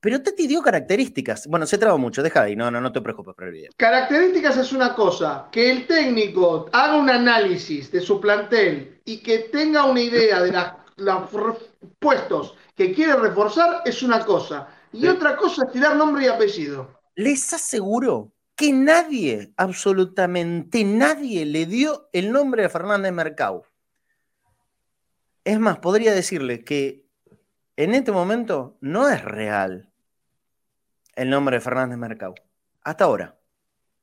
Pero 0.04 0.22
te 0.22 0.32
dio 0.32 0.60
características. 0.60 1.46
Bueno, 1.46 1.64
se 1.64 1.78
traba 1.78 1.96
mucho, 1.96 2.22
deja 2.22 2.42
ahí, 2.42 2.54
no, 2.54 2.70
no, 2.70 2.78
no 2.78 2.92
te 2.92 3.00
preocupes 3.00 3.34
por 3.34 3.44
el 3.44 3.52
video. 3.52 3.70
Características 3.74 4.58
es 4.58 4.72
una 4.74 4.94
cosa, 4.94 5.48
que 5.50 5.70
el 5.70 5.86
técnico 5.86 6.68
haga 6.72 6.96
un 6.96 7.08
análisis 7.08 7.90
de 7.90 8.02
su 8.02 8.20
plantel 8.20 9.00
y 9.06 9.22
que 9.22 9.38
tenga 9.50 9.86
una 9.86 10.02
idea 10.02 10.42
de 10.42 10.52
los 10.96 11.30
puestos 11.98 12.54
que 12.76 12.92
quiere 12.92 13.16
reforzar 13.16 13.80
es 13.86 14.02
una 14.02 14.22
cosa. 14.26 14.68
Y 14.92 15.06
otra 15.06 15.36
cosa 15.36 15.64
es 15.66 15.72
tirar 15.72 15.96
nombre 15.96 16.24
y 16.24 16.28
apellido. 16.28 17.00
Les 17.14 17.50
aseguro 17.54 18.33
que 18.56 18.72
nadie, 18.72 19.52
absolutamente 19.56 20.84
nadie, 20.84 21.44
le 21.44 21.66
dio 21.66 22.08
el 22.12 22.32
nombre 22.32 22.62
de 22.62 22.68
Fernández 22.68 23.12
Mercado. 23.12 23.64
Es 25.44 25.58
más, 25.58 25.78
podría 25.78 26.14
decirle 26.14 26.64
que 26.64 27.04
en 27.76 27.94
este 27.94 28.12
momento 28.12 28.76
no 28.80 29.08
es 29.08 29.22
real 29.22 29.90
el 31.16 31.30
nombre 31.30 31.56
de 31.56 31.60
Fernández 31.60 31.98
Mercado. 31.98 32.34
Hasta 32.82 33.04
ahora. 33.04 33.36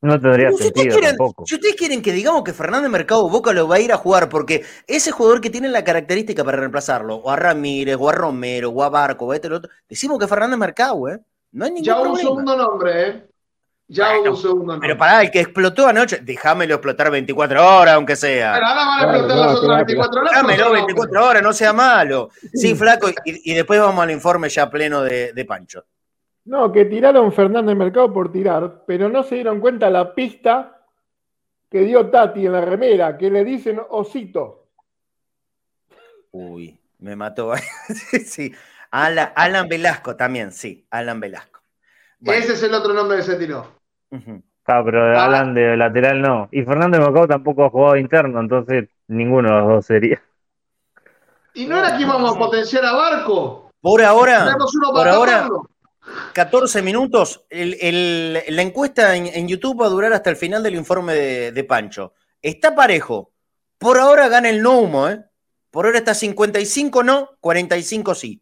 No 0.02 0.20
tendría 0.20 0.52
sentido 0.52 1.00
tampoco. 1.00 1.46
Si 1.46 1.56
ustedes 1.56 1.76
quieren 1.76 2.02
que 2.02 2.12
digamos 2.12 2.44
que 2.44 2.54
Fernández 2.54 2.90
Mercado 2.90 3.30
Boca 3.30 3.54
lo 3.54 3.68
va 3.68 3.76
a 3.76 3.80
ir 3.80 3.94
a 3.94 3.98
jugar 3.98 4.30
porque 4.30 4.64
ese 4.88 5.12
jugador 5.12 5.42
que 5.42 5.52
tiene 5.52 5.70
la 5.70 5.84
característica 5.84 6.44
para 6.44 6.58
reemplazarlo, 6.58 7.18
o 7.18 7.30
a 7.30 7.36
Ramírez, 7.36 7.98
o 8.00 8.10
a 8.10 8.12
Romero, 8.12 8.70
o 8.72 8.84
a 8.84 8.90
Barco, 8.90 9.28
o 9.28 9.32
a 9.32 9.36
este 9.36 9.48
o 9.50 9.56
otro, 9.56 9.70
decimos 9.88 10.18
que 10.18 10.28
Fernández 10.28 10.58
Mercado, 10.58 11.08
¿eh? 11.08 11.20
No 11.52 11.66
hay 11.66 11.72
ningún 11.72 11.86
ya 11.86 12.02
un 12.02 12.18
segundo 12.18 12.58
nombre, 12.58 13.08
¿eh? 13.08 13.31
Ya 13.94 14.20
un 14.22 14.38
segundo 14.38 14.74
nombre. 14.74 14.88
Pero 14.88 14.98
pará, 14.98 15.22
el 15.22 15.32
que 15.32 15.42
explotó 15.42 15.88
anoche, 15.88 16.20
déjamelo 16.24 16.76
explotar 16.76 17.12
24 17.12 17.78
horas, 17.78 17.96
aunque 17.96 18.16
sea. 18.16 18.54
Pero 18.54 18.66
ahora 18.66 18.86
van 18.86 19.00
a 19.00 19.18
explotar 19.18 19.38
las 19.38 19.56
otras 19.56 19.78
24 19.78 20.22
horas. 20.22 20.32
Déjamelo 20.32 20.72
24 20.72 21.26
horas, 21.26 21.44
no 21.44 21.54
sea 21.54 21.74
malo. 21.74 22.30
Sí, 22.54 22.74
flaco, 22.76 23.10
y, 23.26 23.54
después 23.54 23.80
vamos 23.80 24.02
al 24.02 24.12
informe 24.12 24.48
ya 24.50 24.70
pleno 24.70 25.04
de 25.04 25.46
Pancho. 25.46 25.86
No, 26.46 26.72
que 26.72 26.86
tiraron 26.86 27.32
Fernández 27.32 27.76
Mercado 27.76 28.12
por 28.12 28.32
tirar, 28.32 28.84
pero 28.88 29.10
no 29.10 29.24
se 29.24 29.36
dieron 29.36 29.60
cuenta 29.60 29.90
la 29.90 30.16
pista 30.16 30.86
que 31.70 31.82
dio 31.82 32.10
Tati 32.10 32.46
en 32.46 32.52
la 32.52 32.62
remera, 32.62 33.18
que 33.18 33.30
le 33.30 33.46
dicen 33.46 33.80
osito. 33.90 34.70
Uy, 36.32 36.78
me 37.00 37.16
mató. 37.16 37.54
sí, 38.26 38.54
Alan, 38.90 39.68
Velasco 39.70 40.16
también, 40.16 40.52
sí, 40.52 40.86
Alan 40.90 41.20
Velasco. 41.20 41.62
Ese 42.24 42.54
es 42.54 42.64
el 42.64 42.74
otro 42.74 42.94
nombre 42.94 43.18
que 43.18 43.24
se 43.24 43.36
tiró. 43.36 43.81
Ah, 44.66 44.82
pero 44.86 45.10
de 45.10 45.18
Alan 45.18 45.54
de 45.54 45.76
lateral 45.76 46.22
no. 46.22 46.48
Y 46.52 46.64
Fernández 46.64 47.00
Mercado 47.00 47.28
tampoco 47.28 47.66
ha 47.66 47.70
jugado 47.70 47.98
interno, 47.98 48.40
entonces 48.40 48.88
ninguno 49.08 49.50
de 49.50 49.60
los 49.60 49.68
dos 49.68 49.86
sería. 49.86 50.22
¿Y 51.54 51.66
no 51.66 51.78
era 51.78 51.98
que 51.98 52.04
íbamos 52.04 52.36
a 52.36 52.40
potenciar 52.40 52.86
a 52.86 52.94
Barco? 52.94 53.72
Por 53.82 54.02
ahora, 54.04 54.56
por 54.94 55.08
ahora, 55.08 55.50
14 56.34 56.82
minutos. 56.82 57.46
la 57.50 58.62
encuesta 58.62 59.16
en, 59.16 59.48
YouTube 59.48 59.82
va 59.82 59.88
a 59.88 59.90
durar 59.90 60.14
hasta 60.14 60.30
el 60.30 60.36
final 60.36 60.64
del 60.64 60.76
informe 60.76 61.14
de, 61.52 61.64
Pancho. 61.64 62.14
Está 62.42 62.76
parejo. 62.76 63.32
Por 63.78 63.98
ahora 63.98 64.28
gana 64.28 64.50
el 64.50 64.62
no 64.62 64.80
humo, 64.80 65.10
¿eh? 65.10 65.24
Por 65.72 65.86
ahora 65.86 66.00
está 66.00 66.14
55 66.14 67.04
no, 67.04 67.30
45 67.40 68.14
sí. 68.16 68.42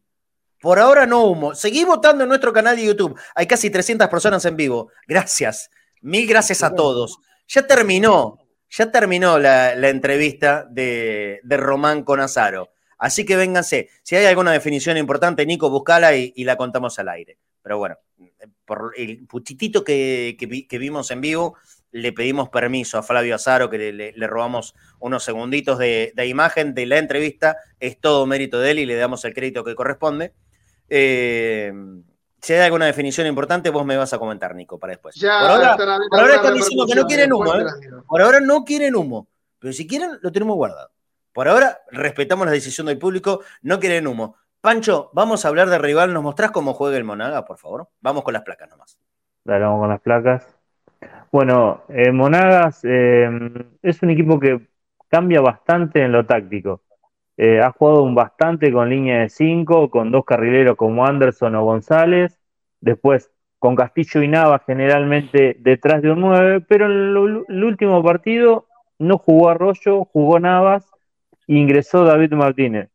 Por 0.59 0.79
ahora 0.79 1.05
no 1.05 1.23
humo. 1.23 1.55
Seguí 1.55 1.85
votando 1.85 2.23
en 2.23 2.29
nuestro 2.29 2.51
canal 2.51 2.75
de 2.75 2.85
YouTube. 2.85 3.17
Hay 3.35 3.47
casi 3.47 3.69
300 3.69 4.07
personas 4.09 4.43
en 4.45 4.57
vivo. 4.57 4.91
Gracias. 5.07 5.69
Mil 6.01 6.27
gracias 6.27 6.63
a 6.63 6.75
todos. 6.75 7.19
Ya 7.47 7.65
terminó, 7.65 8.39
ya 8.69 8.91
terminó 8.91 9.39
la, 9.39 9.73
entrevista 9.89 10.65
de, 10.69 11.41
Román 11.43 12.03
con 12.03 12.19
Azaro. 12.19 12.71
Así 12.97 13.25
que 13.25 13.37
vénganse. 13.37 13.89
Si 14.03 14.15
hay 14.15 14.25
alguna 14.25 14.51
definición 14.51 14.97
importante, 14.97 15.45
Nico, 15.45 15.69
buscala 15.69 16.15
y, 16.15 16.43
la 16.43 16.57
contamos 16.57 16.99
al 16.99 17.09
aire. 17.09 17.37
Pero 17.61 17.77
bueno, 17.77 17.97
por 18.65 18.93
el 18.97 19.25
puchitito 19.27 19.83
que, 19.83 20.35
vimos 20.71 21.09
en 21.11 21.21
vivo, 21.21 21.55
le 21.91 22.11
pedimos 22.11 22.49
permiso 22.49 22.97
a 22.97 23.03
Flavio 23.03 23.35
Azaro, 23.35 23.69
que 23.69 23.91
le, 23.93 24.27
robamos 24.27 24.75
unos 24.99 25.23
segunditos 25.23 25.79
de, 25.79 26.13
imagen 26.27 26.73
de 26.73 26.85
la 26.85 26.97
entrevista. 26.97 27.57
Es 27.79 27.99
todo 27.99 28.25
mérito 28.25 28.59
de 28.59 28.71
él 28.71 28.79
y 28.79 28.85
le 28.85 28.95
damos 28.95 29.23
el 29.23 29.33
crédito 29.33 29.63
que 29.63 29.75
corresponde. 29.75 30.33
Eh, 30.89 31.71
si 32.41 32.53
hay 32.53 32.61
alguna 32.61 32.85
definición 32.85 33.27
importante, 33.27 33.69
vos 33.69 33.85
me 33.85 33.97
vas 33.97 34.13
a 34.13 34.19
comentar, 34.19 34.55
Nico, 34.55 34.79
para 34.79 34.91
después. 34.91 35.19
por 35.19 35.29
ahora, 35.29 35.75
están, 36.35 36.53
diciendo 36.53 36.85
que 36.87 36.95
no 36.95 37.05
quieren 37.05 37.33
humo, 37.33 37.55
¿eh? 37.55 37.65
Por 38.07 38.21
ahora 38.21 38.39
no 38.39 38.63
quieren 38.63 38.95
humo. 38.95 39.27
Pero 39.59 39.73
si 39.73 39.85
quieren, 39.85 40.11
lo 40.21 40.31
tenemos 40.31 40.55
guardado. 40.55 40.89
Por 41.33 41.47
ahora, 41.47 41.79
respetamos 41.91 42.45
la 42.45 42.53
decisión 42.53 42.87
del 42.87 42.97
público, 42.97 43.41
no 43.61 43.79
quieren 43.79 44.07
humo. 44.07 44.35
Pancho, 44.61 45.09
vamos 45.13 45.43
a 45.43 45.49
hablar 45.49 45.69
de 45.69 45.77
rival. 45.77 46.13
¿Nos 46.13 46.23
mostrás 46.23 46.51
cómo 46.51 46.73
juega 46.73 46.97
el 46.97 47.03
Monaga, 47.03 47.45
por 47.45 47.57
favor? 47.57 47.89
Vamos 48.01 48.23
con 48.23 48.33
las 48.33 48.43
placas 48.43 48.69
nomás. 48.69 48.97
Dale, 49.43 49.63
vamos 49.63 49.81
con 49.81 49.89
las 49.89 50.01
placas. 50.01 50.47
Bueno, 51.31 51.83
eh, 51.89 52.11
Monagas 52.11 52.81
eh, 52.83 53.29
es 53.81 54.01
un 54.01 54.09
equipo 54.09 54.39
que 54.39 54.67
cambia 55.07 55.41
bastante 55.41 56.01
en 56.01 56.11
lo 56.11 56.25
táctico. 56.25 56.81
Eh, 57.41 57.61
ha 57.61 57.71
jugado 57.71 58.03
un 58.03 58.15
bastante 58.15 58.69
con 58.69 58.89
línea 58.89 59.21
de 59.21 59.29
5, 59.29 59.89
con 59.89 60.11
dos 60.11 60.25
carrileros 60.25 60.75
como 60.75 61.05
Anderson 61.05 61.55
o 61.55 61.63
González. 61.63 62.37
Después 62.81 63.31
con 63.59 63.77
Castillo 63.77 64.21
y 64.21 64.27
Navas 64.27 64.61
generalmente 64.65 65.55
detrás 65.57 66.01
de 66.01 66.11
un 66.11 66.19
9, 66.19 66.65
pero 66.67 66.87
en 66.87 67.45
el 67.47 67.63
último 67.63 68.03
partido 68.03 68.67
no 68.97 69.17
jugó 69.17 69.47
Arroyo, 69.47 70.03
jugó 70.03 70.41
Navas 70.41 70.91
e 71.47 71.53
ingresó 71.53 72.03
David 72.03 72.33
Martínez. 72.33 72.89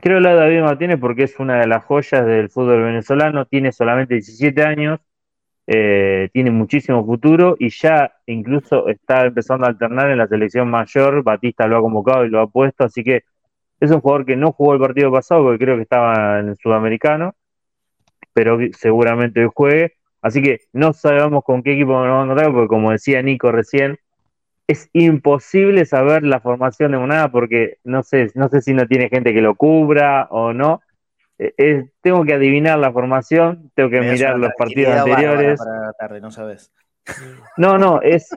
Creo 0.00 0.18
la 0.18 0.30
de 0.30 0.36
David 0.40 0.62
Martínez 0.62 0.98
porque 0.98 1.22
es 1.22 1.38
una 1.38 1.60
de 1.60 1.68
las 1.68 1.84
joyas 1.84 2.26
del 2.26 2.50
fútbol 2.50 2.82
venezolano, 2.82 3.46
tiene 3.46 3.70
solamente 3.70 4.14
17 4.14 4.60
años, 4.64 4.98
eh, 5.68 6.30
tiene 6.32 6.50
muchísimo 6.50 7.06
futuro 7.06 7.54
y 7.60 7.70
ya 7.70 8.12
incluso 8.26 8.88
está 8.88 9.24
empezando 9.24 9.66
a 9.66 9.68
alternar 9.68 10.10
en 10.10 10.18
la 10.18 10.26
selección 10.26 10.68
mayor, 10.68 11.22
Batista 11.22 11.68
lo 11.68 11.76
ha 11.76 11.80
convocado 11.80 12.24
y 12.24 12.28
lo 12.28 12.40
ha 12.40 12.48
puesto, 12.48 12.82
así 12.82 13.04
que 13.04 13.22
es 13.82 13.90
un 13.90 14.00
jugador 14.00 14.24
que 14.24 14.36
no 14.36 14.52
jugó 14.52 14.74
el 14.74 14.80
partido 14.80 15.10
pasado 15.10 15.42
porque 15.42 15.64
creo 15.64 15.74
que 15.74 15.82
estaba 15.82 16.38
en 16.38 16.50
el 16.50 16.56
sudamericano, 16.56 17.34
pero 18.32 18.56
seguramente 18.78 19.40
hoy 19.40 19.50
juegue. 19.52 19.94
Así 20.20 20.40
que 20.40 20.60
no 20.72 20.92
sabemos 20.92 21.42
con 21.42 21.64
qué 21.64 21.72
equipo 21.72 21.90
nos 21.90 22.02
vamos 22.02 22.20
a 22.20 22.24
encontrar, 22.24 22.52
porque 22.52 22.68
como 22.68 22.92
decía 22.92 23.20
Nico 23.22 23.50
recién, 23.50 23.98
es 24.68 24.88
imposible 24.92 25.84
saber 25.84 26.22
la 26.22 26.38
formación 26.38 26.92
de 26.92 26.98
Monada 26.98 27.32
porque 27.32 27.78
no 27.82 28.04
sé, 28.04 28.30
no 28.36 28.48
sé 28.48 28.60
si 28.60 28.72
no 28.72 28.86
tiene 28.86 29.08
gente 29.08 29.34
que 29.34 29.40
lo 29.40 29.56
cubra 29.56 30.28
o 30.30 30.52
no. 30.52 30.80
Eh, 31.40 31.86
tengo 32.02 32.24
que 32.24 32.34
adivinar 32.34 32.78
la 32.78 32.92
formación, 32.92 33.72
tengo 33.74 33.90
que 33.90 34.00
mirar 34.00 34.38
los 34.38 34.52
partidos 34.56 34.94
anteriores. 34.94 35.60
no 36.20 36.30
sabes. 36.30 36.72
No, 37.56 37.78
no, 37.78 38.00
es. 38.00 38.30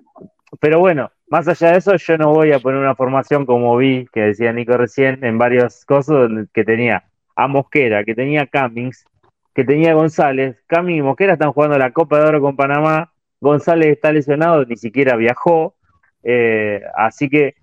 Pero 0.60 0.80
bueno, 0.80 1.12
más 1.28 1.48
allá 1.48 1.72
de 1.72 1.78
eso, 1.78 1.96
yo 1.96 2.18
no 2.18 2.34
voy 2.34 2.52
a 2.52 2.60
poner 2.60 2.80
una 2.80 2.96
formación 2.96 3.46
como 3.46 3.76
vi, 3.78 4.08
que 4.14 4.22
decía 4.22 4.54
Nico 4.54 4.78
recién, 4.78 5.24
en 5.24 5.38
varios 5.38 5.86
cosas, 5.86 6.30
que 6.54 6.64
tenía 6.64 7.06
a 7.36 7.48
Mosquera, 7.48 8.04
que 8.04 8.16
tenía 8.16 8.48
Cummings, 8.48 9.06
que 9.54 9.64
tenía 9.64 9.93
González. 9.93 10.58
Cummings 10.70 11.00
y 11.00 11.02
Mosquera 11.02 11.34
están 11.34 11.52
jugando 11.52 11.78
la 11.78 11.91
Copa 11.91 12.20
de 12.20 12.26
Oro 12.28 12.41
con 12.41 12.56
Panamá. 12.56 13.12
González 13.41 13.88
está 13.88 14.12
lesionado, 14.12 14.66
ni 14.66 14.78
siquiera 14.78 15.16
viajó. 15.16 15.76
Eh, 16.24 16.82
así 16.96 17.30
que 17.30 17.56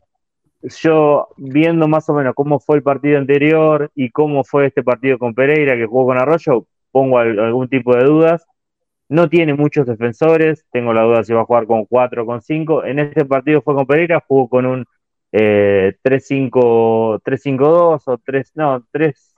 yo, 0.63 1.29
viendo 1.37 1.89
más 1.89 2.09
o 2.09 2.15
menos 2.15 2.35
cómo 2.35 2.61
fue 2.61 2.77
el 2.77 2.83
partido 2.83 3.19
anterior 3.19 3.91
y 3.95 4.11
cómo 4.11 4.45
fue 4.45 4.67
este 4.67 4.83
partido 4.83 5.19
con 5.19 5.35
Pereira, 5.35 5.77
que 5.77 5.87
jugó 5.87 6.07
con 6.07 6.19
Arroyo, 6.19 6.67
pongo 6.91 7.19
algún 7.19 7.69
tipo 7.69 7.97
de 7.97 8.05
dudas. 8.05 8.47
No 9.13 9.29
tiene 9.29 9.53
muchos 9.53 9.87
defensores, 9.87 10.65
tengo 10.73 10.95
la 10.95 11.03
duda 11.03 11.23
si 11.23 11.35
va 11.35 11.43
a 11.43 11.45
jugar 11.45 11.67
con 11.67 11.85
4 11.85 12.23
o 12.23 12.27
con 12.27 12.41
5. 12.41 12.87
En 12.87 12.99
este 12.99 13.27
partido 13.27 13.61
fue 13.61 13.75
con 13.75 13.87
Pereira, 13.87 14.25
jugó 14.27 14.49
con 14.49 14.65
un 14.65 14.87
3-5-2 15.31 18.01
eh, 18.01 18.03
o 18.07 18.19
3, 18.25 18.53
no, 18.55 18.87
3, 18.91 19.35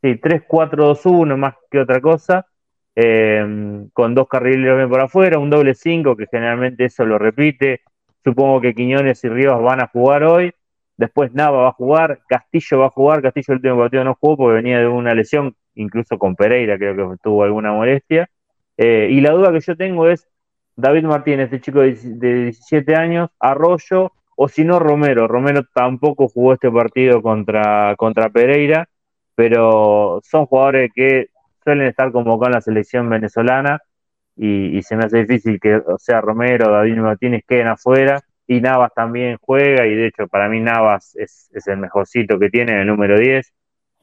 sí, 0.00 0.18
3-4-2-1 0.18 1.36
más 1.36 1.54
que 1.70 1.80
otra 1.80 2.00
cosa, 2.00 2.46
em, 2.94 3.90
con 3.90 4.14
dos 4.14 4.26
carriles 4.26 4.88
por 4.88 5.02
afuera, 5.02 5.38
un 5.38 5.50
doble 5.50 5.74
5 5.74 6.16
que 6.16 6.26
generalmente 6.26 6.86
eso 6.86 7.04
lo 7.04 7.18
repite. 7.18 7.82
Supongo 8.24 8.62
que 8.62 8.74
Quiñones 8.74 9.22
y 9.22 9.28
Rivas 9.28 9.60
van 9.60 9.82
a 9.82 9.88
jugar 9.88 10.24
hoy. 10.24 10.50
Después 10.96 11.34
Nava 11.34 11.58
va 11.58 11.68
a 11.68 11.72
jugar, 11.72 12.20
Castillo 12.26 12.78
va 12.78 12.86
a 12.86 12.90
jugar. 12.90 13.20
Castillo 13.20 13.52
el 13.52 13.56
último 13.56 13.78
partido 13.80 14.04
no 14.04 14.16
jugó 14.18 14.38
porque 14.38 14.54
venía 14.54 14.78
de 14.78 14.88
una 14.88 15.14
lesión, 15.14 15.54
incluso 15.74 16.18
con 16.18 16.36
Pereira 16.36 16.78
creo 16.78 17.10
que 17.10 17.16
tuvo 17.22 17.44
alguna 17.44 17.72
molestia. 17.72 18.30
Eh, 18.78 19.08
y 19.10 19.20
la 19.20 19.32
duda 19.32 19.52
que 19.52 19.60
yo 19.60 19.76
tengo 19.76 20.08
es 20.08 20.28
David 20.76 21.04
Martínez, 21.04 21.46
este 21.46 21.60
chico 21.60 21.80
de, 21.80 21.92
17 21.92 22.94
años, 22.94 23.30
Arroyo, 23.40 24.12
o 24.36 24.48
si 24.48 24.64
no 24.64 24.78
Romero. 24.78 25.26
Romero 25.26 25.64
tampoco 25.74 26.28
jugó 26.28 26.52
este 26.54 26.70
partido 26.70 27.20
contra, 27.20 27.96
contra 27.96 28.30
Pereira, 28.30 28.88
pero 29.34 30.20
son 30.22 30.46
jugadores 30.46 30.92
que 30.94 31.30
suelen 31.64 31.88
estar 31.88 32.12
convocados 32.12 32.48
en 32.48 32.54
la 32.54 32.60
selección 32.60 33.10
venezolana 33.10 33.80
y, 34.36 34.80
se 34.82 34.96
me 34.96 35.04
hace 35.04 35.24
difícil 35.24 35.58
que, 35.60 35.76
o 35.76 35.98
sea, 35.98 36.20
Romero, 36.20 36.70
David 36.70 36.96
Martínez 36.98 37.42
queden 37.46 37.66
afuera 37.66 38.20
y 38.46 38.60
Navas 38.60 38.92
también 38.94 39.36
juega 39.40 39.84
y 39.86 39.94
de 39.96 40.06
hecho 40.06 40.28
para 40.28 40.48
mí 40.48 40.60
Navas 40.60 41.16
es, 41.16 41.50
el 41.66 41.78
mejorcito 41.78 42.38
que 42.38 42.50
tiene, 42.50 42.80
el 42.80 42.86
número 42.86 43.18
10, 43.18 43.52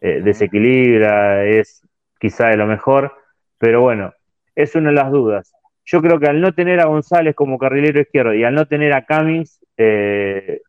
eh, 0.01 0.21
desequilibra, 0.21 1.45
es 1.45 1.81
quizá 2.19 2.49
de 2.49 2.57
lo 2.57 2.67
mejor, 2.67 3.13
pero 3.57 3.81
bueno, 3.81 4.13
es 4.55 4.75
una 4.75 4.89
de 4.89 4.95
las 4.95 5.11
dudas. 5.11 5.53
Yo 5.85 6.01
creo 6.01 6.19
que 6.19 6.27
al 6.27 6.41
no 6.41 6.53
tener 6.53 6.79
a 6.79 6.85
González 6.85 7.35
como 7.35 7.59
carrilero 7.59 7.99
izquierdo 7.99 8.33
y 8.33 8.43
al 8.43 8.55
no 8.55 8.65
tener 8.65 8.93
a 8.93 9.05
Cummings, 9.05 9.59
eh, 9.77 10.61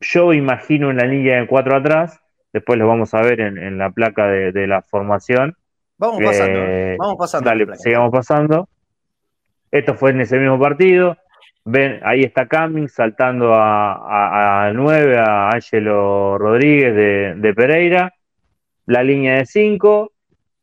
yo 0.00 0.32
imagino 0.32 0.88
una 0.88 1.04
línea 1.04 1.40
de 1.40 1.46
cuatro 1.46 1.76
atrás, 1.76 2.20
después 2.52 2.78
lo 2.78 2.86
vamos 2.86 3.14
a 3.14 3.22
ver 3.22 3.40
en, 3.40 3.78
la 3.78 3.90
placa 3.90 4.26
de, 4.26 4.66
la 4.66 4.82
formación. 4.82 5.56
Vamos 5.96 6.20
pasando, 6.22 6.58
eh, 6.58 6.96
vamos 6.98 7.16
pasando. 7.18 7.48
Dale, 7.48 7.66
sigamos 7.76 8.10
pasando. 8.12 8.68
Esto 9.70 9.94
fue 9.94 10.10
en 10.10 10.20
ese 10.20 10.38
mismo 10.38 10.58
partido. 10.58 11.16
Ven, 11.64 12.00
ahí 12.02 12.22
está 12.22 12.46
Cummings 12.46 12.92
saltando 12.92 13.52
a, 13.54 14.70
9, 14.74 15.18
a 15.18 15.50
Ángelo 15.50 16.38
Rodríguez 16.38 16.94
de, 16.94 17.34
de 17.36 17.54
Pereira. 17.54 18.12
La 18.86 19.02
línea 19.02 19.36
de 19.36 19.46
5, 19.46 20.12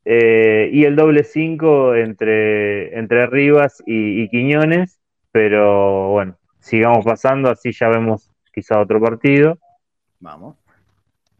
eh, 0.05 0.69
y 0.71 0.85
el 0.85 0.95
doble 0.95 1.23
5 1.23 1.95
entre, 1.95 2.97
entre 2.97 3.25
Rivas 3.25 3.81
y, 3.87 4.29
Quiñones, 4.29 4.99
pero 5.31 6.09
bueno, 6.09 6.37
sigamos 6.59 7.03
pasando, 7.03 7.49
así 7.49 7.71
ya 7.71 7.89
vemos 7.89 8.31
quizá 8.53 8.79
otro 8.79 9.01
partido. 9.01 9.57
Vamos. 10.19 10.57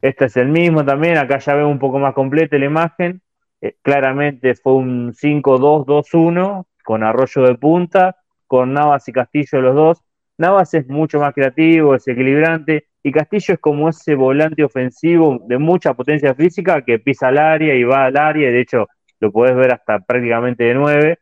Este 0.02 0.26
es 0.26 0.38
el 0.38 0.50
mismo 0.50 0.84
también, 0.84 1.18
acá 1.18 1.38
ya 1.38 1.54
vemos 1.54 1.72
un 1.72 1.80
poco 1.80 2.00
más 2.00 2.14
completa 2.14 2.58
la 2.58 2.66
imagen. 2.66 3.22
Eh, 3.62 3.76
claramente 3.82 4.56
fue 4.56 4.74
un 4.74 5.14
5-2-2-1 5.14 6.66
con 6.84 7.04
Arroyo 7.04 7.44
de 7.44 7.56
punta, 7.56 8.18
con 8.48 8.74
Navas 8.74 9.08
y 9.08 9.12
Castillo 9.12 9.62
los 9.62 9.76
dos. 9.76 10.04
Navas 10.38 10.74
es 10.74 10.88
mucho 10.88 11.20
más 11.20 11.34
creativo, 11.34 11.96
es 11.96 12.08
equilibrante, 12.08 12.88
y 13.06 13.12
Castillo 13.12 13.54
es 13.54 13.60
como 13.60 13.88
ese 13.88 14.16
volante 14.16 14.64
ofensivo 14.64 15.38
de 15.48 15.60
mucha 15.60 15.94
potencia 15.94 16.34
física 16.34 16.82
que 16.82 16.98
pisa 16.98 17.28
al 17.28 17.38
área 17.38 17.76
y 17.76 17.84
va 17.84 18.06
al 18.06 18.18
área, 18.18 18.50
de 18.50 18.60
hecho 18.60 18.88
lo 19.20 19.32
podés 19.32 19.56
ver 19.56 19.74
hasta 19.74 20.00
prácticamente 20.00 20.64
de 20.64 20.74
nueve. 20.74 21.20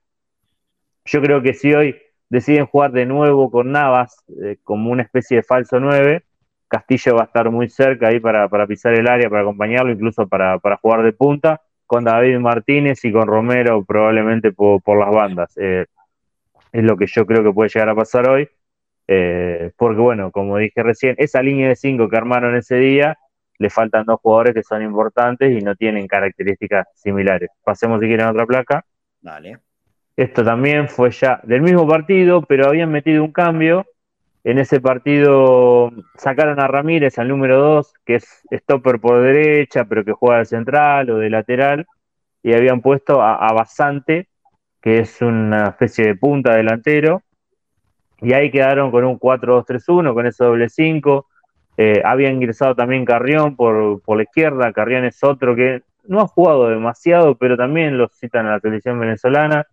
Yo 1.03 1.21
creo 1.21 1.41
que 1.41 1.53
si 1.53 1.73
hoy 1.73 1.97
deciden 2.29 2.67
jugar 2.67 2.93
de 2.93 3.05
nuevo 3.05 3.51
con 3.51 3.73
Navas 3.73 4.15
eh, 4.45 4.59
como 4.63 4.91
una 4.91 5.03
especie 5.03 5.35
de 5.35 5.43
falso 5.43 5.77
nueve, 5.81 6.23
Castillo 6.69 7.15
va 7.15 7.23
a 7.23 7.25
estar 7.25 7.51
muy 7.51 7.67
cerca 7.67 8.07
ahí 8.07 8.21
para, 8.21 8.47
pisar 8.65 8.93
el 8.93 9.09
área, 9.09 9.29
para 9.29 9.41
acompañarlo, 9.41 9.91
incluso 9.91 10.25
para, 10.25 10.57
jugar 10.81 11.03
de 11.03 11.11
punta, 11.11 11.63
con 11.85 12.05
David 12.05 12.39
Martínez 12.39 13.03
y 13.03 13.11
con 13.11 13.27
Romero 13.27 13.83
probablemente 13.83 14.53
por, 14.53 14.97
las 14.97 15.13
bandas. 15.13 15.53
Eh, 15.57 15.85
es 16.71 16.83
lo 16.85 16.95
que 16.95 17.07
yo 17.07 17.25
creo 17.25 17.43
que 17.43 17.51
puede 17.51 17.69
llegar 17.69 17.89
a 17.89 17.95
pasar 17.95 18.29
hoy. 18.29 18.47
Eh, 19.07 19.71
porque 19.77 19.99
bueno, 19.99 20.31
como 20.31 20.57
dije 20.57 20.81
recién, 20.83 21.15
esa 21.17 21.41
línea 21.41 21.69
de 21.69 21.75
cinco 21.75 22.09
que 22.09 22.17
armaron 22.17 22.55
ese 22.55 22.75
día, 22.75 23.17
le 23.59 23.69
faltan 23.69 24.05
dos 24.05 24.19
jugadores 24.21 24.53
que 24.53 24.63
son 24.63 24.81
importantes 24.81 25.51
y 25.51 25.63
no 25.63 25.75
tienen 25.75 26.07
características 26.07 26.87
similares. 26.95 27.49
Pasemos 27.63 27.99
si 27.99 28.07
quieren 28.07 28.27
a 28.27 28.31
otra 28.31 28.45
placa. 28.45 28.85
Dale. 29.21 29.59
Esto 30.15 30.43
también 30.43 30.89
fue 30.89 31.11
ya 31.11 31.39
del 31.43 31.61
mismo 31.61 31.87
partido, 31.87 32.43
pero 32.43 32.67
habían 32.67 32.91
metido 32.91 33.23
un 33.23 33.31
cambio. 33.31 33.85
En 34.43 34.59
ese 34.59 34.81
partido 34.81 35.91
sacaron 36.17 36.59
a 36.59 36.67
Ramírez 36.67 37.17
al 37.17 37.29
número 37.29 37.59
2, 37.59 37.93
que 38.05 38.15
es 38.15 38.43
stopper 38.51 38.99
por 38.99 39.21
derecha, 39.21 39.85
pero 39.85 40.03
que 40.03 40.11
juega 40.11 40.39
de 40.39 40.45
central 40.45 41.09
o 41.09 41.17
de 41.17 41.29
lateral, 41.29 41.87
y 42.43 42.53
habían 42.53 42.81
puesto 42.81 43.21
a, 43.21 43.35
a 43.35 43.53
Basante, 43.53 44.27
que 44.81 44.99
es 44.99 45.21
una 45.21 45.69
especie 45.69 46.05
de 46.05 46.15
punta 46.15 46.55
delantero, 46.55 47.21
y 48.23 48.33
ahí 48.33 48.49
quedaron 48.49 48.89
con 48.89 49.03
un 49.03 49.19
4-2-3-1, 49.19 50.13
con 50.13 50.25
ese 50.25 50.43
doble 50.43 50.69
5. 50.69 51.27
Eh, 51.77 52.01
había 52.05 52.29
ingresado 52.29 52.73
también 52.75 53.03
Carrión 53.03 53.55
por, 53.55 54.01
por 54.01 54.17
la 54.17 54.23
izquierda. 54.23 54.71
Carrión 54.71 55.05
es 55.05 55.23
otro 55.23 55.55
que 55.55 55.81
no 56.05 56.21
ha 56.21 56.27
jugado 56.27 56.69
demasiado, 56.69 57.35
pero 57.35 57.57
también 57.57 57.97
lo 57.97 58.07
citan 58.07 58.45
a 58.47 58.51
la 58.51 58.59
televisión 58.59 58.99
venezolana. 58.99 59.67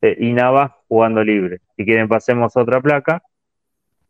Eh, 0.00 0.16
y 0.18 0.32
Navas 0.32 0.72
jugando 0.88 1.22
libre. 1.22 1.60
Si 1.76 1.84
quieren, 1.84 2.08
pasemos 2.08 2.56
a 2.56 2.60
otra 2.60 2.80
placa. 2.80 3.22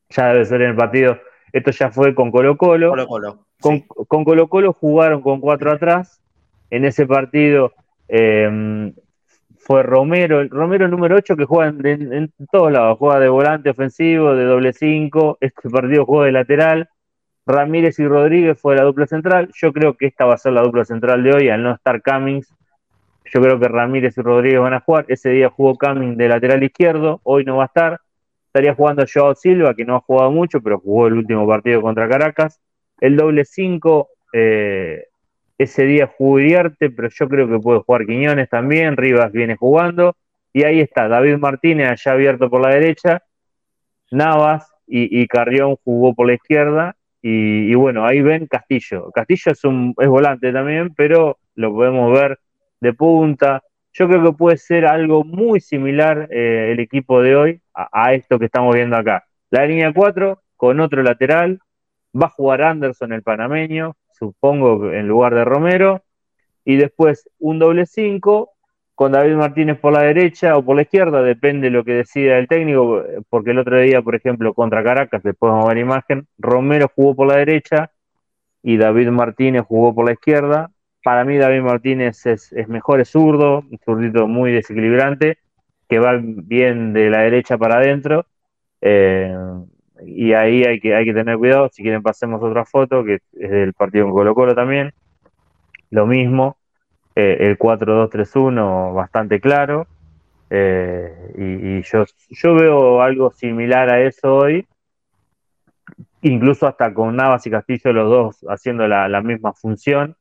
Ya 0.09 0.29
debe 0.29 0.47
ser 0.47 0.63
en 0.63 0.71
el 0.71 0.77
partido. 0.77 1.19
Esto 1.53 1.71
ya 1.71 1.91
fue 1.91 2.15
con 2.15 2.31
Colo 2.31 2.57
Colo. 2.57 2.91
Colo 2.91 3.07
-Colo, 3.07 3.39
con, 3.61 3.77
sí. 3.77 3.87
con 4.09 4.25
Colo 4.25 4.49
Colo 4.49 4.73
jugaron 4.73 5.21
con 5.21 5.41
cuatro 5.41 5.71
atrás. 5.71 6.23
En 6.71 6.87
ese 6.87 7.07
partido 7.07 7.75
eh, 8.09 8.93
fue 9.65 9.83
Romero, 9.83 10.41
el 10.41 10.51
Romero 10.51 10.89
número 10.89 11.17
8 11.17 11.37
que 11.37 11.45
juega 11.45 11.73
en, 11.89 12.33
todos 12.51 12.73
lados, 12.73 12.99
juega 12.99 13.21
de 13.21 13.29
volante 13.29 13.71
ofensivo, 13.71 14.35
de 14.35 14.45
doble 14.45 14.73
5, 14.73 15.39
este 15.41 15.71
partido 15.71 16.05
juega 16.05 16.27
de 16.27 16.33
lateral, 16.33 16.89
Ramírez 17.47 17.99
y 18.01 18.07
Rodríguez 18.07 18.61
fue 18.61 18.77
la 18.77 18.83
dupla 18.83 19.07
central, 19.07 19.51
yo 19.55 19.73
creo 19.73 19.97
que 19.97 20.07
esta 20.07 20.25
va 20.25 20.35
a 20.35 20.39
ser 20.39 20.53
la 20.53 20.63
dupla 20.63 20.85
central 20.85 21.23
de 21.23 21.33
hoy, 21.33 21.49
al 21.49 21.63
no 21.63 21.75
estar 21.75 22.03
Cummings, 22.03 22.53
yo 23.33 23.41
creo 23.41 23.59
que 23.61 23.69
Ramírez 23.69 24.19
y 24.19 24.21
Rodríguez 24.21 24.61
van 24.61 24.75
a 24.75 24.81
jugar, 24.81 25.05
ese 25.09 25.31
día 25.31 25.49
jugó 25.49 25.77
Cummings 25.77 26.17
de 26.17 26.29
lateral 26.29 26.63
izquierdo, 26.63 27.21
hoy 27.23 27.45
no 27.45 27.57
va 27.57 27.65
a 27.65 27.67
estar, 27.67 28.01
estaría 28.47 28.75
jugando 28.75 29.05
Joao 29.13 29.35
Silva, 29.37 29.75
que 29.75 29.85
no 29.85 29.95
ha 29.97 30.01
jugado 30.01 30.33
mucho, 30.33 30.61
pero 30.61 30.81
jugó 30.81 31.07
el 31.07 31.15
último 31.15 31.47
partido 31.47 31.81
contra 31.81 32.09
Caracas, 32.09 32.61
el 33.01 33.17
doble 33.17 33.45
5, 33.45 34.09
eh, 34.33 35.05
ese 35.59 35.85
día 35.85 36.07
jugó 36.07 36.41
Iriarte, 36.41 36.91
pero 36.91 37.09
yo 37.09 37.29
creo 37.29 37.49
que 37.49 37.59
puede 37.59 37.81
jugar 37.81 38.07
Quiñones 38.07 38.49
también, 38.49 38.97
Rivas 38.97 39.33
viene 39.33 39.57
jugando, 39.57 40.17
y 40.53 40.65
ahí 40.65 40.81
está, 40.81 41.09
David 41.09 41.37
Martínez 41.37 41.91
allá 41.91 42.13
abierto 42.13 42.51
por 42.51 42.61
la 42.61 42.75
derecha, 42.75 43.23
Navas 44.11 44.69
y, 44.87 45.27
Carrión 45.27 45.77
jugó 45.85 46.15
por 46.15 46.27
la 46.27 46.35
izquierda, 46.35 46.97
y, 47.23 47.71
y, 47.71 47.75
bueno, 47.75 48.05
ahí 48.05 48.21
ven 48.21 48.47
Castillo. 48.47 49.11
Castillo 49.13 49.53
es, 49.53 49.65
un, 49.65 49.95
es 49.99 50.09
volante 50.09 50.53
también, 50.53 50.93
pero 50.95 51.39
lo 51.55 51.73
podemos 51.73 52.13
ver 52.13 52.39
de 52.81 52.93
punta. 52.93 53.63
Yo 53.93 54.09
creo 54.09 54.25
que 54.25 54.33
puede 54.33 54.57
ser 54.57 54.87
algo 54.87 55.25
muy 55.25 55.61
similar 55.61 56.29
eh, 56.31 56.73
el 56.73 56.81
equipo 56.81 57.23
de 57.23 57.37
hoy 57.37 57.61
a, 57.75 57.89
a, 57.93 58.15
esto 58.15 58.39
que 58.41 58.47
estamos 58.47 58.75
viendo 58.75 58.97
acá. 58.97 59.25
La 59.51 59.65
línea 59.65 59.93
4 59.95 60.43
con 60.63 60.79
otro 60.79 61.03
lateral, 61.03 61.59
va 62.15 62.27
a 62.27 62.31
jugar 62.31 62.63
Anderson 62.63 63.13
el 63.13 63.25
panameño, 63.25 63.97
supongo 64.23 64.93
en 64.93 65.09
lugar 65.09 65.35
de 65.35 65.45
Romero, 65.45 66.03
y 66.65 66.77
después 66.77 67.29
un 67.41 67.59
doble 67.59 67.87
5 67.87 68.51
con 68.95 69.11
David 69.11 69.35
Martínez 69.35 69.81
por 69.81 69.93
la 69.93 70.03
derecha 70.03 70.57
o 70.57 70.65
por 70.65 70.77
la 70.77 70.83
izquierda, 70.83 71.23
depende 71.23 71.67
de 71.67 71.71
lo 71.73 71.83
que 71.83 71.95
decida 71.95 72.39
el 72.39 72.47
técnico, 72.47 73.03
porque 73.29 73.51
el 73.51 73.59
otro 73.59 73.81
día, 73.81 74.01
por 74.01 74.15
ejemplo, 74.15 74.55
contra 74.55 74.85
Caracas, 74.85 75.25
después 75.25 75.51
vamos 75.51 75.65
a 75.65 75.69
ver 75.71 75.79
imagen, 75.79 76.29
Romero 76.39 76.89
jugó 76.95 77.17
por 77.17 77.27
la 77.27 77.37
derecha 77.39 77.91
y 78.63 78.77
David 78.77 79.09
Martínez 79.09 79.65
jugó 79.67 79.93
por 79.93 80.07
la 80.07 80.13
izquierda. 80.13 80.71
Para 81.03 81.25
mí 81.25 81.37
David 81.37 81.63
Martínez 81.63 82.25
es, 82.27 82.53
mejor, 82.69 83.01
es 83.01 83.09
zurdo, 83.09 83.65
un 83.69 83.79
zurdito 83.85 84.29
muy 84.29 84.53
desequilibrante, 84.53 85.39
que 85.89 85.99
va 85.99 86.21
bien 86.23 86.93
de 86.93 87.11
la 87.11 87.23
derecha 87.23 87.59
para 87.59 87.79
adentro. 87.79 88.27
Eh, 88.81 89.35
y 90.07 90.33
ahí 90.33 90.65
hay 90.65 90.81
que, 90.81 90.95
hay 90.95 91.05
que 91.05 91.15
tener 91.15 91.39
cuidado. 91.39 91.69
Si 91.73 91.83
quieren 91.83 92.03
pasemos 92.03 92.43
otra 92.43 92.65
foto, 92.65 93.05
que 93.05 93.21
es 93.33 93.51
del 93.51 93.73
partido 93.75 94.07
con 94.07 94.15
Colo 94.15 94.35
Colo 94.35 94.55
también. 94.55 94.93
Lo 95.91 96.07
mismo, 96.07 96.57
eh, 97.15 97.37
el 97.41 97.59
4-2-3-1 97.59 98.95
bastante 98.95 99.41
claro. 99.41 99.87
Eh, 100.51 101.33
y, 101.37 101.83
yo, 101.83 102.05
yo 102.31 102.55
veo 102.55 103.03
algo 103.03 103.31
similar 103.31 103.91
a 103.91 104.03
eso 104.03 104.37
hoy, 104.37 104.67
incluso 106.21 106.67
hasta 106.67 106.93
con 106.93 107.17
Navas 107.17 107.47
y 107.47 107.51
Castillo 107.51 107.93
los 107.93 108.11
dos 108.11 108.47
haciendo 108.49 108.87
la, 108.87 109.09
la 109.09 109.23
misma 109.23 109.53
función. 109.53 110.17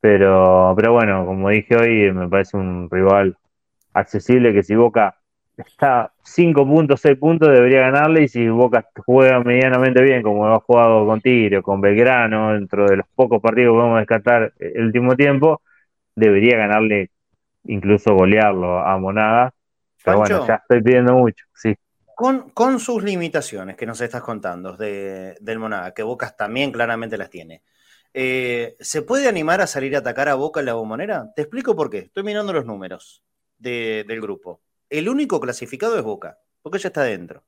Pero, 0.00 0.74
pero 0.76 0.92
bueno, 0.92 1.26
como 1.26 1.48
dije 1.48 1.76
hoy, 1.76 2.12
me 2.12 2.28
parece 2.28 2.56
un 2.56 2.88
rival 2.90 3.36
accesible 3.94 4.52
que 4.52 4.62
si 4.62 4.74
Boca 4.74 5.16
está 5.56 6.12
5 6.22 6.66
puntos, 6.66 7.00
6 7.00 7.18
puntos, 7.18 7.48
debería 7.48 7.80
ganarle. 7.80 8.22
Y 8.22 8.28
si 8.28 8.48
Boca 8.48 8.88
juega 9.04 9.40
medianamente 9.40 10.02
bien, 10.02 10.22
como 10.22 10.46
ha 10.46 10.60
jugado 10.60 11.06
con 11.06 11.20
Tigre 11.20 11.62
con 11.62 11.80
Belgrano, 11.80 12.52
dentro 12.52 12.86
de 12.86 12.96
los 12.96 13.06
pocos 13.14 13.40
partidos 13.40 13.72
que 13.72 13.78
podemos 13.78 13.98
descartar 13.98 14.52
el 14.58 14.86
último 14.86 15.16
tiempo, 15.16 15.62
debería 16.14 16.56
ganarle, 16.56 17.10
incluso 17.64 18.14
golearlo 18.14 18.78
a 18.78 18.96
Monagas. 18.98 19.52
Pero 20.04 20.18
Pancho, 20.18 20.38
bueno, 20.38 20.48
ya 20.48 20.54
estoy 20.56 20.82
pidiendo 20.82 21.14
mucho, 21.14 21.44
sí. 21.54 21.74
Con, 22.14 22.50
con 22.50 22.80
sus 22.80 23.02
limitaciones 23.02 23.76
que 23.76 23.84
nos 23.86 24.00
estás 24.00 24.22
contando 24.22 24.76
de, 24.76 25.36
del 25.40 25.58
Monagas, 25.58 25.92
que 25.92 26.02
Boca 26.02 26.34
también 26.36 26.72
claramente 26.72 27.18
las 27.18 27.28
tiene. 27.28 27.62
Eh, 28.18 28.76
¿Se 28.80 29.02
puede 29.02 29.28
animar 29.28 29.60
a 29.60 29.66
salir 29.66 29.94
a 29.94 29.98
atacar 29.98 30.30
a 30.30 30.34
Boca 30.34 30.60
en 30.60 30.66
la 30.66 30.72
bombonera? 30.72 31.30
Te 31.34 31.42
explico 31.42 31.76
por 31.76 31.90
qué. 31.90 31.98
Estoy 31.98 32.22
mirando 32.22 32.54
los 32.54 32.64
números 32.64 33.22
de, 33.58 34.04
del 34.08 34.22
grupo. 34.22 34.62
El 34.90 35.08
único 35.08 35.40
clasificado 35.40 35.96
es 35.96 36.02
Boca, 36.02 36.38
porque 36.62 36.78
ya 36.78 36.88
está 36.88 37.02
dentro. 37.02 37.44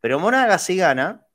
Pero 0.00 0.18
Monagas, 0.18 0.62
si 0.62 0.76
gana, 0.76 1.26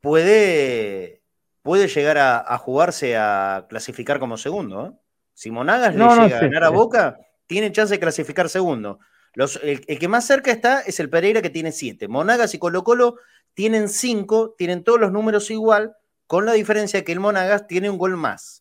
puede, 0.00 1.22
puede 1.62 1.88
llegar 1.88 2.18
a, 2.18 2.38
a 2.38 2.58
jugarse 2.58 3.16
a 3.16 3.66
clasificar 3.68 4.18
como 4.18 4.36
segundo. 4.36 4.86
¿eh? 4.86 4.92
Si 5.34 5.50
Monagas 5.50 5.94
no, 5.94 6.10
le 6.10 6.16
no, 6.16 6.24
llega 6.24 6.38
sí, 6.40 6.44
a 6.44 6.48
ganar 6.48 6.64
a 6.64 6.70
Boca, 6.70 7.18
tiene 7.46 7.72
chance 7.72 7.94
de 7.94 8.00
clasificar 8.00 8.48
segundo. 8.48 8.98
Los, 9.34 9.60
el, 9.62 9.84
el, 9.86 9.98
que 9.98 10.08
más 10.08 10.26
cerca 10.26 10.50
está 10.50 10.80
es 10.80 10.98
el 10.98 11.08
Pereira, 11.08 11.42
que 11.42 11.50
tiene 11.50 11.70
siete. 11.70 12.08
Monagas 12.08 12.54
y 12.54 12.58
Colo 12.58 12.82
Colo 12.82 13.16
tienen 13.54 13.88
cinco, 13.88 14.54
tienen 14.56 14.82
todos 14.82 14.98
los 14.98 15.12
números 15.12 15.50
igual, 15.50 15.94
con 16.26 16.46
la 16.46 16.52
diferencia 16.52 17.04
que 17.04 17.12
el 17.12 17.20
Monagas 17.20 17.66
tiene 17.66 17.90
un 17.90 17.98
gol 17.98 18.16
más 18.16 18.59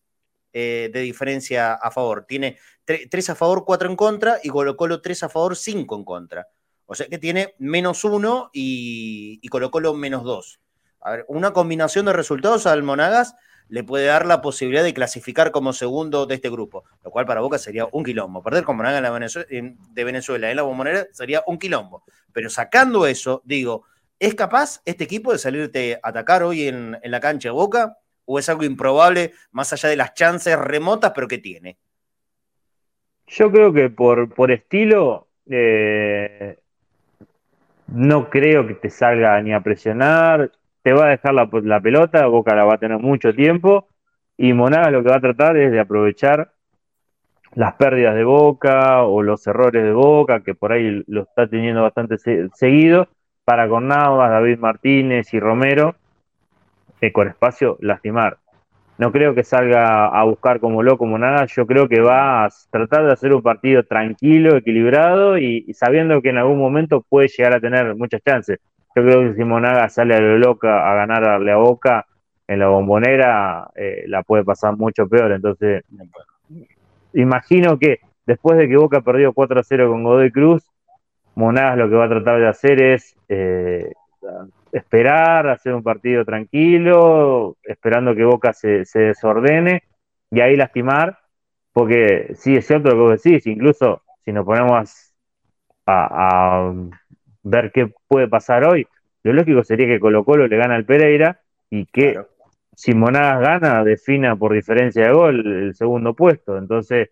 eh, 0.54 0.89
de 0.91 1.02
diferencia 1.02 1.74
a 1.74 1.91
favor. 1.91 2.26
Tiene 2.28 2.58
3 2.86 3.30
a 3.30 3.36
favor, 3.36 3.66
4 3.66 3.89
en 3.89 3.95
contra, 3.95 4.39
y 4.43 4.50
Colo 4.50 4.76
Colo 4.76 5.02
3 5.02 5.24
a 5.24 5.30
favor, 5.30 5.56
5 5.56 5.95
en 5.95 6.04
contra. 6.04 6.47
O 6.86 6.95
sea 6.95 7.08
que 7.08 7.18
tiene 7.18 7.56
menos 7.60 8.04
1 8.04 8.50
y, 8.54 9.39
y 9.41 9.47
Colo 9.50 9.72
Colo 9.72 9.93
menos 9.93 10.24
2. 10.24 10.60
A 11.02 11.12
ver, 11.12 11.26
una 11.28 11.54
combinación 11.54 12.06
de 12.06 12.14
resultados 12.14 12.66
al 12.66 12.84
Monagas 12.84 13.36
le 13.68 13.84
puede 13.84 14.08
dar 14.08 14.26
la 14.26 14.41
posibilidad 14.41 14.84
de 14.84 14.93
clasificar 14.93 15.52
como 15.52 15.74
segundo 15.74 16.26
de 16.26 16.36
este 16.36 16.50
grupo, 16.50 16.84
lo 17.04 17.12
cual 17.12 17.26
para 17.26 17.41
Boca 17.41 17.60
sería 17.60 17.88
un 17.91 18.04
quilombo. 18.04 18.41
Perder 18.41 18.64
con 18.64 18.78
Monagas 18.78 19.45
de 19.54 20.04
Venezuela 20.04 20.50
en 20.50 20.56
la 20.56 20.64
bombonera 20.64 21.08
sería 21.12 21.43
un 21.45 21.60
quilombo. 21.60 22.04
Pero 22.34 22.50
sacando 22.50 23.06
eso, 23.06 23.43
digo, 23.45 23.86
¿Es 24.20 24.36
capaz 24.36 24.82
este 24.84 25.06
equipo 25.06 25.32
de 25.32 25.39
salirte 25.39 25.97
a 26.04 26.10
atacar 26.10 26.43
hoy 26.43 26.68
en, 26.68 26.97
en, 27.02 27.12
la 27.12 27.22
cancha 27.22 27.47
de 27.47 27.54
Boca? 27.54 27.97
¿O 28.32 28.38
es 28.38 28.47
algo 28.47 28.63
improbable 28.63 29.34
más 29.51 29.73
allá 29.73 29.89
de 29.89 29.95
las 29.95 30.13
chances 30.13 30.55
remotas, 30.55 31.13
pero 31.15 31.27
que 31.27 31.39
tiene? 31.39 31.80
Yo 33.25 33.51
creo 33.51 33.73
que 33.73 33.89
por, 33.89 34.32
por 34.32 34.51
estilo, 34.51 35.30
eh, 35.49 36.59
no 37.88 38.30
creo 38.30 38.67
que 38.67 38.75
te 38.75 38.91
salga 38.91 39.41
ni 39.41 39.51
a 39.51 39.61
presionar. 39.61 40.51
Te 40.84 40.93
va 40.93 41.07
a 41.07 41.09
dejar 41.09 41.34
la, 41.34 41.49
la, 41.63 41.82
pelota, 41.82 42.27
Boca 42.27 42.53
la 42.53 42.65
va 42.65 42.75
a 42.75 42.77
tener 42.77 42.99
mucho 42.99 43.34
tiempo. 43.34 43.88
Y 44.38 44.53
Monagas 44.53 44.91
lo 44.91 45.01
que 45.01 45.09
va 45.09 45.15
a 45.15 45.21
tratar 45.21 45.57
es 45.57 45.71
de 45.71 45.80
aprovechar 45.80 46.51
las 47.55 47.73
pérdidas 47.73 48.13
de 48.13 48.25
Boca 48.25 49.05
o 49.05 49.23
los 49.23 49.47
errores 49.47 49.84
de 49.84 49.91
Boca, 49.91 50.41
que 50.41 50.53
por 50.53 50.71
ahí 50.71 51.03
lo 51.07 51.23
está 51.23 51.47
teniendo 51.47 51.82
bastante 51.82 52.19
se 52.19 52.47
seguido 52.53 53.07
para 53.43 53.67
con 53.67 53.88
Navas, 53.88 54.30
David 54.30 54.59
Martínez 54.59 55.34
y 55.34 55.39
Romero, 55.39 55.95
eh, 57.02 57.12
con 57.12 57.28
espacio, 57.28 57.78
lastimar. 57.82 58.38
No 59.00 59.14
creo 59.14 59.34
que 59.34 59.45
salga 59.45 60.08
a 60.08 60.24
buscar 60.26 60.60
como 60.60 60.84
loco 60.84 60.97
como 60.97 61.18
yo 61.18 61.66
creo 61.66 61.88
que 61.88 62.02
va 62.02 62.43
a 62.43 62.50
tratar 62.70 63.06
de 63.06 63.14
hacer 63.14 63.34
un 63.34 63.41
partido 63.41 63.84
tranquilo, 63.84 64.58
equilibrado 64.58 65.38
y, 65.38 65.74
sabiendo 65.74 66.22
que 66.22 66.32
en 66.32 66.38
algún 66.38 66.60
momento 66.60 67.06
puede 67.08 67.30
llegar 67.30 67.56
a 67.56 67.62
tener 67.62 67.95
muchas 67.95 68.22
chances. 68.22 68.60
Yo 68.93 69.04
creo 69.04 69.22
que 69.22 69.36
si 69.36 69.45
Monaga 69.45 69.88
sale 69.88 70.16
a 70.16 70.20
lo 70.20 70.38
loca 70.38 70.91
a 70.91 70.95
ganarle 70.95 71.50
a 71.50 71.56
Boca 71.56 72.06
en 72.45 72.60
la 72.60 72.68
bombonera, 72.68 73.70
eh, 73.74 74.04
la 74.08 74.22
puede 74.24 74.43
pasar 74.43 74.76
mucho 74.76 75.08
peor. 75.08 75.32
Entonces, 75.32 75.86
imagino 77.14 77.80
que 77.80 78.00
después 78.26 78.58
de 78.58 78.68
que 78.68 78.76
Boca 78.76 79.00
perdió 79.00 79.32
4 79.32 79.62
a 79.62 79.64
0 79.64 79.89
con 79.89 80.04
Godoy 80.04 80.32
Cruz, 80.32 80.70
Monagas 81.36 81.78
lo 81.78 81.89
que 81.89 81.95
va 81.95 82.06
a 82.06 82.10
tratar 82.10 82.41
de 82.41 82.47
hacer 82.50 82.82
es 82.82 83.16
eh, 83.30 83.93
esperar, 84.72 85.47
hacer 85.49 85.74
un 85.74 85.84
partido 85.84 86.26
tranquilo, 86.26 87.57
esperando 87.63 88.15
que 88.15 88.24
Boca 88.24 88.53
se, 88.53 88.86
se, 88.86 88.99
desordene 88.99 89.84
y 90.32 90.41
ahí 90.41 90.55
lastimar, 90.55 91.20
porque 91.74 92.34
sí 92.36 92.55
es 92.55 92.67
cierto 92.67 92.89
lo 92.89 92.95
que 92.95 93.01
vos 93.01 93.24
decís, 93.24 93.47
incluso 93.47 94.03
si 94.24 94.32
nos 94.32 94.45
ponemos 94.45 95.13
a, 95.86 96.67
a 96.67 96.74
ver 97.43 97.72
qué 97.72 97.91
puede 98.07 98.28
pasar 98.28 98.63
hoy, 98.63 98.88
lo 99.24 99.34
lógico 99.34 99.63
sería 99.63 99.88
que 99.88 99.99
Colo 99.99 100.24
Colo 100.24 100.47
le 100.47 100.57
gana 100.57 100.76
al 100.76 100.86
Pereira 100.86 101.39
y 101.70 101.86
que 101.86 102.13
claro. 102.13 102.30
si 102.76 102.93
Monagas 102.93 103.41
gana, 103.41 103.84
defina 103.84 104.36
por 104.36 104.53
diferencia 104.53 105.05
de 105.05 105.11
gol 105.11 105.63
el 105.63 105.76
segundo 105.76 106.13
puesto. 106.13 106.57
Entonces, 106.57 107.09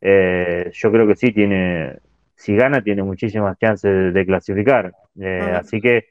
eh, 0.00 0.70
yo 0.72 0.90
creo 0.90 1.06
que 1.06 1.16
sí 1.16 1.32
tiene, 1.32 1.98
si 2.34 2.56
gana 2.56 2.82
tiene 2.82 3.02
muchísimas 3.02 3.58
chances 3.58 4.12
de, 4.12 4.26
clasificar. 4.26 4.92
Eh, 5.20 5.52
así 5.56 5.80
que, 5.80 6.08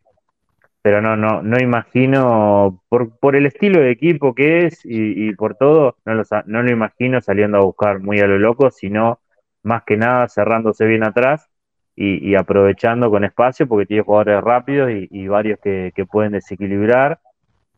pero 0.84 1.02
no, 1.02 1.16
no, 1.16 1.42
no 1.42 1.58
imagino, 1.60 2.84
por, 2.90 3.18
por 3.18 3.38
el 3.38 3.46
estilo 3.46 3.80
de 3.80 3.90
equipo 3.90 4.36
que 4.36 4.66
es 4.66 4.82
y, 4.84 5.34
por 5.34 5.56
todo, 5.56 5.96
no 6.04 6.14
lo, 6.14 6.24
no 6.46 6.62
lo 6.62 6.70
imagino 6.70 7.22
saliendo 7.22 7.58
a 7.58 7.62
buscar 7.62 8.02
muy 8.02 8.20
a 8.20 8.28
lo 8.28 8.38
loco, 8.38 8.70
sino 8.70 9.22
más 9.64 9.84
que 9.86 9.96
nada 9.96 10.28
cerrándose 10.28 10.86
bien 10.86 11.06
atrás 11.06 11.50
y, 11.96 12.36
aprovechando 12.36 13.10
con 13.10 13.24
espacio 13.24 13.66
porque 13.66 13.86
tiene 13.86 14.04
jugadores 14.04 14.42
rápidos 14.44 14.92
y, 14.92 15.28
varios 15.28 15.58
que, 15.62 16.06
pueden 16.12 16.34
desequilibrar. 16.34 17.18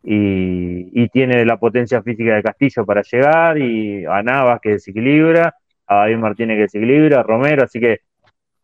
Y, 0.01 1.07
tiene 1.09 1.45
la 1.45 1.57
potencia 1.57 2.01
física 2.01 2.33
de 2.33 2.41
Castillo 2.41 2.87
para 2.87 3.03
llegar 3.03 3.59
y 3.59 4.03
a 4.05 4.23
Navas 4.23 4.59
que 4.61 4.71
desequilibra, 4.71 5.55
a 5.85 5.95
David 5.95 6.17
Martínez 6.17 6.55
que 6.55 6.61
desequilibra, 6.63 7.19
a 7.19 7.23
Romero, 7.23 7.65
así 7.65 7.79
que 7.79 7.99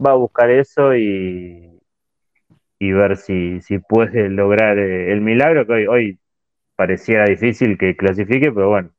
va 0.04 0.14
a 0.14 0.16
buscar 0.16 0.50
eso 0.50 0.96
y, 0.96 1.71
y 2.82 2.94
ver 2.94 3.16
si, 3.16 3.62
si 3.62 3.78
puede 3.78 4.28
lograr 4.28 4.80
eh, 4.80 5.14
el 5.14 5.22
milagro 5.22 5.68
que 5.68 5.74
hoy, 5.74 5.86
hoy 5.86 6.20
pareciera 6.76 7.26
difícil 7.26 7.78
que 7.78 7.96
clasifique, 7.96 8.52
pero 8.52 8.70
bueno, 8.70 8.90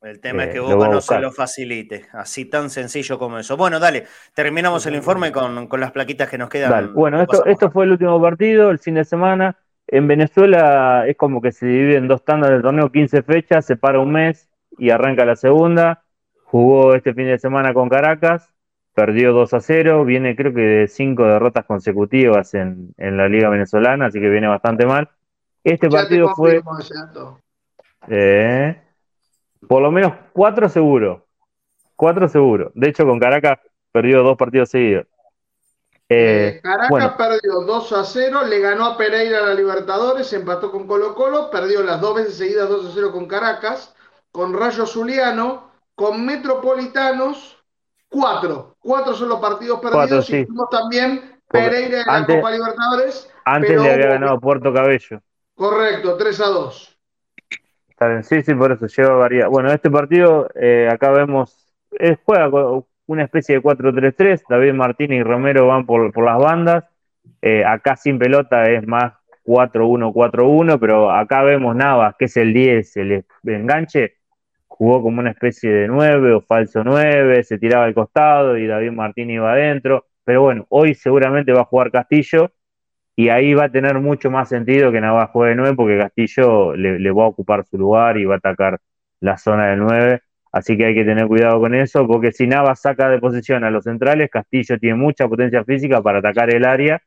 el 0.00 0.20
tema 0.20 0.44
es 0.44 0.48
eh, 0.48 0.52
que 0.54 0.60
Boca 0.60 0.88
no 0.88 1.02
se 1.02 1.20
lo 1.20 1.30
facilite, 1.30 2.06
así 2.14 2.46
tan 2.46 2.70
sencillo 2.70 3.18
como 3.18 3.38
eso. 3.38 3.58
Bueno, 3.58 3.78
dale, 3.78 4.04
terminamos 4.34 4.86
el 4.86 4.94
informe 4.94 5.32
con, 5.32 5.68
las 5.78 5.92
plaquitas 5.92 6.30
que 6.30 6.38
nos 6.38 6.48
quedan. 6.48 6.94
Bueno, 6.94 7.20
esto, 7.20 7.44
esto 7.44 7.70
fue 7.70 7.84
el 7.84 7.92
último 7.92 8.18
partido, 8.22 8.70
el 8.70 8.78
fin 8.78 8.94
de 8.94 9.04
semana. 9.04 9.58
En 9.86 10.08
Venezuela 10.08 11.04
es 11.06 11.18
como 11.18 11.42
que 11.42 11.52
se 11.52 11.66
divide 11.66 11.96
en 11.96 12.08
dos 12.08 12.24
tandas 12.24 12.48
del 12.48 12.62
torneo, 12.62 12.90
15 12.90 13.22
fechas, 13.22 13.66
se 13.66 13.76
para 13.76 14.00
un 14.00 14.12
mes 14.12 14.48
y 14.78 14.88
arranca 14.88 15.26
la 15.26 15.36
segunda. 15.36 16.04
Jugó 16.44 16.94
este 16.94 17.12
fin 17.12 17.26
de 17.26 17.38
semana 17.38 17.74
con 17.74 17.90
Caracas, 17.90 18.50
perdió 18.96 19.34
2 19.34 19.52
a 19.52 19.60
0, 19.60 20.06
viene 20.06 20.34
creo 20.34 20.54
que 20.54 20.62
de 20.62 20.88
cinco 20.88 21.24
derrotas 21.24 21.66
consecutivas 21.66 22.54
en, 22.54 22.94
la 22.96 23.28
Liga 23.28 23.50
Venezolana, 23.50 24.06
así 24.06 24.18
que 24.18 24.30
viene 24.30 24.48
bastante 24.48 24.86
mal. 24.86 25.10
Este 25.62 25.90
partido 25.90 26.34
fue... 26.34 26.62
Eh, 28.08 28.80
por 29.68 29.82
lo 29.82 29.92
menos 29.92 30.14
cuatro 30.32 30.70
seguro. 30.70 31.26
Cuatro 31.94 32.26
seguro. 32.26 32.72
De 32.74 32.88
hecho, 32.88 33.04
con 33.04 33.20
Caracas 33.20 33.58
perdió 33.92 34.22
dos 34.22 34.38
partidos 34.38 34.70
seguidos. 34.70 35.06
Eh, 36.08 36.54
eh, 36.56 36.60
Caracas 36.62 37.16
perdió 37.18 37.60
2 37.66 37.92
a 37.92 38.04
0, 38.04 38.46
le 38.46 38.60
ganó 38.60 38.86
a 38.86 38.96
Pereira 38.96 39.40
a 39.40 39.46
la 39.48 39.54
Libertadores, 39.54 40.32
empató 40.32 40.70
con 40.70 40.86
Colo 40.86 41.14
Colo, 41.14 41.50
perdió 41.50 41.82
las 41.82 42.00
dos 42.00 42.14
veces 42.14 42.38
seguidas 42.38 42.70
2 42.70 42.86
a 42.86 42.90
0 42.94 43.12
con 43.12 43.26
Caracas, 43.26 43.94
con 44.30 44.54
Rayo 44.54 44.86
Zuliano, 44.86 45.70
con 45.94 46.24
Metropolitanos, 46.24 47.56
cuatro. 48.08 48.75
Cuatro 48.86 49.14
son 49.14 49.30
los 49.30 49.40
partidos 49.40 49.80
perdidos. 49.80 50.30
y 50.30 50.46
también 50.70 51.40
Pereira 51.48 52.02
en 52.02 52.06
la 52.06 52.24
Copa 52.24 52.52
Libertadores. 52.52 53.28
Antes 53.44 53.82
le 53.82 53.92
había 53.92 54.06
ganado 54.06 54.38
Puerto 54.38 54.72
Cabello. 54.72 55.20
Correcto, 55.56 56.16
3 56.16 56.40
a 56.40 56.46
2. 56.46 56.98
Está 57.88 58.08
bien, 58.08 58.22
sí, 58.22 58.42
sí, 58.42 58.54
por 58.54 58.70
eso 58.70 58.86
lleva 58.86 59.16
variedad. 59.16 59.48
Bueno, 59.48 59.72
este 59.72 59.90
partido, 59.90 60.48
eh, 60.54 60.88
acá 60.88 61.10
vemos, 61.10 61.74
eh, 61.98 62.16
juega 62.24 62.48
una 63.06 63.24
especie 63.24 63.56
de 63.56 63.62
4-3-3, 63.62 64.44
David 64.48 64.74
Martínez 64.74 65.18
y 65.18 65.22
Romero 65.24 65.66
van 65.66 65.84
por, 65.84 66.16
las 66.22 66.38
bandas, 66.38 66.84
eh, 67.42 67.64
acá 67.64 67.96
sin 67.96 68.20
pelota 68.20 68.70
es 68.70 68.86
más 68.86 69.14
4-1-4-1, 69.44 70.78
pero 70.78 71.10
acá 71.10 71.42
vemos 71.42 71.74
Navas, 71.74 72.14
que 72.16 72.26
es 72.26 72.36
el 72.36 72.52
10, 72.52 72.96
el 72.98 73.24
enganche, 73.46 74.15
jugó 74.76 75.02
como 75.02 75.20
una 75.20 75.30
especie 75.30 75.70
de 75.72 75.88
9 75.88 76.34
o 76.34 76.40
falso 76.40 76.84
9, 76.84 77.44
se 77.44 77.58
tiraba 77.58 77.86
al 77.86 77.94
costado 77.94 78.56
y 78.58 78.66
David 78.66 78.92
Martínez 78.92 79.36
iba 79.36 79.52
adentro, 79.52 80.06
pero 80.24 80.42
bueno, 80.42 80.66
hoy 80.70 80.94
seguramente 80.94 81.52
va 81.52 81.62
a 81.62 81.64
jugar 81.64 81.90
Castillo, 81.90 82.52
y 83.16 83.30
ahí 83.30 83.54
va 83.54 83.64
a 83.64 83.68
tener 83.70 83.98
mucho 83.98 84.30
más 84.30 84.50
sentido 84.50 84.92
que 84.92 85.00
Navas 85.00 85.30
juegue 85.30 85.50
de 85.50 85.56
9 85.56 85.74
porque 85.74 85.98
Castillo 85.98 86.76
le, 86.76 87.10
va 87.10 87.24
a 87.24 87.28
ocupar 87.28 87.64
su 87.64 87.78
lugar 87.78 88.18
y 88.18 88.26
va 88.26 88.34
a 88.34 88.38
atacar 88.38 88.78
la 89.20 89.38
zona 89.38 89.68
del 89.68 89.80
9. 89.80 90.20
Así 90.52 90.76
que 90.76 90.86
hay 90.86 90.94
que 90.94 91.04
tener 91.04 91.26
cuidado 91.26 91.58
con 91.60 91.74
eso, 91.74 92.06
porque 92.06 92.32
si 92.32 92.46
Navas 92.46 92.80
saca 92.80 93.08
de 93.08 93.18
posición 93.18 93.64
a 93.64 93.70
los 93.70 93.84
centrales, 93.84 94.30
Castillo 94.30 94.78
tiene 94.78 94.96
mucha 94.96 95.26
potencia 95.28 95.64
física 95.64 96.02
para 96.02 96.18
atacar 96.18 96.54
el 96.54 96.64
área 96.64 97.00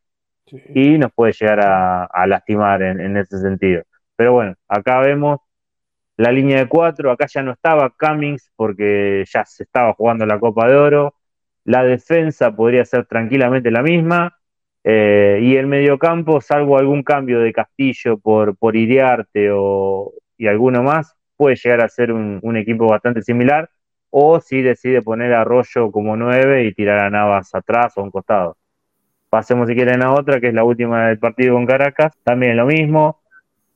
y 0.74 0.98
nos 0.98 1.12
puede 1.14 1.34
llegar 1.34 1.60
a, 1.62 2.28
lastimar 2.28 2.82
en, 2.82 3.18
ese 3.18 3.40
sentido. 3.40 3.84
Pero 4.16 4.34
bueno, 4.34 4.56
acá 4.68 5.00
vemos 5.00 5.40
la 6.20 6.34
línea 6.34 6.58
de 6.58 6.68
4, 6.68 7.12
acá 7.12 7.28
ya 7.28 7.42
no 7.42 7.54
estaba 7.54 7.94
Cummings 7.98 8.52
porque 8.58 9.24
ya 9.26 9.46
se 9.46 9.64
estaba 9.64 9.94
jugando 9.94 10.26
la 10.26 10.38
Copa 10.38 10.68
de 10.68 10.76
Oro. 10.76 11.16
La 11.64 11.86
defensa 11.86 12.54
podría 12.54 12.84
ser 12.84 13.06
tranquilamente 13.06 13.72
la 13.72 13.82
misma. 13.82 14.38
Eh, 14.84 15.40
y 15.42 15.56
el 15.56 15.68
mediocampo, 15.68 16.42
salvo 16.42 16.78
algún 16.78 17.04
cambio 17.04 17.40
de 17.40 17.54
Castillo 17.54 18.18
por, 18.18 18.58
por 18.58 18.76
Iriarte 18.76 19.50
o, 19.54 20.12
y 20.38 20.48
alguno 20.48 20.84
más, 20.84 21.16
puede 21.38 21.56
llegar 21.56 21.82
a 21.86 21.88
ser 21.88 22.12
un, 22.12 22.58
equipo 22.58 22.88
bastante 22.90 23.22
similar. 23.22 23.70
O 24.10 24.42
si 24.42 24.62
decide 24.62 25.02
poner 25.02 25.34
a 25.34 25.42
Arroyo 25.42 25.90
como 25.90 26.18
9 26.18 26.66
y 26.66 26.74
tirar 26.74 27.00
a 27.00 27.10
Navas 27.10 27.56
atrás 27.56 27.94
o 27.96 28.02
a 28.02 28.04
un 28.04 28.12
costado. 28.12 28.58
Pasemos 29.30 29.70
si 29.70 29.74
quieren 29.76 30.04
a 30.04 30.12
otra, 30.12 30.42
que 30.42 30.48
es 30.50 30.54
la 30.54 30.66
última 30.66 31.08
del 31.08 31.20
partido 31.20 31.54
con 31.54 31.66
Caracas. 31.66 32.12
También 32.26 32.58
lo 32.58 32.66
mismo. 32.66 33.19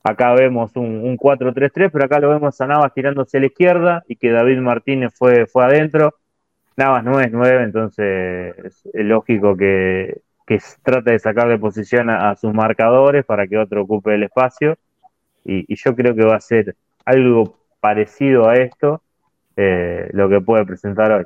Acá 0.04 0.34
vemos 0.34 0.76
un, 0.76 1.01
un 1.06 1.18
4-3-3, 1.18 1.89
pero 1.91 2.06
acá 2.06 2.20
lo 2.20 2.30
vemos 2.30 2.60
a 2.60 2.68
Navas 2.68 2.93
tirándose 2.93 3.38
a 3.38 3.39
la 3.39 3.45
izquierda 3.45 4.04
y 4.08 4.18
que 4.18 4.32
David 4.32 4.60
Martínez 4.60 5.14
fue, 5.16 5.45
fue 5.45 5.64
adentro. 5.64 6.16
Navas 6.76 7.04
no 7.06 7.22
es 7.22 7.32
9, 7.32 7.64
entonces 7.64 8.56
es 8.93 9.06
lógico 9.06 9.56
que, 9.56 10.22
que 10.45 10.60
trata 10.82 11.12
de 11.12 11.20
sacar 11.20 11.47
de 11.47 11.58
posición 11.58 12.10
a, 12.10 12.36
sus 12.36 12.54
marcadores 12.54 13.26
para 13.26 13.47
que 13.47 13.58
otro 13.58 13.84
ocupe 13.84 14.16
el 14.16 14.24
espacio. 14.24 14.78
Y, 15.45 15.74
yo 15.76 15.95
creo 15.95 16.16
que 16.16 16.26
va 16.26 16.36
a 16.36 16.41
ser 16.41 16.76
algo 17.06 17.58
parecido 17.80 18.49
a 18.49 18.56
esto 18.56 19.01
eh, 19.56 20.10
lo 20.12 20.30
que 20.30 20.41
puede 20.41 20.66
presentar 20.66 21.12
hoy. 21.12 21.26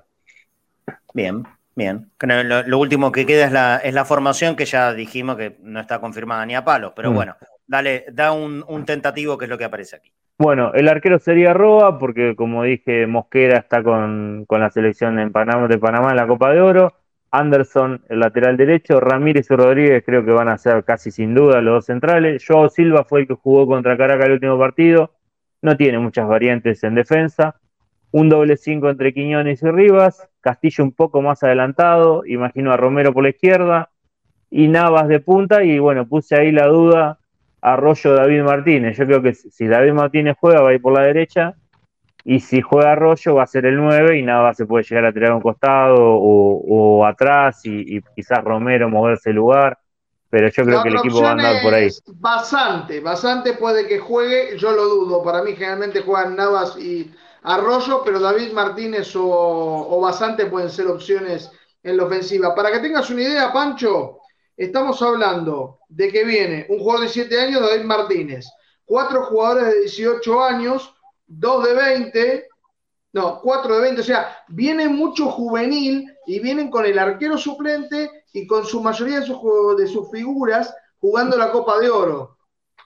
Bien, 1.14 1.44
bien. 1.76 2.12
Lo, 2.20 2.78
último 2.78 3.12
que 3.12 3.26
queda 3.26 3.46
es 3.46 3.52
la, 3.52 3.78
es 3.78 3.94
la 3.94 4.06
formación 4.06 4.56
que 4.56 4.66
ya 4.66 4.94
dijimos 4.94 5.38
que 5.38 5.58
no 5.62 5.80
está 5.80 6.00
confirmada 6.00 6.46
ni 6.46 6.56
a 6.56 6.64
palos, 6.64 6.94
pero 6.96 7.12
mm. 7.12 7.16
bueno, 7.16 7.36
dale, 7.68 8.06
da 8.12 8.32
un, 8.32 8.64
tentativo 8.86 9.38
que 9.38 9.46
es 9.46 9.50
lo 9.50 9.58
que 9.58 9.66
aparece 9.66 9.98
aquí. 9.98 10.12
Bueno, 10.40 10.72
el 10.74 10.88
arquero 10.88 11.20
sería 11.20 11.54
Roa, 11.54 11.98
porque 12.00 12.36
como 12.36 12.64
dije, 12.64 13.08
Mosquera 13.08 13.58
está 13.58 13.84
con, 13.84 14.46
con 14.48 14.62
la 14.62 14.70
selección 14.70 15.20
en 15.20 15.32
Panamá, 15.32 15.68
de 15.68 15.78
Panamá 15.78 16.12
en 16.12 16.18
la 16.18 16.28
Copa 16.28 16.52
de 16.52 16.62
Oro. 16.62 16.94
Anderson, 17.32 18.04
el 18.10 18.20
lateral 18.20 18.56
derecho, 18.56 19.00
Ramírez 19.00 19.52
y 19.52 19.56
Rodríguez 19.56 20.04
creo 20.06 20.24
que 20.24 20.32
van 20.32 20.48
a 20.48 20.58
ser 20.58 20.84
casi 20.86 21.12
sin 21.12 21.36
duda 21.36 21.62
los 21.62 21.76
dos 21.76 21.86
centrales. 21.86 22.44
Joao 22.46 22.70
Silva 22.70 23.04
fue 23.04 23.22
el 23.22 23.28
que 23.28 23.34
jugó 23.34 23.68
contra 23.68 23.98
Caracas 23.98 24.28
el 24.28 24.34
último 24.34 24.58
partido, 24.58 25.12
no 25.62 25.76
tiene 25.76 26.00
muchas 26.00 26.28
variantes 26.28 26.84
en 26.84 26.96
defensa. 26.96 27.56
Un 28.12 28.30
doble 28.30 28.56
cinco 28.56 28.90
entre 28.90 29.14
Quiñones 29.14 29.62
y 29.62 29.70
Rivas, 29.70 30.28
Castillo 30.40 30.84
un 30.84 30.94
poco 30.94 31.22
más 31.22 31.44
adelantado, 31.44 32.26
imagino 32.26 32.72
a 32.72 32.78
Romero 32.78 33.14
por 33.14 33.24
la 33.24 33.30
izquierda 33.30 33.90
y 34.50 34.70
Navas 34.70 35.10
de 35.10 35.20
punta 35.20 35.64
y 35.64 35.78
bueno, 35.78 36.08
puse 36.08 36.38
ahí 36.38 36.54
la 36.54 36.68
duda 36.68 37.20
Arroyo 37.62 38.14
David 38.14 38.44
Martínez. 38.44 38.98
Yo 38.98 39.06
creo 39.06 39.22
que 39.22 39.34
si 39.34 39.68
David 39.68 39.94
Martínez 39.94 40.36
juega 40.40 40.62
va 40.62 40.70
a 40.70 40.74
ir 40.74 40.82
por 40.82 40.94
la 40.94 41.04
derecha 41.04 41.56
y 42.24 42.42
si 42.42 42.62
juega 42.62 42.92
Arroyo 42.92 43.36
va 43.36 43.44
a 43.44 43.48
ser 43.48 43.66
el 43.66 43.78
9 43.78 44.18
y 44.18 44.22
nada 44.22 44.54
se 44.54 44.66
puede 44.66 44.84
llegar 44.84 45.06
a 45.06 45.14
tirar 45.14 45.32
a 45.32 45.36
un 45.36 45.42
costado 45.42 45.96
o, 45.98 47.06
atrás 47.06 47.62
y, 47.64 48.02
quizás 48.16 48.44
Romero 48.44 48.90
moverse 48.90 49.30
el 49.30 49.38
lugar. 49.38 49.78
Pero 50.30 50.50
yo 50.50 50.66
creo 50.66 50.84
que 50.84 50.90
el 50.90 50.98
equipo 50.98 51.22
va 51.22 51.30
a 51.30 51.32
andar 51.32 51.62
por 51.64 51.74
ahí. 51.74 51.88
Bastante, 52.16 53.00
bastante 53.00 53.54
puede 53.54 53.88
que 53.88 54.00
juegue, 54.00 54.58
yo 54.58 54.74
lo 54.74 54.84
dudo. 54.84 55.24
Para 55.24 55.42
mí 55.42 55.54
generalmente 55.54 56.02
juegan 56.02 56.36
Navas 56.36 56.78
y 56.78 57.10
Arroyo, 57.44 58.02
pero 58.04 58.20
David 58.20 58.52
Martínez 58.52 59.16
o, 59.16 59.24
o 59.24 60.02
Basante 60.02 60.48
pueden 60.48 60.70
ser 60.70 60.88
opciones 60.88 61.50
en 61.82 61.96
la 61.96 62.04
ofensiva. 62.04 62.54
Para 62.54 62.72
que 62.74 62.80
tengas 62.80 63.10
una 63.10 63.22
idea, 63.22 63.54
Pancho, 63.54 64.17
estamos 64.58 65.02
hablando 65.02 65.80
de 65.88 66.12
que 66.12 66.26
viene 66.26 66.66
un 66.70 66.80
jugador 66.80 67.04
de 67.04 67.10
7 67.10 67.40
años, 67.40 67.62
David 67.62 67.86
Martínez, 67.86 68.48
cuatro 68.84 69.26
jugadores 69.26 69.74
de 69.74 69.80
18 69.82 70.44
años, 70.44 70.94
2 71.28 71.64
de 71.66 71.74
20, 71.74 72.48
no, 73.14 73.40
4 73.42 73.76
de 73.76 73.82
20, 73.82 74.02
o 74.02 74.04
sea, 74.04 74.38
viene 74.48 74.90
mucho 74.90 75.30
juvenil 75.30 76.12
y 76.26 76.40
vienen 76.40 76.70
con 76.70 76.86
el 76.86 76.98
arquero 76.98 77.38
suplente 77.38 78.26
y 78.34 78.48
con 78.48 78.66
su 78.66 78.82
mayoría 78.82 79.20
de 79.20 79.26
sus, 79.26 79.38
de 79.78 79.88
sus 79.88 80.10
figuras 80.12 80.74
jugando 81.00 81.38
la 81.38 81.52
Copa 81.52 81.80
de 81.80 81.90
Oro. 81.90 82.38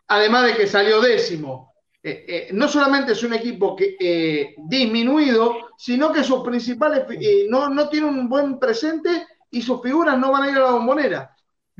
Además 0.08 0.46
de 0.46 0.56
que 0.56 0.68
salió 0.68 1.02
décimo. 1.02 1.72
Eh, 2.04 2.26
eh, 2.28 2.50
no 2.54 2.68
solamente 2.68 3.12
es 3.12 3.24
un 3.24 3.34
equipo 3.34 3.76
que 3.76 3.96
eh, 4.00 4.56
disminuido, 4.58 5.56
sino 5.78 6.12
que 6.12 6.24
sus 6.24 6.44
principales 6.44 7.04
no, 7.48 7.70
no 7.70 7.90
tiene 7.90 8.08
un 8.08 8.28
buen 8.28 8.58
presente 8.60 9.28
y 9.52 9.62
sus 9.62 9.82
figuras 9.82 10.18
no 10.18 10.32
van 10.32 10.44
a 10.44 10.50
ir 10.50 10.58
a 10.58 10.62
la 10.62 10.72
bombonera. 10.72 11.31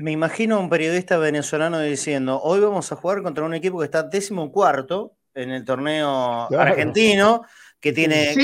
Me 0.02 0.10
imagino 0.10 0.56
a 0.56 0.58
un 0.58 0.68
periodista 0.68 1.16
venezolano 1.16 1.78
diciendo, 1.78 2.40
hoy 2.42 2.58
vamos 2.58 2.90
a 2.90 2.96
jugar 2.96 3.22
contra 3.22 3.44
un 3.44 3.54
equipo 3.54 3.78
que 3.78 3.84
está 3.84 4.02
décimo 4.02 4.50
cuarto 4.50 5.12
en 5.32 5.52
el 5.52 5.64
torneo 5.64 6.48
argentino, 6.58 7.42
que 7.78 7.92
tiene, 7.92 8.34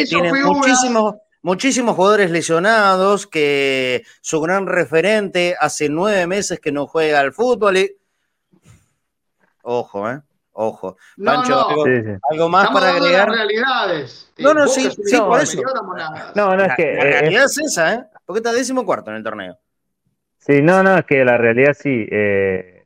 muchísimos, 0.44 1.16
muchísimos 1.42 1.96
jugadores 1.96 2.30
lesionados, 2.30 3.26
que 3.26 4.04
su 4.20 4.40
gran 4.40 4.68
referente 4.68 5.56
hace 5.58 5.88
nueve 5.88 6.28
meses 6.28 6.60
que 6.60 6.70
no 6.70 6.86
juega 6.86 7.18
al 7.18 7.32
fútbol. 7.32 7.78
Y... 7.78 7.90
Ojo, 9.62 10.08
¿eh? 10.08 10.20
Ojo. 10.52 10.96
No, 11.16 11.32
Pancho, 11.32 11.50
no. 11.50 11.68
algo, 11.70 11.84
Sí, 11.86 12.02
sí. 12.04 12.10
algo 12.30 12.48
más 12.48 12.64
Estamos 12.66 12.82
para 12.82 12.96
agregar. 12.96 13.30
realidades. 13.30 14.32
No, 14.38 14.54
no, 14.54 14.68
sí, 14.68 14.88
sí, 15.04 15.18
por 15.18 15.40
eso. 15.40 15.60
No, 16.36 16.54
no, 16.54 16.62
es 16.62 16.68
La, 16.68 16.76
que. 16.76 16.82
la 16.94 17.02
eh, 17.02 17.20
realidad 17.20 17.44
es 17.46 17.58
esa, 17.58 17.94
¿eh? 17.94 18.04
Porque 18.24 18.38
está 18.38 18.52
décimo 18.52 18.86
cuarto 18.86 19.10
en 19.10 19.16
el 19.16 19.24
torneo. 19.24 19.58
Sí, 20.48 20.62
no, 20.62 20.82
no, 20.82 20.98
es 20.98 21.06
que 21.06 21.24
la 21.24 21.38
realidad 21.38 21.74
sí. 21.74 22.06
eh, 22.10 22.84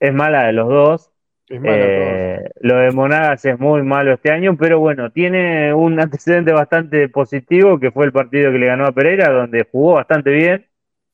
es 0.00 0.14
mala 0.14 0.46
de 0.46 0.54
los 0.54 0.68
dos. 0.68 1.12
Es 1.48 1.60
Eh, 1.64 2.38
lo 2.62 2.76
de 2.76 2.92
Monagas 2.92 3.44
es 3.46 3.58
muy 3.60 3.82
malo 3.82 4.14
este 4.14 4.32
año, 4.32 4.56
pero 4.58 4.80
bueno, 4.80 5.12
tiene 5.12 5.74
un 5.74 6.00
antecedente 6.00 6.52
bastante 6.52 7.08
positivo 7.10 7.80
que 7.80 7.92
fue 7.92 8.06
el 8.06 8.12
partido 8.12 8.52
que 8.52 8.58
le 8.58 8.66
ganó 8.68 8.86
a 8.86 8.92
Pereira, 8.92 9.30
donde 9.30 9.66
jugó 9.70 9.94
bastante 9.94 10.30
bien, 10.32 10.66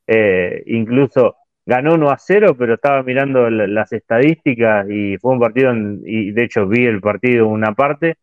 eh, 0.09 0.63
incluso 0.67 1.37
ganó 1.67 1.95
1 1.95 2.11
a 2.11 2.19
0, 2.19 2.57
pero 2.59 2.75
estaba 2.75 3.03
mirando 3.05 3.51
la- 3.51 3.67
las 3.69 3.93
estadísticas 3.93 4.87
y 4.91 5.19
fue 5.19 5.33
un 5.35 5.41
partido, 5.41 5.71
en- 5.73 6.03
y 6.07 6.33
de 6.33 6.45
hecho 6.45 6.67
vi 6.69 6.87
el 6.87 7.01
partido 7.01 7.49
una 7.49 7.75
parte, 7.75 8.17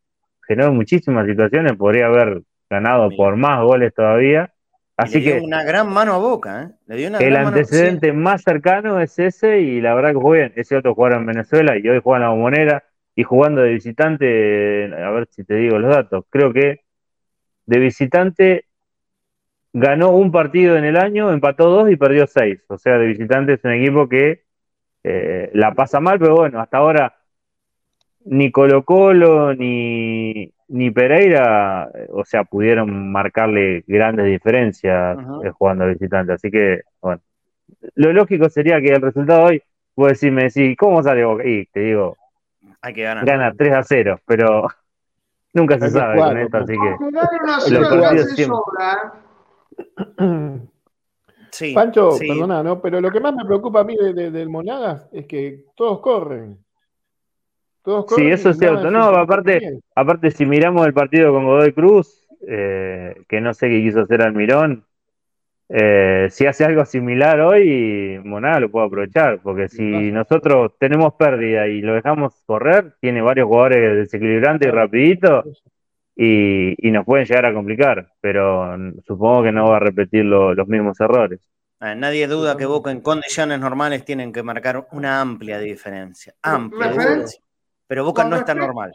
generó 0.47 0.73
muchísimas 0.73 1.27
situaciones, 1.27 1.73
podría 1.77 2.07
haber 2.07 2.43
ganado 2.69 3.09
por 3.15 3.37
más 3.37 3.63
goles 3.63 3.93
todavía, 3.95 4.53
así 5.03 5.19
le 5.19 5.25
dio 5.25 5.35
que 5.35 5.41
una 5.41 5.63
gran 5.63 5.89
mano 5.91 6.13
a 6.13 6.17
Boca, 6.17 6.63
¿eh? 6.63 6.69
Le 6.87 6.95
dio 6.95 7.07
una 7.09 7.19
el 7.19 7.31
gran 7.31 7.43
mano- 7.45 7.57
antecedente 7.57 8.13
más 8.13 8.41
cercano 8.43 8.99
es 8.99 9.17
ese 9.19 9.59
y 9.61 9.81
la 9.81 9.93
verdad 9.93 10.09
que 10.09 10.15
jugó 10.15 10.31
bien. 10.31 10.53
Ese 10.55 10.77
otro 10.77 10.95
jugador 10.95 11.19
en 11.19 11.25
Venezuela 11.27 11.77
y 11.77 11.87
hoy 11.87 11.99
juega 12.03 12.17
en 12.17 12.23
la 12.23 12.29
bombonera 12.29 12.83
y 13.15 13.23
jugando 13.23 13.61
de 13.61 13.71
visitante, 13.73 14.85
a 14.93 15.09
ver 15.11 15.27
si 15.31 15.43
te 15.43 15.55
digo 15.55 15.77
los 15.79 15.93
datos, 15.93 16.25
creo 16.29 16.53
que 16.53 16.81
de 17.65 17.79
visitante 17.79 18.65
ganó 19.73 20.09
un 20.11 20.31
partido 20.31 20.77
en 20.77 20.85
el 20.85 20.97
año, 20.97 21.31
empató 21.31 21.69
dos 21.69 21.89
y 21.91 21.95
perdió 21.95 22.27
seis. 22.27 22.61
O 22.67 22.77
sea, 22.77 22.97
de 22.97 23.07
visitante 23.07 23.53
es 23.53 23.63
un 23.63 23.71
equipo 23.71 24.07
que 24.09 24.43
eh, 25.03 25.49
la 25.53 25.73
pasa 25.73 25.99
mal, 25.99 26.19
pero 26.19 26.35
bueno, 26.35 26.59
hasta 26.59 26.77
ahora 26.77 27.15
ni 28.25 28.51
Colo 28.51 28.83
Colo 28.83 29.53
ni, 29.55 30.51
ni 30.71 30.89
Pereira, 30.89 31.89
eh, 31.93 32.07
o 32.11 32.23
sea, 32.23 32.43
pudieron 32.45 33.11
marcarle 33.11 33.83
grandes 33.87 34.25
diferencias 34.25 35.17
eh, 35.43 35.49
jugando 35.51 35.85
de 35.85 35.93
visitante. 35.93 36.33
Así 36.33 36.49
que, 36.49 36.81
bueno, 37.01 37.21
lo 37.95 38.13
lógico 38.13 38.49
sería 38.49 38.79
que 38.81 38.87
el 38.93 39.01
resultado 39.01 39.43
hoy, 39.43 39.61
vos 39.95 40.07
decís, 40.09 40.31
me 40.31 40.43
decís, 40.43 40.75
¿cómo 40.77 41.03
sale 41.03 41.25
Boca? 41.25 41.45
Y 41.45 41.65
te 41.67 41.81
digo, 41.81 42.17
Hay 42.81 42.93
que 42.93 43.03
ganar. 43.03 43.25
gana 43.25 43.53
3 43.53 43.73
a 43.73 43.83
0, 43.83 44.19
pero 44.25 44.67
nunca 45.53 45.77
se 45.79 45.89
sabe 45.89 46.19
con 46.19 46.37
esto, 46.37 46.57
así 46.57 46.73
que 46.73 46.97
Los 47.71 47.87
partidos 47.89 48.29
siempre. 48.31 48.57
¿eh? 50.17 50.59
Sí, 51.51 51.73
Pancho, 51.73 52.11
sí. 52.11 52.27
perdona, 52.27 52.63
¿no? 52.63 52.81
Pero 52.81 53.01
lo 53.01 53.11
que 53.11 53.19
más 53.19 53.35
me 53.35 53.43
preocupa 53.43 53.81
a 53.81 53.83
mí 53.83 53.95
de- 53.97 54.13
de- 54.13 54.31
del 54.31 54.49
Monagas 54.49 55.09
es 55.11 55.25
que 55.25 55.65
todos 55.75 55.99
corren. 55.99 56.57
Todos 57.83 58.05
Sí, 58.15 58.27
eso 58.27 58.49
es 58.51 58.57
cierto. 58.57 58.91
No, 58.91 58.99
aparte-. 59.15 59.79
Aparte, 59.95 60.31
si 60.31 60.45
miramos 60.45 60.85
el 60.85 60.93
partido 60.93 61.33
con 61.33 61.45
Godoy 61.45 61.73
Cruz, 61.73 62.27
eh, 62.47 63.15
que 63.27 63.41
no 63.41 63.53
sé 63.53 63.69
qué 63.69 63.81
quiso 63.81 64.01
hacer 64.01 64.21
Almirón, 64.21 64.85
eh, 65.69 66.27
si 66.29 66.45
hace 66.45 66.65
algo 66.65 66.83
similar 66.85 67.39
hoy, 67.39 68.19
Monaga 68.25 68.59
lo 68.59 68.69
puede 68.69 68.87
aprovechar, 68.87 69.39
porque 69.41 69.69
si 69.69 70.11
nosotros 70.11 70.73
tenemos 70.77 71.13
pérdida 71.13 71.67
y 71.67 71.81
lo 71.81 71.93
dejamos 71.93 72.43
correr, 72.45 72.95
tiene 72.99 73.21
varios 73.21 73.47
jugadores 73.47 73.95
desequilibrantes 73.95 74.67
y 74.67 74.71
rapidito 74.71 75.45
y, 76.15 76.75
y 76.87 76.91
nos 76.91 77.05
pueden 77.05 77.25
llegar 77.25 77.45
a 77.45 77.53
complicar, 77.53 78.11
pero 78.19 78.75
supongo 79.07 79.43
que 79.43 79.51
no 79.53 79.69
va 79.69 79.77
a 79.77 79.79
repetir 79.79 80.25
lo- 80.25 80.53
los 80.53 80.67
mismos 80.67 80.99
errores. 80.99 81.39
Nadie 81.79 82.27
duda 82.27 82.57
que 82.57 82.65
Boca 82.65 82.91
en 82.91 83.01
condiciones 83.01 83.59
normales 83.59 84.05
tienen 84.05 84.31
que 84.33 84.43
marcar 84.43 84.87
una 84.91 85.21
amplia 85.21 85.57
diferencia. 85.57 86.33
Amplia 86.43 86.91
diferencia. 86.91 87.41
Pero 87.91 88.05
Boca 88.05 88.21
con 88.21 88.29
no 88.29 88.37
está 88.37 88.53
respecto- 88.53 88.67
normal. 88.67 88.93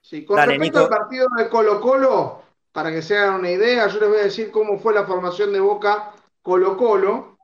Sí, 0.00 0.24
con 0.24 0.36
Dale, 0.36 0.52
respecto 0.58 0.78
Nico. 0.80 0.94
al 0.94 1.00
partido 1.00 1.26
de 1.36 1.48
Colo 1.48 1.80
Colo, 1.80 2.42
para 2.70 2.92
que 2.92 3.02
se 3.02 3.18
hagan 3.18 3.40
una 3.40 3.50
idea, 3.50 3.88
yo 3.88 3.98
les 3.98 4.08
voy 4.08 4.18
a 4.20 4.22
decir 4.22 4.52
cómo 4.52 4.78
fue 4.78 4.94
la 4.94 5.02
formación 5.06 5.52
de 5.52 5.58
Boca 5.58 6.12
Colo 6.40 6.76
Colo, 6.76 7.36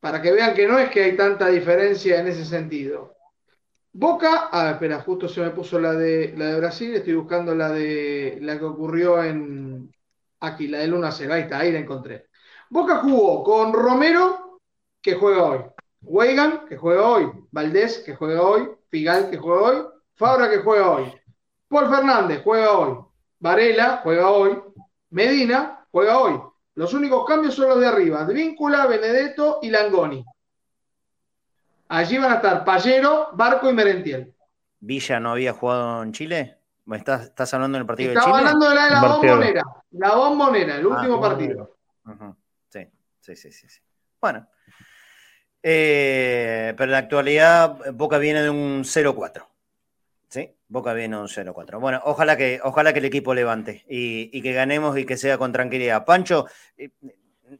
para 0.00 0.22
que 0.22 0.32
vean 0.32 0.54
que 0.54 0.66
no 0.66 0.78
es 0.78 0.88
que 0.88 1.02
hay 1.04 1.16
tanta 1.18 1.48
diferencia 1.48 2.18
en 2.18 2.28
ese 2.28 2.46
sentido. 2.46 3.14
Boca, 3.92 4.48
ah, 4.50 4.70
espera, 4.70 5.00
justo 5.02 5.28
se 5.28 5.42
me 5.42 5.50
puso 5.50 5.78
la 5.78 5.92
de 5.92 6.32
la 6.34 6.46
de 6.46 6.60
Brasil, 6.60 6.94
estoy 6.94 7.16
buscando 7.16 7.54
la 7.54 7.68
de 7.68 8.38
la 8.40 8.58
que 8.58 8.64
ocurrió 8.64 9.22
en 9.22 9.94
aquí, 10.40 10.68
la 10.68 10.78
del 10.78 10.94
1 10.94 11.06
a 11.06 11.12
0, 11.12 11.34
ahí 11.34 11.42
está, 11.42 11.58
ahí 11.58 11.72
la 11.72 11.80
encontré. 11.80 12.28
Boca 12.70 13.00
jugó 13.00 13.44
con 13.44 13.74
Romero, 13.74 14.60
que 15.02 15.14
juega 15.14 15.42
hoy, 15.44 15.58
Weigan, 16.02 16.66
que 16.66 16.76
juega 16.76 17.06
hoy, 17.06 17.30
Valdés, 17.50 17.98
que 17.98 18.14
juega 18.14 18.42
hoy, 18.42 18.68
Figal, 18.88 19.30
que 19.30 19.36
juega 19.36 19.60
hoy, 19.62 19.86
Fabra, 20.14 20.48
que 20.50 20.58
juega 20.58 20.90
hoy, 20.90 21.12
Paul 21.68 21.88
Fernández 21.90 22.40
juega 22.42 22.72
hoy, 22.72 22.98
Varela 23.40 24.00
juega 24.02 24.30
hoy, 24.30 24.58
Medina 25.10 25.86
juega 25.90 26.18
hoy. 26.18 26.40
Los 26.74 26.94
únicos 26.94 27.26
cambios 27.26 27.54
son 27.54 27.68
los 27.68 27.80
de 27.80 27.86
arriba, 27.88 28.20
Advíncula, 28.20 28.86
Benedetto 28.86 29.58
y 29.62 29.70
Langoni. 29.70 30.24
Allí 31.88 32.18
van 32.18 32.32
a 32.32 32.36
estar 32.36 32.64
Pallero, 32.64 33.30
Barco 33.32 33.68
y 33.68 33.72
Merentiel. 33.72 34.34
¿Villa 34.80 35.18
no 35.18 35.32
había 35.32 35.52
jugado 35.52 36.02
en 36.02 36.12
Chile? 36.12 36.58
¿Estás, 36.92 37.22
estás 37.24 37.52
hablando 37.54 37.76
del 37.78 37.86
partido 37.86 38.10
de 38.10 38.14
Estaba 38.16 38.38
Chile? 38.38 38.48
hablando 38.48 38.68
de 38.68 38.74
la 38.74 38.84
de 38.84 38.90
la 38.90 39.00
bombonera. 39.08 39.62
La 39.90 40.14
bombonera, 40.14 40.76
el 40.76 40.86
Ah, 40.86 40.88
último 40.88 41.20
partido. 41.20 41.76
Sí, 42.68 42.86
sí, 43.20 43.36
sí, 43.52 43.68
sí. 43.68 43.80
Bueno. 44.20 44.46
Eh, 45.62 46.74
pero 46.76 46.84
en 46.84 46.92
la 46.92 46.98
actualidad 46.98 47.76
Boca 47.92 48.18
viene 48.18 48.42
de 48.42 48.50
un 48.50 48.84
0-4. 48.84 49.44
¿Sí? 50.28 50.54
Boca 50.68 50.92
viene 50.92 51.16
de 51.16 51.22
un 51.22 51.28
0-4. 51.28 51.80
Bueno, 51.80 52.00
ojalá 52.04 52.36
que, 52.36 52.60
ojalá 52.62 52.92
que 52.92 52.98
el 52.98 53.06
equipo 53.06 53.34
levante 53.34 53.84
y, 53.88 54.30
y 54.36 54.42
que 54.42 54.52
ganemos 54.52 54.96
y 54.98 55.04
que 55.04 55.16
sea 55.16 55.38
con 55.38 55.52
tranquilidad. 55.52 56.04
Pancho, 56.04 56.46
eh, 56.76 56.90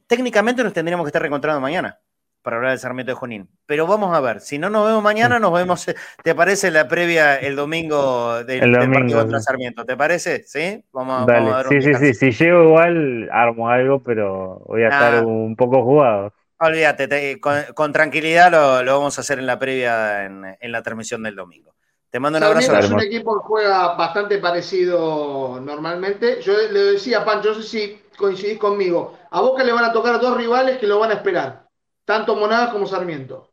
técnicamente 0.07 0.63
nos 0.63 0.73
tendríamos 0.73 1.05
que 1.05 1.09
estar 1.09 1.21
reencontrando 1.21 1.59
mañana 1.59 1.99
para 2.41 2.57
hablar 2.57 2.71
del 2.71 2.79
Sarmiento 2.79 3.11
de 3.11 3.15
Junín. 3.15 3.49
Pero 3.65 3.85
vamos 3.85 4.15
a 4.15 4.21
ver, 4.21 4.39
si 4.39 4.57
no 4.57 4.69
nos 4.69 4.87
vemos 4.87 5.03
mañana, 5.03 5.39
nos 5.39 5.53
vemos, 5.53 5.87
eh, 5.87 5.95
¿te 6.23 6.33
parece 6.33 6.71
la 6.71 6.87
previa 6.87 7.35
el 7.35 7.55
domingo 7.55 8.43
del, 8.43 8.63
El 8.63 8.71
del 8.71 8.81
domingo, 8.81 8.93
partido 8.99 9.19
contra. 9.19 9.39
Sarmiento? 9.41 9.85
¿Te 9.85 9.97
parece? 9.97 10.43
¿Sí? 10.43 10.83
Vamos, 10.93 11.27
Dale, 11.27 11.51
vamos 11.51 11.65
a 11.65 11.69
un 11.69 11.81
sí, 11.81 11.93
sí, 11.93 12.13
sí, 12.13 12.13
si 12.13 12.43
llego 12.43 12.63
igual 12.63 13.29
armo 13.31 13.69
algo, 13.69 14.01
pero 14.01 14.63
voy 14.65 14.83
a 14.83 14.89
estar 14.89 15.25
un 15.25 15.55
poco 15.55 15.83
jugado. 15.83 16.33
Olvídate, 16.61 17.07
te- 17.07 17.39
con, 17.39 17.55
con 17.73 17.93
tranquilidad 17.93 18.51
lo, 18.51 18.83
lo 18.83 18.97
vamos 18.97 19.17
a 19.17 19.21
hacer 19.21 19.39
en 19.39 19.45
la 19.45 19.57
previa, 19.59 20.25
en, 20.25 20.43
en 20.59 20.71
la 20.71 20.83
transmisión 20.83 21.23
del 21.23 21.35
domingo. 21.35 21.75
Te 22.09 22.19
mando 22.19 22.37
un 22.37 22.43
abrazo. 22.43 22.73
Sarmiento 22.73 22.79
es 22.79 22.89
un 22.89 22.99
equipo 23.01 23.39
que 23.39 23.45
juega 23.45 23.95
bastante 23.95 24.39
parecido 24.39 25.59
normalmente. 25.61 26.41
Yo 26.41 26.53
le 26.71 26.93
decía 26.93 27.19
a 27.19 27.25
Pancho, 27.25 27.49
no 27.49 27.55
sé 27.55 27.63
si 27.63 28.01
coincidís 28.17 28.57
conmigo. 28.57 29.17
A 29.29 29.41
Boca 29.41 29.63
le 29.63 29.73
van 29.73 29.83
a 29.85 29.93
tocar 29.93 30.19
dos 30.19 30.35
rivales 30.37 30.77
que 30.79 30.87
lo 30.87 30.97
van 30.99 31.11
a 31.11 31.15
esperar. 31.15 31.67
Tanto 32.05 32.35
Monagas 32.35 32.71
como 32.71 32.87
Sarmiento. 32.87 33.51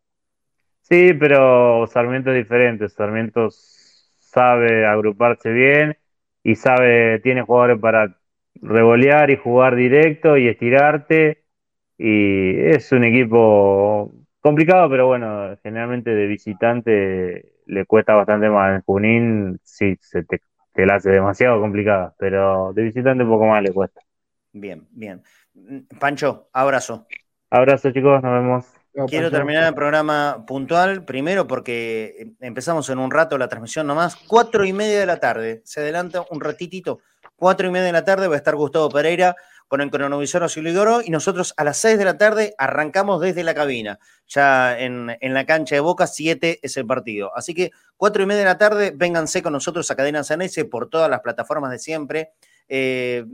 Sí, 0.82 1.12
pero 1.14 1.86
Sarmiento 1.88 2.30
es 2.30 2.36
diferente. 2.36 2.88
Sarmiento 2.88 3.48
sabe 3.50 4.86
agruparse 4.86 5.50
bien 5.50 5.98
y 6.42 6.54
sabe, 6.54 7.18
tiene 7.20 7.42
jugadores 7.42 7.80
para 7.80 8.20
revolear 8.54 9.30
y 9.30 9.36
jugar 9.36 9.74
directo 9.76 10.36
y 10.36 10.48
estirarte. 10.48 11.44
Y 11.98 12.58
es 12.60 12.92
un 12.92 13.04
equipo 13.04 14.12
complicado, 14.40 14.88
pero 14.90 15.06
bueno, 15.06 15.56
generalmente 15.62 16.14
de 16.14 16.26
visitante 16.26 17.52
le 17.66 17.84
cuesta 17.86 18.14
bastante 18.14 18.48
más. 18.48 18.76
En 18.76 18.82
Junín 18.82 19.60
sí 19.62 19.96
se 20.00 20.24
te, 20.24 20.40
te 20.72 20.86
la 20.86 20.96
hace 20.96 21.10
demasiado 21.10 21.60
complicada, 21.60 22.14
pero 22.18 22.72
de 22.72 22.82
visitante 22.82 23.24
un 23.24 23.30
poco 23.30 23.46
más 23.46 23.62
le 23.62 23.72
cuesta. 23.72 24.00
Bien, 24.52 24.86
bien. 24.90 25.22
Pancho, 25.98 26.48
abrazo. 26.52 27.06
Abrazo 27.50 27.90
chicos, 27.90 28.22
nos 28.22 28.32
vemos. 28.32 28.66
Quiero 29.08 29.30
terminar 29.30 29.64
el 29.64 29.74
programa 29.74 30.44
puntual, 30.46 31.04
primero 31.04 31.46
porque 31.46 32.32
empezamos 32.40 32.88
en 32.88 32.98
un 32.98 33.10
rato 33.10 33.36
la 33.36 33.48
transmisión 33.48 33.86
nomás, 33.86 34.16
cuatro 34.16 34.64
y 34.64 34.72
media 34.72 34.98
de 34.98 35.06
la 35.06 35.20
tarde, 35.20 35.60
se 35.64 35.80
adelanta 35.80 36.24
un 36.30 36.40
ratitito, 36.40 37.00
cuatro 37.36 37.68
y 37.68 37.70
media 37.70 37.86
de 37.86 37.92
la 37.92 38.04
tarde 38.06 38.26
va 38.26 38.34
a 38.34 38.38
estar 38.38 38.56
Gustavo 38.56 38.88
Pereira 38.88 39.36
con 39.68 39.80
el 39.80 39.90
cronovisor 39.90 40.42
Osilidoro 40.42 41.00
y 41.02 41.10
nosotros 41.10 41.54
a 41.56 41.64
las 41.64 41.78
seis 41.78 41.98
de 41.98 42.04
la 42.04 42.18
tarde 42.18 42.54
arrancamos 42.58 43.20
desde 43.20 43.44
la 43.44 43.54
cabina, 43.54 43.98
ya 44.26 44.78
en, 44.78 45.16
en 45.20 45.34
la 45.34 45.44
cancha 45.44 45.74
de 45.74 45.80
Boca, 45.80 46.06
siete 46.06 46.60
es 46.62 46.76
el 46.76 46.86
partido, 46.86 47.36
así 47.36 47.54
que 47.54 47.72
cuatro 47.96 48.22
y 48.22 48.26
media 48.26 48.40
de 48.40 48.46
la 48.46 48.58
tarde, 48.58 48.92
vénganse 48.94 49.42
con 49.42 49.52
nosotros 49.52 49.90
a 49.90 49.96
Cadena 49.96 50.22
Sanese 50.24 50.64
por 50.64 50.88
todas 50.88 51.10
las 51.10 51.20
plataformas 51.20 51.70
de 51.70 51.78
siempre. 51.78 52.32
Eh, 52.68 53.24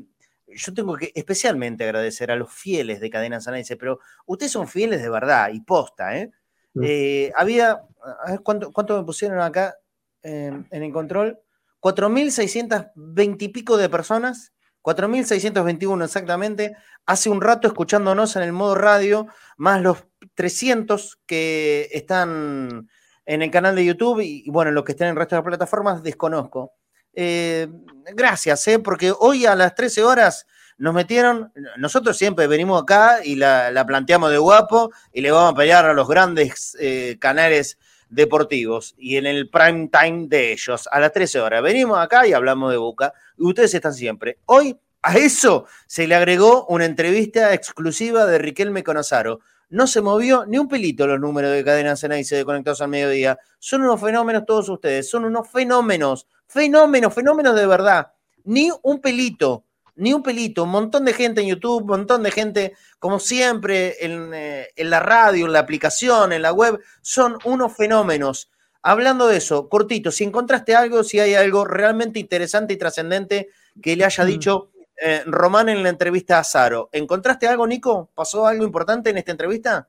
yo 0.47 0.75
tengo 0.75 0.97
que 0.97 1.13
especialmente 1.15 1.85
agradecer 1.85 2.31
a 2.31 2.37
los 2.37 2.53
fieles 2.53 3.01
de 3.01 3.11
Cadena 3.11 3.41
Sanese, 3.41 3.77
pero 3.77 4.01
ustedes 4.27 4.53
son 4.53 4.69
fieles 4.69 5.03
de 5.03 5.11
verdad 5.11 5.51
y 5.53 5.61
posta, 5.61 6.17
¿eh? 6.19 6.31
Mm. 6.75 6.83
Eh, 6.85 7.33
había, 7.37 7.83
a 8.25 8.31
ver, 8.31 8.41
¿cuánto, 8.43 8.73
cuánto 8.73 8.99
me 8.99 9.05
pusieron 9.05 9.41
acá 9.41 9.77
eh, 10.23 10.53
en 10.71 10.83
el 10.83 10.93
control? 10.93 11.39
4.620 11.81 13.43
y 13.43 13.49
pico 13.49 13.77
de 13.77 13.89
personas 13.89 14.53
4.621 14.83 16.05
exactamente, 16.05 16.77
hace 17.07 17.31
un 17.31 17.41
rato 17.41 17.69
escuchándonos 17.69 18.37
en 18.37 18.43
el 18.43 18.53
modo 18.53 18.75
radio, 18.75 19.27
más 19.57 19.81
los 19.81 20.05
300 20.35 21.19
que 21.27 21.89
están 21.93 22.89
en 23.25 23.43
el 23.43 23.51
canal 23.51 23.77
de 23.77 23.85
YouTube 23.85 24.21
y, 24.21 24.49
bueno, 24.51 24.71
los 24.71 24.85
que 24.85 24.93
estén 24.93 25.09
en 25.09 25.13
el 25.13 25.19
resto 25.19 25.37
de 25.37 25.41
las 25.41 25.47
plataformas, 25.47 26.03
desconozco. 26.03 26.73
Eh, 27.15 27.69
gracias, 28.15 28.67
eh, 28.69 28.79
porque 28.79 29.13
hoy 29.17 29.47
a 29.47 29.55
las 29.55 29.75
13 29.75 30.03
horas 30.03 30.47
nos 30.79 30.95
metieron, 30.95 31.53
nosotros 31.77 32.17
siempre 32.17 32.47
venimos 32.47 32.83
acá 32.83 33.25
y 33.25 33.37
la, 33.37 33.85
planteamos 33.87 34.31
de 34.31 34.39
guapo 34.39 34.91
y 35.13 35.21
le 35.21 35.31
vamos 35.31 35.53
a 35.53 35.57
pelear 35.57 35.85
a 35.87 35.95
los 35.95 36.09
grandes 36.09 36.77
eh, 36.81 37.19
canales 37.21 37.79
deportivos 38.13 38.95
y 38.99 39.17
en 39.17 39.27
el 39.27 39.49
prime 39.49 39.89
time 39.89 40.27
de 40.29 40.53
ellos, 40.53 40.89
a 40.93 41.01
las 41.01 41.13
13 41.13 41.41
horas. 41.41 41.63
Venimos 41.63 41.99
acá 41.99 42.27
y 42.27 42.33
hablamos 42.33 42.71
de 42.71 42.77
Boca 42.77 43.13
y 43.39 43.45
ustedes 43.45 43.75
están 43.75 43.95
siempre. 43.95 44.39
Hoy 44.47 44.79
a 45.03 45.17
eso 45.17 45.67
se 45.87 46.07
le 46.07 46.15
agregó 46.15 46.67
una 46.67 46.85
entrevista 46.85 47.53
exclusiva 47.55 48.27
de 48.27 48.39
Riquelme 48.39 48.85
Conazaro. 48.85 49.41
No 49.71 49.87
se 49.87 50.03
movió 50.03 50.45
ni 50.47 50.59
un 50.59 50.69
pelito 50.69 51.07
los 51.07 51.19
números 51.19 51.53
de 51.53 51.65
Cadena 51.65 51.97
Cenaice 51.97 52.37
de 52.37 52.45
Conectados 52.45 52.83
al 52.83 52.89
Mediodía. 52.89 53.39
Son 53.59 53.83
unos 53.83 54.01
fenómenos 54.01 54.45
todos 54.47 54.69
ustedes, 54.69 55.09
son 55.09 55.25
unos 55.25 55.51
fenómenos, 55.51 56.29
fenómenos, 56.47 57.15
fenómenos 57.15 57.57
de 57.57 57.67
verdad. 57.67 58.13
Ni 58.45 58.71
un 58.83 59.01
pelito 59.01 59.65
ni 60.03 60.13
un 60.13 60.23
pelito, 60.23 60.65
un 60.65 60.71
montón 60.71 61.05
de 61.05 61.13
gente 61.13 61.43
en 61.43 61.47
YouTube, 61.47 61.83
un 61.83 61.87
montón 61.87 62.25
de 62.25 62.33
gente, 62.33 62.75
como 62.99 63.21
siempre, 63.21 63.95
eh, 64.01 64.69
en, 64.75 64.91
la 64.91 64.99
radio, 64.99 65.47
en 65.47 65.53
la 65.53 65.61
aplicación, 65.61 66.33
en 66.33 66.43
la 66.43 66.53
web, 66.53 66.81
son 67.03 67.39
unos 67.45 67.77
fenómenos. 67.77 68.51
Hablando 68.83 69.29
de 69.29 69.37
eso, 69.37 69.69
cortito, 69.69 70.11
si 70.11 70.25
encontraste 70.25 70.75
algo, 70.75 71.05
si 71.05 71.21
hay 71.21 71.35
algo 71.35 71.65
realmente 71.65 72.19
interesante 72.19 72.75
y 72.75 72.79
trascendente 72.79 73.51
que 73.81 73.95
le 73.95 74.05
haya 74.05 74.25
mm. 74.25 74.27
dicho 74.27 74.71
eh, 75.01 75.23
Román 75.25 75.69
en 75.69 75.85
la 75.85 75.91
entrevista 75.91 76.41
a 76.41 76.45
Zaro, 76.45 76.89
¿encontraste 76.91 77.47
algo, 77.47 77.65
Nico? 77.65 78.11
¿Pasó 78.13 78.45
algo 78.45 78.65
importante 78.65 79.11
en 79.11 79.19
esta 79.19 79.31
entrevista? 79.31 79.89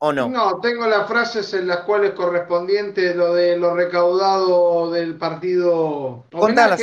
¿O 0.00 0.12
no? 0.12 0.28
No, 0.28 0.60
tengo 0.60 0.86
las 0.86 1.08
frases 1.08 1.54
en 1.54 1.68
las 1.68 1.80
cuales 1.80 2.12
correspondiente 2.12 3.14
lo 3.14 3.32
de 3.32 3.56
lo 3.56 3.74
recaudado 3.74 4.90
del 4.90 5.16
partido. 5.16 6.26
Contalas, 6.30 6.82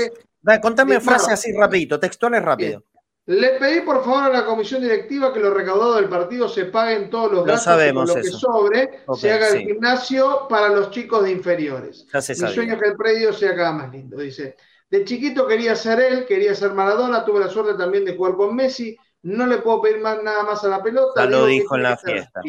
contame 0.62 1.00
frases 1.00 1.30
así 1.30 1.52
rapidito, 1.54 2.00
textuales 2.00 2.44
rápido. 2.44 2.84
Le 3.28 3.58
pedí 3.58 3.82
por 3.82 4.04
favor 4.04 4.24
a 4.24 4.30
la 4.30 4.46
comisión 4.46 4.84
directiva 4.84 5.34
que 5.34 5.40
lo 5.40 5.52
recaudado 5.52 5.96
del 5.96 6.08
partido 6.08 6.48
se 6.48 6.66
paguen 6.66 7.10
todos 7.10 7.32
los 7.32 7.46
gastos 7.46 7.64
sabemos 7.64 8.08
lo 8.08 8.16
que 8.16 8.24
sobre 8.26 9.00
se 9.16 9.32
haga 9.32 9.50
el 9.50 9.62
gimnasio 9.62 10.48
para 10.48 10.70
los 10.70 10.92
chicos 10.92 11.24
de 11.24 11.32
inferiores. 11.32 12.06
Mi 12.14 12.22
sueño 12.22 12.74
es 12.74 12.80
que 12.80 12.90
el 12.90 12.96
predio 12.96 13.34
sea 13.34 13.56
cada 13.56 13.72
más 13.72 13.92
lindo, 13.92 14.18
dice. 14.18 14.56
De 14.88 15.04
chiquito 15.04 15.48
quería 15.48 15.76
ser 15.76 16.00
él, 16.00 16.26
quería 16.28 16.54
ser 16.54 16.74
Maradona, 16.74 17.26
tuve 17.26 17.40
la 17.40 17.50
suerte 17.50 17.74
también 17.74 18.06
de 18.06 18.16
jugar 18.16 18.36
con 18.36 18.56
Messi, 18.56 18.96
no 19.24 19.48
le 19.48 19.58
puedo 19.58 19.82
pedir 19.82 20.00
más, 20.00 20.22
nada 20.22 20.44
más 20.44 20.64
a 20.64 20.68
la 20.68 20.84
pelota. 20.84 21.26
lo 21.26 21.48
dijo 21.48 21.76
en 21.76 21.84
la 21.84 21.98
fiesta. 21.98 22.42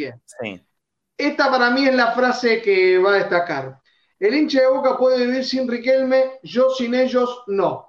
Esta 1.17 1.51
para 1.51 1.71
mí 1.71 1.89
es 1.89 1.95
la 1.95 2.13
frase 2.13 2.61
que 2.61 2.99
va 2.99 3.15
a 3.15 3.17
destacar. 3.17 3.81
El 4.19 4.35
hincha 4.35 4.61
de 4.61 4.69
Boca 4.69 4.99
puede 4.99 5.27
vivir 5.27 5.45
sin 5.45 5.67
Riquelme, 5.67 6.39
yo 6.43 6.69
sin 6.71 6.95
ellos 6.95 7.45
no. 7.47 7.86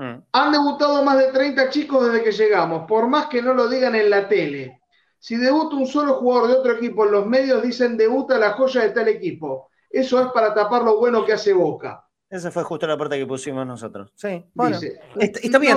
Mm. 0.00 0.22
Han 0.32 0.52
debutado 0.52 1.04
más 1.04 1.18
de 1.18 1.30
30 1.30 1.68
chicos 1.68 2.06
desde 2.06 2.24
que 2.24 2.32
llegamos, 2.32 2.86
por 2.88 3.06
más 3.06 3.26
que 3.26 3.42
no 3.42 3.52
lo 3.52 3.68
digan 3.68 3.94
en 3.94 4.08
la 4.08 4.26
tele. 4.26 4.80
Si 5.18 5.36
debuta 5.36 5.76
un 5.76 5.86
solo 5.86 6.14
jugador 6.14 6.48
de 6.48 6.54
otro 6.54 6.72
equipo 6.72 7.04
en 7.04 7.12
los 7.12 7.26
medios, 7.26 7.62
dicen 7.62 7.98
debuta 7.98 8.38
la 8.38 8.52
joya 8.52 8.80
de 8.80 8.90
tal 8.90 9.08
equipo. 9.08 9.68
Eso 9.90 10.18
es 10.18 10.28
para 10.32 10.54
tapar 10.54 10.84
lo 10.84 10.96
bueno 10.96 11.22
que 11.26 11.34
hace 11.34 11.52
Boca. 11.52 12.02
Esa 12.30 12.50
fue 12.50 12.62
justo 12.62 12.86
la 12.86 12.96
parte 12.96 13.18
que 13.18 13.26
pusimos 13.26 13.66
nosotros. 13.66 14.10
Sí, 14.14 14.42
bueno. 14.54 14.78
está, 15.18 15.58
bien. 15.58 15.76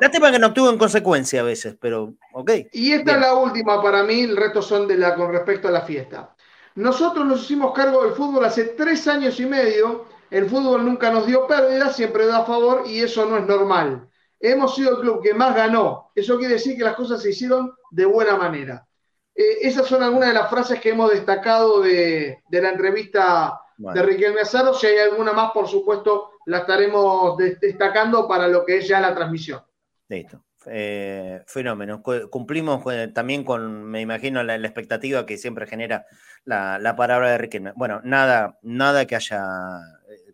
la 0.00 0.10
tema 0.10 0.30
que 0.30 0.38
no 0.38 0.48
obtuvo 0.48 0.70
en 0.70 0.78
consecuencia 0.78 1.40
a 1.40 1.44
veces, 1.44 1.76
pero 1.80 2.14
ok. 2.34 2.50
Y 2.72 2.92
esta 2.92 3.14
es 3.14 3.20
la 3.20 3.34
última 3.34 3.82
para 3.82 4.04
mí, 4.04 4.20
el 4.20 4.36
resto 4.36 4.62
son 4.62 4.86
de 4.86 4.96
la 4.96 5.16
con 5.16 5.32
respecto 5.32 5.66
a 5.66 5.72
la 5.72 5.80
fiesta. 5.80 6.36
Nosotros 6.76 7.26
nos 7.26 7.42
hicimos 7.42 7.72
cargo 7.74 8.04
del 8.04 8.12
fútbol 8.12 8.44
hace 8.44 8.64
tres 8.64 9.08
años 9.08 9.40
y 9.40 9.46
medio. 9.46 10.04
El 10.30 10.48
fútbol 10.48 10.84
nunca 10.84 11.10
nos 11.10 11.26
dio 11.26 11.46
pérdida, 11.46 11.92
siempre 11.92 12.26
da 12.26 12.44
favor 12.44 12.84
y 12.86 13.00
eso 13.00 13.26
no 13.26 13.38
es 13.38 13.46
normal. 13.46 14.08
Hemos 14.40 14.74
sido 14.74 14.96
el 14.96 15.00
club 15.00 15.22
que 15.22 15.34
más 15.34 15.54
ganó. 15.54 16.10
Eso 16.14 16.38
quiere 16.38 16.54
decir 16.54 16.76
que 16.76 16.84
las 16.84 16.96
cosas 16.96 17.22
se 17.22 17.30
hicieron 17.30 17.72
de 17.90 18.04
buena 18.04 18.36
manera. 18.36 18.86
Eh, 19.34 19.58
esas 19.62 19.86
son 19.86 20.02
algunas 20.02 20.28
de 20.28 20.34
las 20.34 20.50
frases 20.50 20.80
que 20.80 20.90
hemos 20.90 21.10
destacado 21.10 21.80
de, 21.80 22.42
la 22.50 22.70
entrevista 22.70 23.60
de 23.76 24.02
Riquelme 24.02 24.40
Azaro. 24.40 24.74
Si 24.74 24.86
hay 24.86 24.98
alguna 24.98 25.32
más, 25.32 25.52
por 25.52 25.68
supuesto, 25.68 26.30
la 26.46 26.58
estaremos 26.58 27.36
destacando 27.36 28.26
para 28.26 28.48
lo 28.48 28.64
que 28.64 28.78
es 28.78 28.88
ya 28.88 29.00
la 29.00 29.14
transmisión. 29.14 29.60
Listo. 30.08 30.42
Eh, 30.68 31.42
fenómeno. 31.46 32.02
Cumplimos 32.02 32.82
también 33.14 33.44
con, 33.44 33.84
me 33.84 34.00
imagino, 34.00 34.42
la, 34.42 34.56
expectativa 34.56 35.24
que 35.24 35.36
siempre 35.38 35.66
genera 35.66 36.06
la, 36.44 36.94
palabra 36.96 37.30
de 37.30 37.38
Riquelme. 37.38 37.72
Bueno, 37.76 38.00
nada, 38.02 38.58
nada 38.62 39.06
que 39.06 39.16
haya 39.16 39.40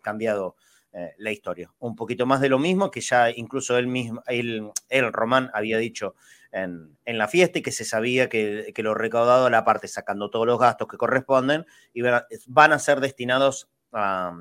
cambiado 0.02 0.56
eh, 0.94 1.14
la 1.16 1.30
historia. 1.30 1.70
Un 1.78 1.96
poquito 1.96 2.26
más 2.26 2.42
de 2.42 2.50
lo 2.50 2.58
mismo 2.58 2.90
que 2.90 3.00
ya 3.00 3.30
incluso 3.30 3.78
él 3.78 3.86
mismo, 3.86 4.22
él, 4.26 4.70
Román, 5.10 5.50
había 5.54 5.78
dicho 5.78 6.14
en, 6.50 6.98
la 7.06 7.28
fiesta 7.28 7.60
y 7.60 7.62
que 7.62 7.72
se 7.72 7.86
sabía 7.86 8.28
que, 8.28 8.70
lo 8.76 8.92
recaudado, 8.92 9.48
la 9.48 9.64
parte 9.64 9.88
sacando 9.88 10.28
todos 10.28 10.46
los 10.46 10.58
gastos 10.58 10.88
que 10.88 10.98
corresponden, 10.98 11.64
y 11.94 12.02
van 12.02 12.72
a 12.72 12.78
ser 12.78 13.00
destinados 13.00 13.70
a, 13.92 14.34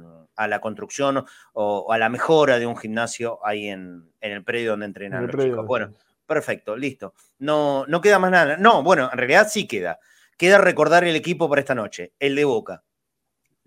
la 0.48 0.60
construcción 0.60 1.26
o, 1.54 1.94
a 1.94 1.98
la 1.98 2.10
mejora 2.10 2.60
de 2.60 2.66
un 2.66 2.76
gimnasio 2.76 3.40
ahí 3.46 3.70
en, 3.70 4.12
el 4.20 4.44
predio 4.44 4.72
donde 4.72 4.88
entrenan 4.88 5.28
los 5.28 5.42
chicos. 5.42 5.66
Bueno, 5.66 5.94
perfecto, 6.26 6.76
listo. 6.76 7.14
No, 7.40 7.86
no 7.88 8.02
queda 8.02 8.20
más 8.20 8.32
nada. 8.32 8.58
No, 8.58 8.84
bueno, 8.84 9.10
en 9.10 9.18
realidad 9.18 9.48
sí 9.50 9.68
queda. 9.68 10.00
Queda 10.38 10.58
recordar 10.58 11.06
el 11.06 11.16
equipo 11.16 11.48
para 11.48 11.62
esta 11.62 11.76
noche, 11.76 12.14
el 12.20 12.36
de 12.36 12.44
Boca. 12.44 12.84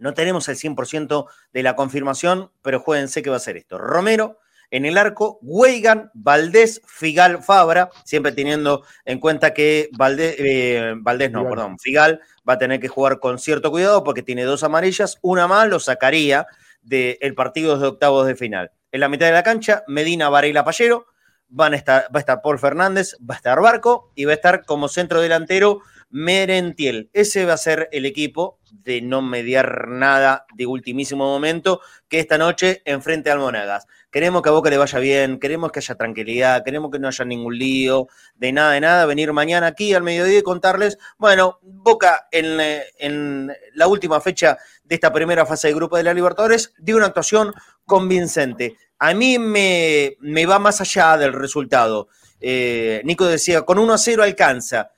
No 0.05 0.13
tenemos 0.13 0.47
el 0.51 0.57
100% 0.57 1.29
de 1.55 1.63
la 1.63 1.77
confirmación, 1.77 2.51
pero 2.61 2.79
jueguense 2.79 3.23
que 3.23 3.31
va 3.31 3.37
a 3.37 3.41
ser 3.41 3.57
esto. 3.57 3.79
Romero, 3.79 4.39
en 4.71 4.85
el 4.85 4.99
arco, 4.99 5.39
Weigan, 5.41 6.11
Valdés, 6.13 6.83
Figal, 6.87 7.43
Fabra, 7.43 7.89
siempre 8.05 8.33
teniendo 8.33 8.85
en 9.07 9.19
cuenta 9.19 9.55
que 9.55 9.89
Valdés, 9.97 10.37
eh, 10.39 10.93
Valdés 10.99 11.31
no, 11.33 11.49
perdón, 11.49 11.79
Figal 11.79 12.21
va 12.47 12.53
a 12.53 12.59
tener 12.59 12.81
que 12.81 12.89
jugar 12.89 13.19
con 13.19 13.39
cierto 13.39 13.71
cuidado 13.71 14.05
porque 14.05 14.23
tiene 14.23 14.43
dos 14.43 14.63
amarillas, 14.63 15.19
una 15.23 15.49
más 15.49 15.69
lo 15.69 15.81
sacaría 15.81 16.47
del 16.83 17.35
partido 17.35 17.79
de 17.79 17.87
octavos 17.87 18.27
de 18.27 18.37
final. 18.37 18.73
En 18.93 19.01
la 19.01 19.09
mitad 19.09 19.25
de 19.25 19.33
la 19.33 19.43
cancha, 19.43 19.85
Medina, 19.87 20.29
Varela, 20.29 20.67
Pallero, 20.67 21.07
van 21.49 21.73
a 21.73 21.77
estar, 21.77 22.09
va 22.15 22.19
a 22.19 22.21
estar 22.21 22.43
Paul 22.43 22.59
Fernández, 22.59 23.17
va 23.23 23.37
a 23.37 23.39
estar 23.39 23.59
Barco 23.59 24.13
y 24.15 24.27
va 24.27 24.33
a 24.33 24.35
estar 24.35 24.67
como 24.67 24.89
centro 24.89 25.23
delantero 25.23 25.81
Merentiel. 26.17 27.11
Ese 27.13 27.45
va 27.45 27.55
a 27.55 27.57
ser 27.57 27.89
el 27.91 28.07
equipo 28.07 28.61
de 28.71 29.03
no 29.03 29.21
mediar 29.21 29.89
nada 29.89 30.47
de 30.55 30.65
ultimísimo 30.65 31.25
momento 31.25 31.81
que 32.07 32.21
esta 32.21 32.39
noche 32.39 32.83
enfrente 32.85 33.33
al 33.33 33.41
Monagas. 33.41 33.89
Queremos 34.13 34.41
que 34.41 34.49
a 34.49 34.53
Boca 34.53 34.71
le 34.71 34.77
vaya 34.77 35.01
bien, 35.01 35.41
queremos 35.41 35.73
que 35.73 35.81
haya 35.81 35.97
tranquilidad, 35.97 36.63
queremos 36.65 36.93
que 36.93 37.01
no 37.01 37.09
haya 37.09 37.25
ningún 37.25 37.59
lío, 37.59 38.07
de 38.37 38.53
nada, 38.53 38.71
de 38.75 38.81
nada, 38.81 39.07
venir 39.07 39.33
mañana 39.33 39.67
aquí 39.67 39.93
al 39.93 40.05
mediodía 40.05 40.39
y 40.39 40.43
contarles, 40.45 40.99
bueno, 41.19 41.59
Boca 41.63 42.29
en, 42.31 43.49
la 43.75 43.87
última 43.89 44.21
fecha 44.21 44.57
de 44.85 44.95
esta 44.95 45.13
primera 45.13 45.45
fase 45.45 45.67
de 45.67 45.75
grupo 45.75 45.97
de 45.97 46.05
la 46.05 46.15
Libertadores 46.15 46.75
dio 46.79 46.97
una 46.97 47.07
actuación 47.07 47.53
convincente. 47.87 48.77
A 49.01 49.15
mí 49.15 49.41
me, 49.41 50.17
me 50.21 50.47
va 50.47 50.61
más 50.61 50.81
allá 50.81 51.17
del 51.17 51.33
resultado. 51.33 52.07
Eh, 52.41 53.03
Nico 53.05 53.27
decía, 53.27 53.63
con 53.63 53.81
1 53.81 53.95
a 53.95 53.99
0 53.99 54.23
alcanza. 54.23 54.93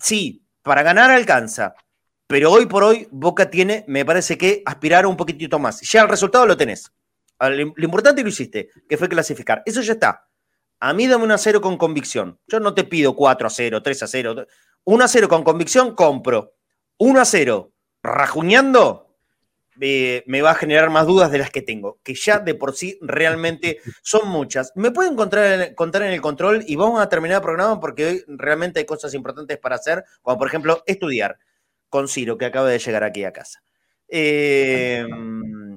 Sí, 0.00 0.47
para 0.62 0.82
ganar 0.82 1.10
alcanza. 1.10 1.74
Pero 2.26 2.52
hoy 2.52 2.66
por 2.66 2.84
hoy 2.84 3.08
Boca 3.10 3.50
tiene, 3.50 3.84
me 3.88 4.04
parece 4.04 4.36
que, 4.36 4.62
aspirar 4.66 5.06
un 5.06 5.16
poquitito 5.16 5.58
más. 5.58 5.80
Ya 5.80 6.02
el 6.02 6.08
resultado 6.08 6.46
lo 6.46 6.56
tenés. 6.56 6.92
Lo 7.40 7.84
importante 7.84 8.22
lo 8.22 8.28
hiciste, 8.28 8.68
que 8.88 8.96
fue 8.96 9.08
clasificar. 9.08 9.62
Eso 9.64 9.80
ya 9.80 9.94
está. 9.94 10.28
A 10.80 10.92
mí 10.92 11.06
dame 11.06 11.24
un 11.24 11.32
a 11.32 11.38
0 11.38 11.60
con 11.60 11.76
convicción. 11.76 12.38
Yo 12.46 12.60
no 12.60 12.74
te 12.74 12.84
pido 12.84 13.16
4 13.16 13.46
a 13.46 13.50
0, 13.50 13.82
3 13.82 14.02
a 14.02 14.06
0. 14.06 14.46
1 14.84 15.04
a 15.04 15.08
0 15.08 15.28
con 15.28 15.42
convicción, 15.42 15.94
compro. 15.94 16.54
1 16.98 17.20
a 17.20 17.24
0, 17.24 17.72
rajuñando, 18.02 19.07
me 19.78 20.42
va 20.42 20.50
a 20.50 20.54
generar 20.54 20.90
más 20.90 21.06
dudas 21.06 21.30
de 21.30 21.38
las 21.38 21.50
que 21.50 21.62
tengo, 21.62 22.00
que 22.02 22.14
ya 22.14 22.38
de 22.38 22.54
por 22.54 22.74
sí 22.74 22.98
realmente 23.00 23.78
son 24.02 24.28
muchas. 24.28 24.72
Me 24.74 24.90
pueden 24.90 25.12
encontrar, 25.12 25.74
contar 25.74 26.02
en 26.02 26.12
el 26.12 26.20
control 26.20 26.64
y 26.66 26.76
vamos 26.76 27.00
a 27.00 27.08
terminar 27.08 27.36
el 27.36 27.42
programa 27.42 27.80
porque 27.80 28.06
hoy 28.06 28.24
realmente 28.26 28.80
hay 28.80 28.86
cosas 28.86 29.14
importantes 29.14 29.58
para 29.58 29.76
hacer, 29.76 30.04
como 30.22 30.38
por 30.38 30.48
ejemplo 30.48 30.82
estudiar 30.86 31.38
con 31.88 32.08
Ciro, 32.08 32.36
que 32.36 32.46
acaba 32.46 32.68
de 32.68 32.78
llegar 32.78 33.04
aquí 33.04 33.24
a 33.24 33.32
casa. 33.32 33.62
Eh, 34.08 35.06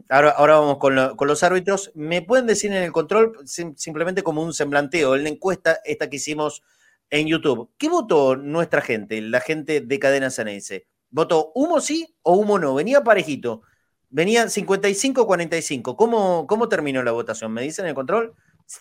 ahora, 0.09 0.59
vamos 0.59 0.77
con, 0.77 0.95
los 0.95 1.43
árbitros. 1.43 1.91
¿Me 1.95 2.21
pueden 2.21 2.47
decir 2.47 2.71
en 2.71 2.83
el 2.83 2.91
control, 2.91 3.37
simplemente 3.45 4.23
como 4.23 4.41
un 4.41 4.53
semblanteo, 4.53 5.15
en 5.15 5.23
la 5.23 5.29
encuesta 5.29 5.79
esta 5.83 6.09
que 6.09 6.17
hicimos 6.17 6.63
en 7.09 7.27
YouTube, 7.27 7.69
¿qué 7.77 7.89
votó 7.89 8.37
nuestra 8.37 8.81
gente, 8.81 9.19
la 9.21 9.41
gente 9.41 9.81
de 9.81 9.99
Cadena 9.99 10.29
Sanense? 10.29 10.87
¿Votó 11.09 11.51
humo 11.55 11.81
sí 11.81 12.15
o 12.23 12.35
humo 12.35 12.57
no? 12.57 12.73
Venía 12.73 13.03
parejito. 13.03 13.63
Venía 14.11 14.45
55-45. 14.45 15.95
¿Cómo, 15.95 16.45
¿Cómo 16.45 16.69
terminó 16.69 17.01
la 17.01 17.11
votación? 17.11 17.51
¿Me 17.53 17.63
dicen 17.63 17.85
el 17.85 17.95
control? 17.95 18.35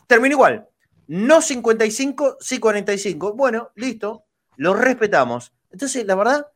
terminó 0.07 0.35
igual. 0.35 0.68
No 1.07 1.41
55, 1.41 2.37
sí 2.41 2.59
45. 2.59 3.35
Bueno, 3.35 3.70
listo, 3.74 4.24
lo 4.57 4.74
respetamos. 4.74 5.53
Entonces, 5.72 6.05
la 6.07 6.14
verdad, 6.14 6.47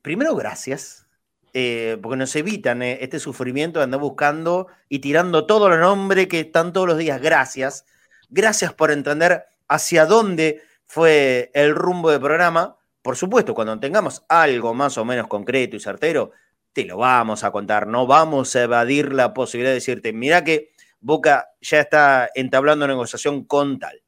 primero, 0.00 0.34
gracias, 0.34 1.06
eh, 1.54 1.98
porque 2.02 2.16
nos 2.16 2.34
evitan 2.36 2.82
eh, 2.82 2.98
este 3.02 3.18
sufrimiento 3.18 3.80
de 3.80 3.84
andar 3.84 4.00
buscando 4.00 4.68
y 4.88 5.00
tirando 5.00 5.46
todos 5.46 5.68
los 5.68 5.78
nombres 5.78 6.28
que 6.28 6.40
están 6.40 6.72
todos 6.72 6.86
los 6.86 6.98
días. 6.98 7.20
Gracias. 7.20 7.84
Gracias 8.30 8.72
por 8.72 8.90
entender 8.90 9.44
hacia 9.68 10.06
dónde 10.06 10.62
fue 10.86 11.50
el 11.54 11.74
rumbo 11.74 12.10
del 12.10 12.20
programa. 12.20 12.76
Por 13.02 13.16
supuesto, 13.16 13.54
cuando 13.54 13.78
tengamos 13.80 14.24
algo 14.28 14.72
más 14.74 14.96
o 14.96 15.04
menos 15.04 15.26
concreto 15.28 15.76
y 15.76 15.80
certero, 15.80 16.32
te 16.72 16.84
lo 16.84 16.96
vamos 16.98 17.44
a 17.44 17.50
contar. 17.50 17.86
No 17.86 18.06
vamos 18.06 18.54
a 18.56 18.62
evadir 18.62 19.12
la 19.12 19.34
posibilidad 19.34 19.70
de 19.70 19.76
decirte, 19.76 20.12
mira 20.12 20.44
que 20.44 20.70
Boca 21.00 21.48
ya 21.60 21.80
está 21.80 22.30
entablando 22.34 22.86
negociación 22.86 23.44
con 23.44 23.78
tal. 23.78 24.02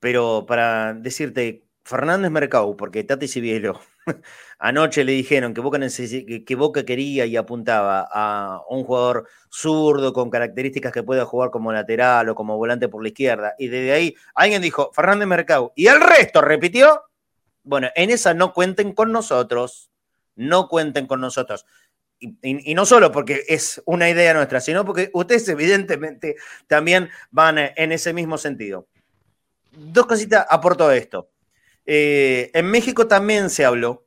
Pero 0.00 0.44
para 0.46 0.94
decirte, 0.94 1.64
Fernández 1.84 2.30
Mercado, 2.30 2.76
porque 2.76 3.04
Tati 3.04 3.28
Cibielo 3.28 3.80
anoche 4.58 5.04
le 5.04 5.12
dijeron 5.12 5.54
que 5.54 5.60
Boca, 5.60 5.78
que 5.78 6.54
Boca 6.56 6.84
quería 6.84 7.26
y 7.26 7.36
apuntaba 7.36 8.08
a 8.12 8.62
un 8.68 8.84
jugador 8.84 9.28
zurdo 9.50 10.12
con 10.12 10.30
características 10.30 10.92
que 10.92 11.02
pueda 11.02 11.24
jugar 11.24 11.50
como 11.50 11.72
lateral 11.72 12.28
o 12.28 12.34
como 12.34 12.56
volante 12.56 12.88
por 12.88 13.02
la 13.02 13.08
izquierda. 13.08 13.54
Y 13.58 13.68
desde 13.68 13.92
ahí 13.92 14.14
alguien 14.34 14.62
dijo, 14.62 14.90
Fernández 14.92 15.28
Mercado. 15.28 15.72
Y 15.76 15.86
el 15.86 16.00
resto 16.00 16.40
repitió. 16.40 17.02
Bueno, 17.62 17.88
en 17.94 18.10
esa 18.10 18.34
no 18.34 18.52
cuenten 18.52 18.92
con 18.94 19.12
nosotros. 19.12 19.89
No 20.36 20.68
cuenten 20.68 21.06
con 21.06 21.20
nosotros. 21.20 21.66
Y, 22.20 22.74
no 22.74 22.84
solo 22.84 23.10
porque 23.12 23.44
es 23.48 23.82
una 23.86 24.10
idea 24.10 24.34
nuestra, 24.34 24.60
sino 24.60 24.84
porque 24.84 25.10
ustedes 25.14 25.48
evidentemente 25.48 26.36
también 26.66 27.08
van 27.30 27.56
en 27.58 27.92
ese 27.92 28.12
mismo 28.12 28.36
sentido. 28.36 28.86
Dos 29.72 30.06
cositas 30.06 30.46
aporto 30.48 30.90
esto. 30.90 31.30
Eh, 31.86 32.50
en 32.52 32.66
México 32.66 33.06
también 33.06 33.48
se 33.50 33.64
habló 33.64 34.06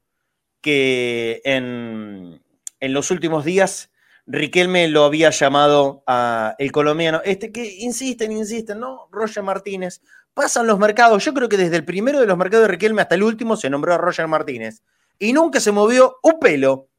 que 0.61 1.41
en, 1.43 2.41
los 2.80 3.11
últimos 3.11 3.45
días 3.45 3.89
Riquelme 4.26 4.88
lo 4.88 5.03
había 5.03 5.32
llamado 5.32 6.01
a 6.07 6.55
el 6.57 6.71
colombiano, 6.71 7.21
este 7.26 7.51
que 7.51 7.65
insisten, 7.80 8.32
insisten, 8.32 8.80
¿no? 8.80 9.09
Roger 9.11 9.43
Martínez. 9.43 10.01
Pasan 10.34 10.65
los 10.65 10.80
mercados, 10.80 11.26
yo 11.26 11.34
creo 11.34 11.49
que 11.49 11.57
desde 11.57 11.76
el 11.76 11.84
primero 11.84 12.21
de 12.21 12.26
los 12.26 12.38
mercados 12.38 12.63
de 12.63 12.71
Riquelme 12.71 13.01
hasta 13.01 13.15
el 13.15 13.24
último 13.24 13.57
se 13.57 13.69
nombró 13.69 13.93
a 13.93 13.97
Roger 13.97 14.28
Martínez. 14.28 14.82
Y 15.20 15.34
nunca 15.34 15.59
se 15.59 15.72
movió 15.72 16.18
un 16.24 16.39
pelo. 16.39 16.89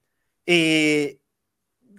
Eh, 0.46 1.18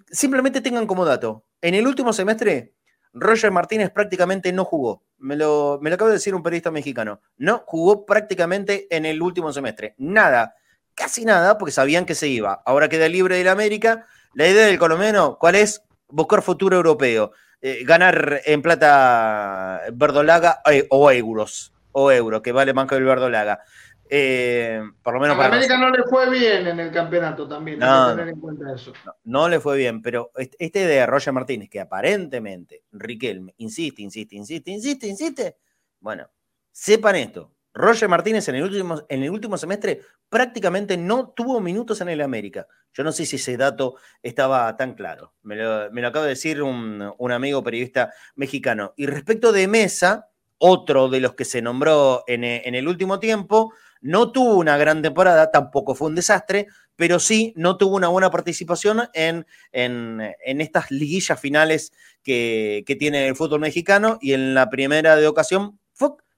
simplemente 0.10 0.62
tengan 0.62 0.88
como 0.88 1.06
dato, 1.06 1.46
en 1.62 1.74
el 1.74 1.88
último 1.88 2.14
semestre, 2.14 2.76
Roger 3.14 3.50
Martínez 3.50 3.90
prácticamente 3.92 4.52
no 4.54 4.66
jugó. 4.66 5.04
Me 5.18 5.36
lo, 5.36 5.80
me 5.82 5.92
acaba 5.92 6.10
de 6.10 6.18
decir 6.18 6.36
un 6.36 6.44
periodista 6.44 6.70
mexicano. 6.70 7.22
No 7.38 7.64
jugó 7.66 8.06
prácticamente 8.06 8.88
en 8.96 9.06
el 9.06 9.22
último 9.22 9.52
semestre. 9.52 9.96
Nada, 9.98 10.54
casi 10.94 11.26
nada, 11.26 11.58
porque 11.58 11.72
sabían 11.72 12.06
que 12.06 12.14
se 12.14 12.28
iba. 12.28 12.62
Ahora 12.66 12.90
queda 12.90 13.08
libre 13.08 13.38
del 13.38 13.48
América. 13.48 14.06
La 14.34 14.48
idea 14.48 14.68
del 14.68 14.78
colombiano, 14.78 15.38
¿cuál 15.40 15.56
es? 15.56 15.82
Buscar 16.08 16.42
futuro 16.42 16.76
europeo. 16.76 17.32
Eh, 17.62 17.84
ganar 17.86 18.42
en 18.46 18.62
plata 18.62 19.82
verdolaga 19.94 20.62
eh, 20.70 20.86
o 20.90 21.10
euros. 21.10 21.74
O 21.94 22.12
euro, 22.12 22.42
que 22.42 22.52
vale 22.52 22.74
más 22.74 22.88
que 22.88 22.96
el 22.96 23.06
verdolaga. 23.06 23.62
Eh, 24.08 24.82
por 25.02 25.16
lo 25.16 25.20
menos 25.20 25.38
a 25.40 25.46
América 25.46 25.78
no 25.78 25.90
le 25.90 26.04
fue 26.04 26.30
bien 26.30 26.68
en 26.68 26.80
el 26.80 26.92
campeonato 26.92 27.48
también, 27.48 27.80
no, 27.80 28.16
tener 28.16 28.30
en 28.30 28.40
cuenta 28.40 28.74
eso. 28.74 28.94
No, 29.24 29.50
le 29.50 29.60
fue 29.60 29.78
bien, 29.78 30.02
pero 30.02 30.32
esta 30.36 30.80
idea 30.80 31.02
de 31.02 31.06
Roger 31.08 31.34
Martínez, 31.34 31.70
que 31.70 31.80
aparentemente 31.80 32.84
Riquelme 32.92 33.56
insiste, 33.58 34.04
insiste, 34.04 34.36
insiste, 34.36 34.70
insiste, 34.72 35.08
insiste. 35.08 35.58
Bueno, 36.00 36.30
sepan 36.72 37.16
esto. 37.16 37.52
Roger 37.74 38.08
Martínez 38.08 38.48
en 38.48 38.56
el 38.56 38.64
último, 38.64 39.04
en 39.10 39.24
el 39.24 39.30
último 39.30 39.58
semestre 39.58 40.02
prácticamente 40.30 40.96
no 40.98 41.30
tuvo 41.30 41.60
minutos 41.60 42.00
en 42.00 42.10
el 42.10 42.22
América. 42.22 42.68
Yo 42.94 43.04
no 43.04 43.12
sé 43.12 43.26
si 43.26 43.36
ese 43.36 43.58
dato 43.58 43.96
estaba 44.24 44.78
tan 44.78 44.94
claro. 44.94 45.34
Me 45.42 45.58
lo, 45.58 45.92
me 45.92 46.06
acaba 46.06 46.24
de 46.26 46.30
decir 46.30 46.62
un, 46.62 47.14
un 47.18 47.32
amigo 47.32 47.64
periodista 47.64 48.14
mexicano. 48.36 48.94
Y 48.96 49.08
respecto 49.08 49.52
de 49.52 49.68
Mesa, 49.68 50.30
otro 50.58 51.10
de 51.10 51.20
los 51.20 51.36
que 51.36 51.44
se 51.44 51.62
nombró 51.62 52.24
en, 52.28 52.46
en 52.46 52.76
el 52.76 52.88
último 52.88 53.20
tiempo, 53.20 53.74
no 54.06 54.32
tuvo 54.32 54.58
una 54.58 54.78
gran 54.78 55.02
temporada, 55.02 55.50
tampoco 55.50 55.96
fue 55.96 56.10
un 56.10 56.16
desastre, 56.16 56.68
pero 56.96 57.18
sí 57.18 57.54
no 57.58 57.76
tuvo 57.76 57.96
una 57.96 58.08
buena 58.08 58.30
participación 58.30 59.10
en, 59.16 59.48
en, 59.72 60.62
estas 60.62 60.92
liguillas 60.92 61.40
finales 61.40 61.92
que, 62.22 62.84
tiene 63.00 63.28
el 63.28 63.36
fútbol 63.36 63.62
mexicano 63.62 64.20
y 64.22 64.34
en 64.34 64.54
la 64.54 64.70
primera 64.70 65.16
de 65.16 65.26
ocasión 65.26 65.80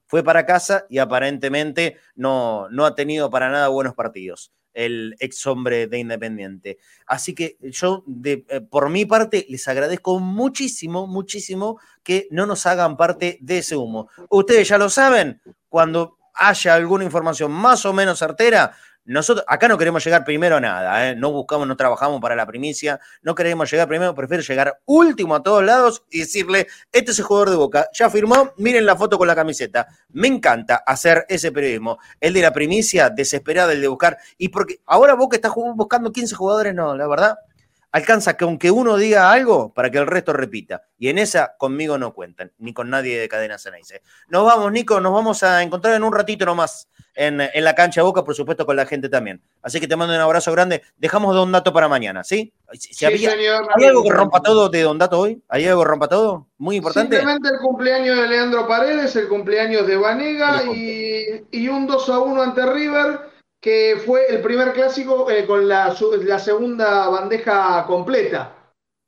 fue 0.06 0.24
para 0.24 0.46
casa 0.46 0.86
y 0.88 0.96
aparentemente 0.96 1.98
no, 2.14 2.70
no 2.70 2.86
ha 2.86 2.94
tenido 2.94 3.28
para 3.28 3.50
nada 3.50 3.68
buenos 3.68 3.94
partidos 3.94 4.50
el 4.72 5.16
ex 5.18 5.44
hombre 5.46 5.88
de 5.88 5.98
Independiente. 5.98 6.78
Así 7.04 7.34
que 7.34 7.58
yo, 7.60 8.04
eh, 8.24 8.60
por 8.70 8.88
mi 8.90 9.04
parte, 9.04 9.44
les 9.48 9.66
agradezco 9.66 10.20
muchísimo, 10.20 11.08
muchísimo 11.08 11.80
que 12.04 12.28
no 12.30 12.46
nos 12.46 12.64
hagan 12.64 12.96
parte 12.96 13.38
de 13.40 13.58
ese 13.58 13.76
humo. 13.76 14.08
Ustedes 14.30 14.68
ya 14.68 14.78
lo 14.78 14.88
saben, 14.88 15.42
cuando 15.68 16.17
haya 16.38 16.74
alguna 16.74 17.04
información 17.04 17.52
más 17.52 17.84
o 17.84 17.92
menos 17.92 18.18
certera, 18.18 18.72
nosotros 19.08 19.42
acá 19.48 19.68
no 19.68 19.78
queremos 19.78 20.04
llegar 20.04 20.22
primero 20.22 20.56
a 20.56 20.60
nada, 20.60 21.08
¿eh? 21.08 21.16
no 21.16 21.32
buscamos, 21.32 21.66
no 21.66 21.78
trabajamos 21.78 22.20
para 22.20 22.36
la 22.36 22.44
primicia, 22.44 23.00
no 23.22 23.34
queremos 23.34 23.70
llegar 23.70 23.88
primero, 23.88 24.14
prefiero 24.14 24.42
llegar 24.42 24.82
último 24.84 25.34
a 25.34 25.42
todos 25.42 25.64
lados 25.64 26.04
y 26.10 26.18
decirle, 26.18 26.66
este 26.92 27.12
es 27.12 27.18
el 27.18 27.24
jugador 27.24 27.48
de 27.48 27.56
Boca, 27.56 27.88
ya 27.94 28.10
firmó, 28.10 28.52
miren 28.58 28.84
la 28.84 28.96
foto 28.96 29.16
con 29.16 29.26
la 29.26 29.34
camiseta. 29.34 29.88
Me 30.10 30.28
encanta 30.28 30.82
hacer 30.86 31.24
ese 31.30 31.52
periodismo, 31.52 31.98
el 32.20 32.34
de 32.34 32.42
la 32.42 32.52
primicia, 32.52 33.08
desesperada, 33.08 33.72
el 33.72 33.80
de 33.80 33.88
buscar, 33.88 34.18
y 34.36 34.50
porque 34.50 34.80
ahora 34.84 35.14
Boca 35.14 35.36
está 35.36 35.50
buscando 35.74 36.12
15 36.12 36.34
jugadores, 36.34 36.74
no, 36.74 36.94
la 36.94 37.08
verdad, 37.08 37.38
alcanza 37.92 38.36
que 38.36 38.44
aunque 38.44 38.70
uno 38.70 38.96
diga 38.96 39.32
algo 39.32 39.72
para 39.72 39.90
que 39.90 39.98
el 39.98 40.06
resto 40.06 40.32
repita. 40.32 40.82
Y 40.98 41.08
en 41.08 41.18
esa 41.18 41.54
conmigo 41.56 41.98
no 41.98 42.12
cuentan, 42.12 42.52
ni 42.58 42.72
con 42.72 42.90
nadie 42.90 43.18
de 43.18 43.28
Cadena 43.28 43.58
Ceneice. 43.58 44.02
Nos 44.28 44.44
vamos, 44.44 44.70
Nico, 44.72 45.00
nos 45.00 45.12
vamos 45.12 45.42
a 45.42 45.62
encontrar 45.62 45.94
en 45.94 46.04
un 46.04 46.12
ratito 46.12 46.44
nomás 46.44 46.88
en, 47.14 47.40
en 47.40 47.64
la 47.64 47.74
cancha 47.74 48.02
Boca, 48.02 48.24
por 48.24 48.34
supuesto, 48.34 48.66
con 48.66 48.76
la 48.76 48.86
gente 48.86 49.08
también. 49.08 49.42
Así 49.62 49.80
que 49.80 49.88
te 49.88 49.96
mando 49.96 50.14
un 50.14 50.20
abrazo 50.20 50.52
grande. 50.52 50.82
Dejamos 50.96 51.34
Don 51.34 51.50
Dato 51.50 51.72
para 51.72 51.88
mañana, 51.88 52.22
¿sí? 52.24 52.52
Si, 52.72 53.04
había, 53.04 53.32
¿Hay 53.32 53.84
algo 53.84 54.02
que 54.04 54.12
rompa 54.12 54.40
todo 54.40 54.68
de 54.68 54.82
Don 54.82 54.98
Dato 54.98 55.18
hoy? 55.18 55.42
¿Hay 55.48 55.66
algo 55.66 55.82
que 55.82 55.88
rompa 55.88 56.08
todo? 56.08 56.46
Muy 56.58 56.76
importante. 56.76 57.16
Simplemente 57.16 57.48
el 57.48 57.60
cumpleaños 57.60 58.18
de 58.18 58.28
Leandro 58.28 58.68
Paredes, 58.68 59.16
el 59.16 59.28
cumpleaños 59.28 59.86
de 59.86 59.96
Vanega 59.96 60.62
y, 60.64 61.46
y 61.50 61.68
un 61.68 61.86
2 61.86 62.08
a 62.08 62.18
1 62.20 62.42
ante 62.42 62.66
River 62.66 63.27
que 63.60 64.00
fue 64.04 64.26
el 64.28 64.40
primer 64.40 64.72
clásico 64.72 65.30
eh, 65.30 65.46
con 65.46 65.66
la, 65.66 65.94
la, 66.22 66.38
segunda 66.38 67.08
bandeja 67.08 67.84
completa. 67.86 68.54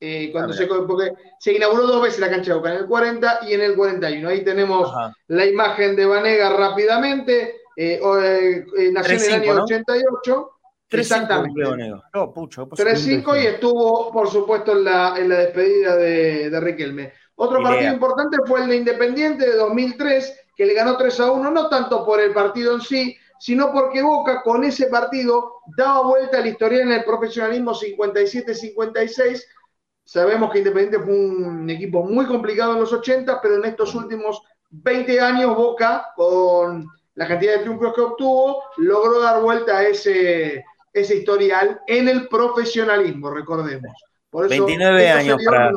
Eh, 0.02 0.30
cuando 0.32 0.52
se, 0.54 0.66
porque 0.66 1.12
se 1.38 1.52
inauguró 1.52 1.86
dos 1.86 2.02
veces 2.02 2.20
la 2.20 2.30
cancha 2.30 2.52
de 2.52 2.58
Boca, 2.58 2.72
en 2.72 2.78
el 2.78 2.86
40 2.86 3.40
y 3.48 3.54
en 3.54 3.60
el 3.60 3.76
41. 3.76 4.28
Ahí 4.28 4.42
tenemos 4.42 4.90
la 5.28 5.46
imagen 5.46 5.94
de 5.94 6.06
Vanega 6.06 6.50
rápidamente. 6.50 7.60
Eh, 7.76 8.00
nació 8.92 9.14
en 9.14 9.42
el 9.42 9.50
año 9.50 9.62
88. 9.62 10.50
Exactamente. 10.90 11.60
3-5 11.62 13.42
y 13.42 13.46
estuvo, 13.46 14.10
por 14.10 14.28
supuesto, 14.28 14.72
en 14.72 14.84
la, 14.84 15.14
en 15.16 15.28
la 15.28 15.36
despedida 15.36 15.96
de, 15.96 16.50
de 16.50 16.60
Riquelme. 16.60 17.12
Otro 17.36 17.62
partido 17.62 17.92
importante 17.92 18.38
fue 18.44 18.62
el 18.62 18.68
de 18.68 18.76
Independiente 18.76 19.48
de 19.48 19.56
2003, 19.56 20.40
que 20.56 20.66
le 20.66 20.74
ganó 20.74 20.96
3 20.96 21.20
a 21.20 21.30
1, 21.30 21.50
no 21.50 21.68
tanto 21.68 22.04
por 22.04 22.20
el 22.20 22.32
partido 22.32 22.74
en 22.74 22.80
sí, 22.80 23.16
sino 23.40 23.72
porque 23.72 24.02
Boca 24.02 24.42
con 24.42 24.64
ese 24.64 24.88
partido 24.88 25.62
daba 25.74 26.02
vuelta 26.02 26.38
a 26.38 26.40
la 26.42 26.48
historia 26.48 26.82
en 26.82 26.92
el 26.92 27.04
profesionalismo 27.04 27.72
57-56. 27.72 29.42
Sabemos 30.04 30.52
que 30.52 30.58
Independiente 30.58 30.98
fue 31.02 31.14
un 31.14 31.70
equipo 31.70 32.04
muy 32.04 32.26
complicado 32.26 32.74
en 32.74 32.80
los 32.80 32.92
80, 32.92 33.40
pero 33.40 33.56
en 33.56 33.64
estos 33.64 33.94
últimos 33.94 34.42
20 34.68 35.20
años 35.20 35.56
Boca, 35.56 36.12
con 36.16 36.86
la 37.14 37.26
cantidad 37.26 37.54
de 37.54 37.60
triunfos 37.60 37.94
que 37.94 38.02
obtuvo, 38.02 38.62
logró 38.76 39.20
dar 39.20 39.40
vuelta 39.40 39.78
a 39.78 39.84
ese, 39.84 40.62
ese 40.92 41.16
historial 41.16 41.80
en 41.86 42.08
el 42.08 42.28
profesionalismo, 42.28 43.30
recordemos. 43.30 43.90
Por 44.28 44.50
29 44.50 45.08
años 45.08 45.42
para, 45.42 45.72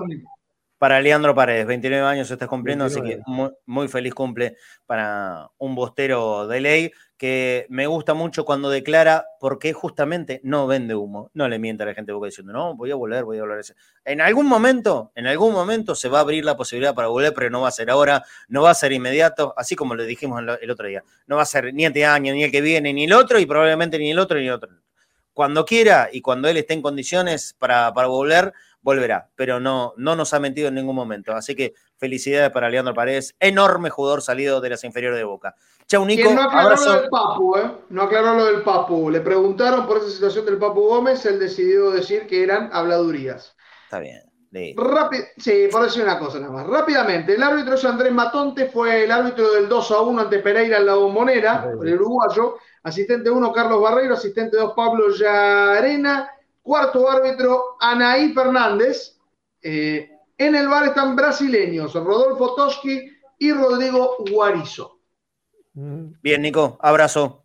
para 0.78 0.99
Leandro 0.99 1.34
Paredes, 1.34 1.66
29 1.66 2.05
años 2.05 2.28
se 2.28 2.34
está 2.34 2.45
cumpliendo, 2.45 2.84
así 2.84 3.01
que 3.01 3.20
muy, 3.26 3.51
muy, 3.66 3.88
feliz 3.88 4.14
cumple 4.14 4.57
para 4.86 5.49
un 5.57 5.76
bostero 5.76 6.45
de 6.45 6.59
ley 6.59 6.91
que 7.24 7.67
me 7.69 7.88
gusta 7.88 8.13
mucho 8.13 8.43
cuando 8.43 8.69
declara 8.69 9.28
porque 9.39 9.71
justamente 9.71 10.41
no 10.43 10.67
vende 10.67 10.93
humo, 10.93 11.32
no 11.34 11.47
le 11.47 11.57
miente 11.57 11.84
a 11.84 11.86
la 11.86 11.93
gente 11.93 12.11
porque 12.11 12.26
diciendo, 12.26 12.51
no, 12.51 12.76
voy 12.76 12.91
a 12.91 12.95
volver, 12.95 13.24
voy 13.24 13.38
a 13.38 13.43
volver. 13.43 13.63
En 14.03 14.19
algún 14.19 14.45
momento, 14.45 15.13
en 15.15 15.28
algún 15.28 15.53
momento 15.53 15.95
se 15.95 16.09
va 16.09 16.17
a 16.17 16.21
abrir 16.24 16.43
la 16.43 16.57
posibilidad 16.57 16.93
para 16.93 17.07
volver, 17.07 17.34
pero 17.34 17.49
no 17.49 17.61
va 17.61 17.69
a 17.69 17.71
ser 17.71 17.89
ahora, 17.89 18.26
no 18.49 18.63
va 18.63 18.71
a 18.71 18.74
ser 18.74 18.91
inmediato, 18.91 19.53
así 19.55 19.74
como 19.74 19.95
le 19.95 20.05
dijimos 20.05 20.43
el 20.61 20.69
otro 20.69 20.86
día. 20.86 21.01
No 21.26 21.38
va 21.38 21.43
a 21.43 21.45
ser 21.45 21.74
ni 21.74 21.86
este 21.86 22.03
año, 22.03 22.34
ni 22.34 22.43
el 22.43 22.51
que 22.51 22.59
viene, 22.59 22.91
ni 22.91 23.05
el 23.05 23.13
otro, 23.13 23.39
y 23.39 23.45
probablemente 23.45 23.97
ni 23.97 24.11
el 24.11 24.19
otro, 24.19 24.38
ni 24.38 24.47
el 24.47 24.51
otro. 24.51 24.71
Cuando 25.32 25.63
quiera 25.63 26.09
y 26.11 26.19
cuando 26.19 26.49
él 26.49 26.57
esté 26.57 26.74
en 26.74 26.82
condiciones 26.82 27.55
para, 27.57 27.93
para 27.93 28.09
volver, 28.09 28.51
volverá, 28.82 29.30
pero 29.36 29.61
no, 29.61 29.93
no 29.95 30.17
nos 30.17 30.34
ha 30.34 30.41
mentido 30.41 30.67
en 30.67 30.76
ningún 30.76 30.95
momento. 30.97 31.32
Así 31.34 31.55
que 31.55 31.74
felicidades 31.95 32.51
para 32.51 32.69
Leandro 32.69 32.93
Paredes, 32.93 33.34
enorme 33.39 33.89
jugador 33.89 34.21
salido 34.21 34.59
de 34.59 34.71
las 34.71 34.84
inferiores 34.84 35.17
de 35.17 35.24
Boca. 35.24 35.55
Chau, 35.94 36.08
Nico. 36.08 36.34
no 36.34 36.41
aclaró 36.41 36.76
lo 36.76 36.91
del 36.91 37.10
Papu, 37.10 37.56
¿eh? 37.56 37.72
No 37.89 38.02
aclaró 38.02 38.34
lo 38.34 38.46
del 38.46 38.64
Papu. 38.64 39.12
Le 39.12 39.22
preguntaron 39.22 39.86
por 39.86 39.98
esa 39.98 40.10
situación 40.10 40.44
del 40.46 40.58
Papu 40.58 40.82
Gómez, 40.88 41.24
él 41.28 41.38
decidió 41.38 41.91
decir 41.91 42.26
que 42.26 42.41
eran 42.41 42.72
habladurías. 42.74 43.56
Está 43.84 44.00
bien. 44.00 44.24
sí, 45.38 45.68
por 45.72 45.84
decir 45.84 46.02
una 46.02 46.18
cosa 46.18 46.39
nada 46.39 46.52
más. 46.52 46.66
Rápidamente, 46.66 47.36
el 47.36 47.44
árbitro 47.44 47.76
es 47.76 47.86
Andrés 47.86 48.12
Matonte, 48.12 48.66
fue 48.66 49.04
el 49.04 49.12
árbitro 49.12 49.52
del 49.52 49.70
2 49.70 49.91
a 49.91 50.02
1 50.02 50.22
ante 50.22 50.39
Pereira 50.39 50.78
en 50.78 50.88
la 50.88 50.96
bombonera, 50.96 51.72
el 51.80 51.94
uruguayo. 51.94 52.58
Asistente 52.82 53.30
1, 53.30 53.54
Carlos 53.54 53.80
Barreiro. 53.80 54.16
Asistente 54.16 54.58
2, 54.58 54.74
Pablo 54.76 55.14
Yarena. 55.14 56.28
Cuarto 56.64 57.08
árbitro, 57.08 57.78
Anaí 57.80 58.34
Fernández. 58.34 59.16
Eh, 59.62 60.10
en 60.39 60.56
el 60.56 60.68
bar 60.68 60.86
están 60.86 61.16
brasileños, 61.16 61.94
Rodolfo 61.94 62.56
Toski 62.56 63.12
y 63.38 63.54
Rodrigo 63.54 64.18
Guarizo. 64.32 65.03
Bien, 65.74 66.41
Nico, 66.41 66.78
abrazo. 66.82 67.43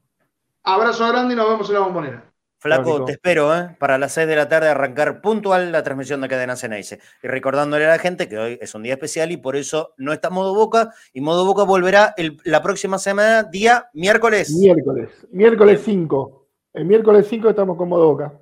Abrazo 0.62 1.08
grande 1.08 1.34
y 1.34 1.36
nos 1.36 1.48
vemos 1.48 1.68
en 1.68 1.74
la 1.74 1.80
bombonera. 1.80 2.24
Flaco, 2.60 3.04
te 3.04 3.12
espero, 3.12 3.56
¿eh? 3.56 3.76
Para 3.78 3.98
las 3.98 4.12
6 4.14 4.26
de 4.26 4.34
la 4.34 4.48
tarde 4.48 4.68
arrancar 4.68 5.20
puntual 5.20 5.70
la 5.70 5.84
transmisión 5.84 6.20
de 6.20 6.28
Cadena 6.28 6.56
Ceneice. 6.56 6.98
Y 7.22 7.28
recordándole 7.28 7.86
a 7.86 7.90
la 7.90 7.98
gente 7.98 8.28
que 8.28 8.36
hoy 8.36 8.58
es 8.60 8.74
un 8.74 8.82
día 8.82 8.94
especial 8.94 9.30
y 9.30 9.36
por 9.36 9.54
eso 9.54 9.94
no 9.96 10.12
está 10.12 10.28
Modo 10.28 10.54
Boca. 10.54 10.92
Y 11.12 11.20
Modo 11.20 11.46
Boca 11.46 11.62
volverá 11.62 12.14
la 12.44 12.60
próxima 12.60 12.98
semana, 12.98 13.44
día 13.44 13.88
miércoles. 13.92 14.50
Miércoles, 14.58 15.08
miércoles 15.30 15.82
5. 15.84 16.48
El 16.74 16.84
miércoles 16.84 17.26
5 17.30 17.48
estamos 17.48 17.76
con 17.76 17.88
Modo 17.88 18.08
Boca. 18.08 18.32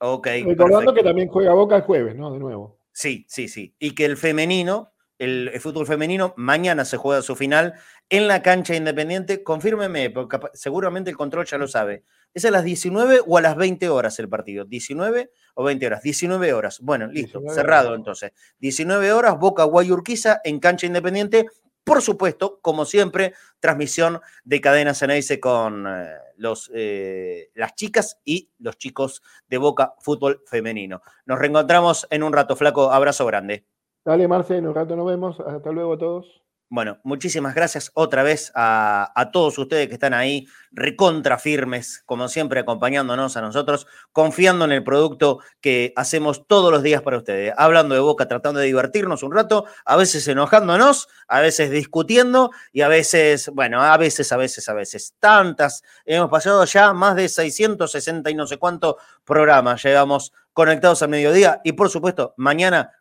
Ok. 0.00 0.28
Recordando 0.46 0.92
que 0.92 1.02
también 1.02 1.28
juega 1.28 1.54
Boca 1.54 1.76
el 1.76 1.82
jueves, 1.82 2.14
¿no? 2.14 2.30
De 2.30 2.38
nuevo. 2.38 2.78
Sí, 2.92 3.24
sí, 3.26 3.48
sí. 3.48 3.74
Y 3.78 3.94
que 3.94 4.04
el 4.04 4.18
femenino, 4.18 4.91
el, 5.22 5.60
fútbol 5.60 5.86
femenino, 5.86 6.34
mañana 6.36 6.84
se 6.84 6.96
juega 6.96 7.22
su 7.22 7.36
final 7.36 7.74
en 8.08 8.26
la 8.26 8.42
cancha 8.42 8.74
independiente. 8.74 9.42
Confírmeme, 9.42 10.10
porque 10.10 10.38
seguramente 10.54 11.10
el 11.10 11.16
control 11.16 11.46
ya 11.46 11.58
lo 11.58 11.68
sabe. 11.68 12.02
¿Es 12.34 12.44
a 12.44 12.50
las 12.50 12.64
19 12.64 13.20
o 13.26 13.38
a 13.38 13.40
las 13.40 13.56
20 13.56 13.88
horas 13.88 14.18
el 14.18 14.28
partido? 14.28 14.66
¿19 14.66 15.30
o 15.54 15.64
20 15.64 15.86
horas? 15.86 16.02
19 16.02 16.52
horas. 16.52 16.80
Bueno, 16.80 17.06
listo, 17.06 17.40
cerrado 17.54 17.94
entonces. 17.94 18.32
19 18.58 19.12
horas, 19.12 19.38
Boca 19.38 19.64
Guayurquiza 19.64 20.40
en 20.42 20.58
cancha 20.58 20.86
independiente. 20.86 21.46
Por 21.84 22.00
supuesto, 22.00 22.58
como 22.60 22.84
siempre, 22.84 23.34
transmisión 23.60 24.20
de 24.44 24.60
Cadena 24.60 24.94
Ceneice 24.94 25.40
con 25.40 25.86
eh, 25.86 26.14
los, 26.36 26.70
eh, 26.74 27.50
las 27.54 27.74
chicas 27.74 28.18
y 28.24 28.50
los 28.58 28.76
chicos 28.78 29.22
de 29.48 29.58
Boca 29.58 29.94
Fútbol 30.00 30.42
Femenino. 30.46 31.02
Nos 31.26 31.38
reencontramos 31.38 32.06
en 32.10 32.22
un 32.22 32.32
rato, 32.32 32.56
flaco. 32.56 32.92
Abrazo 32.92 33.26
grande. 33.26 33.66
Dale, 34.04 34.26
Marce, 34.26 34.56
en 34.56 34.66
un 34.66 34.74
rato 34.74 34.96
nos 34.96 35.06
vemos. 35.06 35.38
Hasta 35.40 35.70
luego 35.70 35.92
a 35.92 35.98
todos. 35.98 36.42
Bueno, 36.74 36.98
muchísimas 37.04 37.54
gracias 37.54 37.90
otra 37.92 38.22
vez 38.22 38.50
a, 38.54 39.28
todos 39.30 39.58
ustedes 39.58 39.88
que 39.88 39.92
están 39.92 40.14
ahí, 40.14 40.46
recontra 40.70 41.36
firmes, 41.36 42.02
como 42.06 42.28
siempre, 42.28 42.60
acompañándonos 42.60 43.36
a 43.36 43.42
nosotros, 43.42 43.86
confiando 44.10 44.64
en 44.64 44.72
el 44.72 44.82
producto 44.82 45.40
que 45.60 45.92
hacemos 45.96 46.46
todos 46.46 46.72
los 46.72 46.82
días 46.82 47.02
para 47.02 47.18
ustedes. 47.18 47.52
Hablando 47.58 47.94
de 47.94 48.00
boca, 48.00 48.26
tratando 48.26 48.58
de 48.58 48.64
divertirnos 48.68 49.22
un 49.22 49.32
rato, 49.32 49.66
a 49.84 49.96
veces 49.96 50.26
enojándonos, 50.28 51.08
a 51.28 51.40
veces 51.42 51.70
discutiendo 51.70 52.52
y 52.72 52.80
a 52.80 52.88
veces, 52.88 53.50
bueno, 53.52 53.82
a 53.82 53.98
veces, 53.98 54.32
a 54.32 54.38
veces, 54.38 54.66
a 54.70 54.72
veces. 54.72 55.14
Tantas. 55.20 55.82
Hemos 56.06 56.30
pasado 56.30 56.64
ya 56.64 56.94
más 56.94 57.16
de 57.16 57.28
660 57.28 58.30
y 58.30 58.34
no 58.34 58.46
sé 58.46 58.56
cuántos 58.56 58.94
programas. 59.26 59.82
Llevamos 59.82 60.32
conectados 60.54 61.02
al 61.02 61.10
mediodía 61.10 61.60
y, 61.64 61.72
por 61.72 61.90
supuesto, 61.90 62.32
mañana 62.38 62.92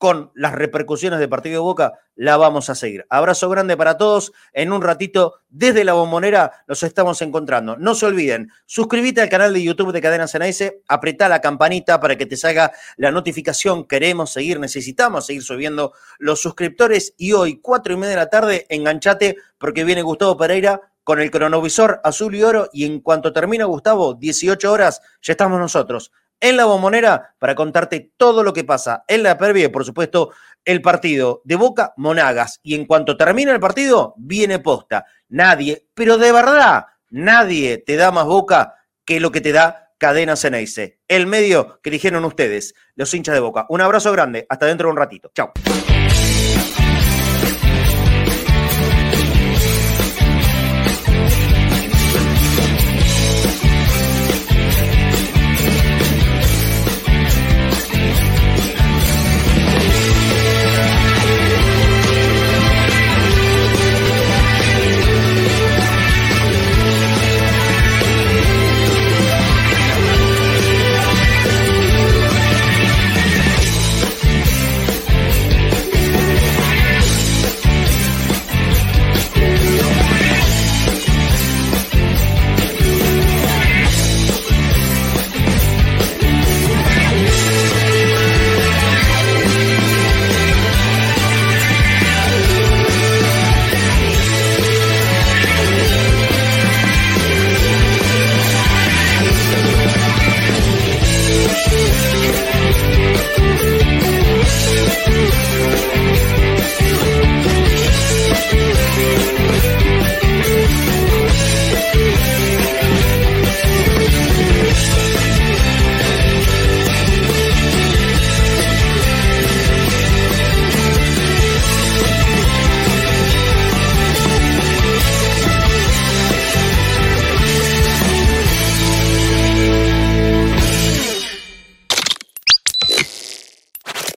con 0.00 0.30
las 0.34 0.54
repercusiones 0.54 1.18
del 1.18 1.28
partido 1.28 1.56
de 1.56 1.58
Boca, 1.58 1.92
la 2.14 2.38
vamos 2.38 2.70
a 2.70 2.74
seguir. 2.74 3.04
Abrazo 3.10 3.50
grande 3.50 3.76
para 3.76 3.98
todos. 3.98 4.32
En 4.54 4.72
un 4.72 4.80
ratito, 4.80 5.42
desde 5.50 5.84
la 5.84 5.92
bombonera, 5.92 6.64
nos 6.66 6.82
estamos 6.84 7.20
encontrando. 7.20 7.76
No 7.76 7.94
se 7.94 8.06
olviden, 8.06 8.50
suscríbete 8.64 9.20
al 9.20 9.28
canal 9.28 9.52
de 9.52 9.62
YouTube 9.62 9.92
de 9.92 10.00
Cadena 10.00 10.26
Cenaice, 10.26 10.80
apretá 10.88 11.28
la 11.28 11.42
campanita 11.42 12.00
para 12.00 12.16
que 12.16 12.24
te 12.24 12.38
salga 12.38 12.72
la 12.96 13.10
notificación. 13.10 13.86
Queremos 13.86 14.32
seguir, 14.32 14.58
necesitamos 14.58 15.26
seguir 15.26 15.42
subiendo 15.42 15.92
los 16.18 16.40
suscriptores. 16.40 17.12
Y 17.18 17.34
hoy, 17.34 17.60
cuatro 17.60 17.92
y 17.92 17.96
media 17.98 18.12
de 18.12 18.16
la 18.16 18.30
tarde, 18.30 18.64
enganchate 18.70 19.36
porque 19.58 19.84
viene 19.84 20.00
Gustavo 20.00 20.34
Pereira 20.38 20.80
con 21.04 21.20
el 21.20 21.30
cronovisor 21.30 22.00
azul 22.04 22.34
y 22.34 22.42
oro. 22.42 22.70
Y 22.72 22.86
en 22.86 23.00
cuanto 23.00 23.34
termina 23.34 23.66
Gustavo, 23.66 24.14
18 24.14 24.72
horas, 24.72 25.02
ya 25.20 25.34
estamos 25.34 25.60
nosotros 25.60 26.10
en 26.40 26.56
la 26.56 26.64
bombonera 26.64 27.34
para 27.38 27.54
contarte 27.54 28.12
todo 28.16 28.42
lo 28.42 28.52
que 28.52 28.64
pasa 28.64 29.04
en 29.06 29.22
la 29.22 29.36
previa 29.36 29.66
y, 29.66 29.68
por 29.68 29.84
supuesto, 29.84 30.32
el 30.64 30.82
partido 30.82 31.42
de 31.44 31.56
Boca 31.56 31.92
Monagas. 31.96 32.60
Y 32.62 32.74
en 32.74 32.86
cuanto 32.86 33.16
termine 33.16 33.52
el 33.52 33.60
partido, 33.60 34.14
viene 34.16 34.58
posta. 34.58 35.06
Nadie, 35.28 35.86
pero 35.94 36.18
de 36.18 36.32
verdad, 36.32 36.86
nadie 37.10 37.78
te 37.78 37.96
da 37.96 38.10
más 38.10 38.26
Boca 38.26 38.74
que 39.04 39.20
lo 39.20 39.30
que 39.30 39.40
te 39.40 39.52
da 39.52 39.92
Cadena 39.98 40.36
Ceneice. 40.36 40.98
El 41.08 41.26
medio 41.26 41.80
que 41.82 41.90
dijeron 41.90 42.24
ustedes, 42.24 42.74
los 42.94 43.12
hinchas 43.12 43.34
de 43.34 43.40
Boca. 43.40 43.66
Un 43.68 43.82
abrazo 43.82 44.12
grande, 44.12 44.46
hasta 44.48 44.66
dentro 44.66 44.88
de 44.88 44.92
un 44.92 44.96
ratito. 44.96 45.30
Chao. 45.34 45.52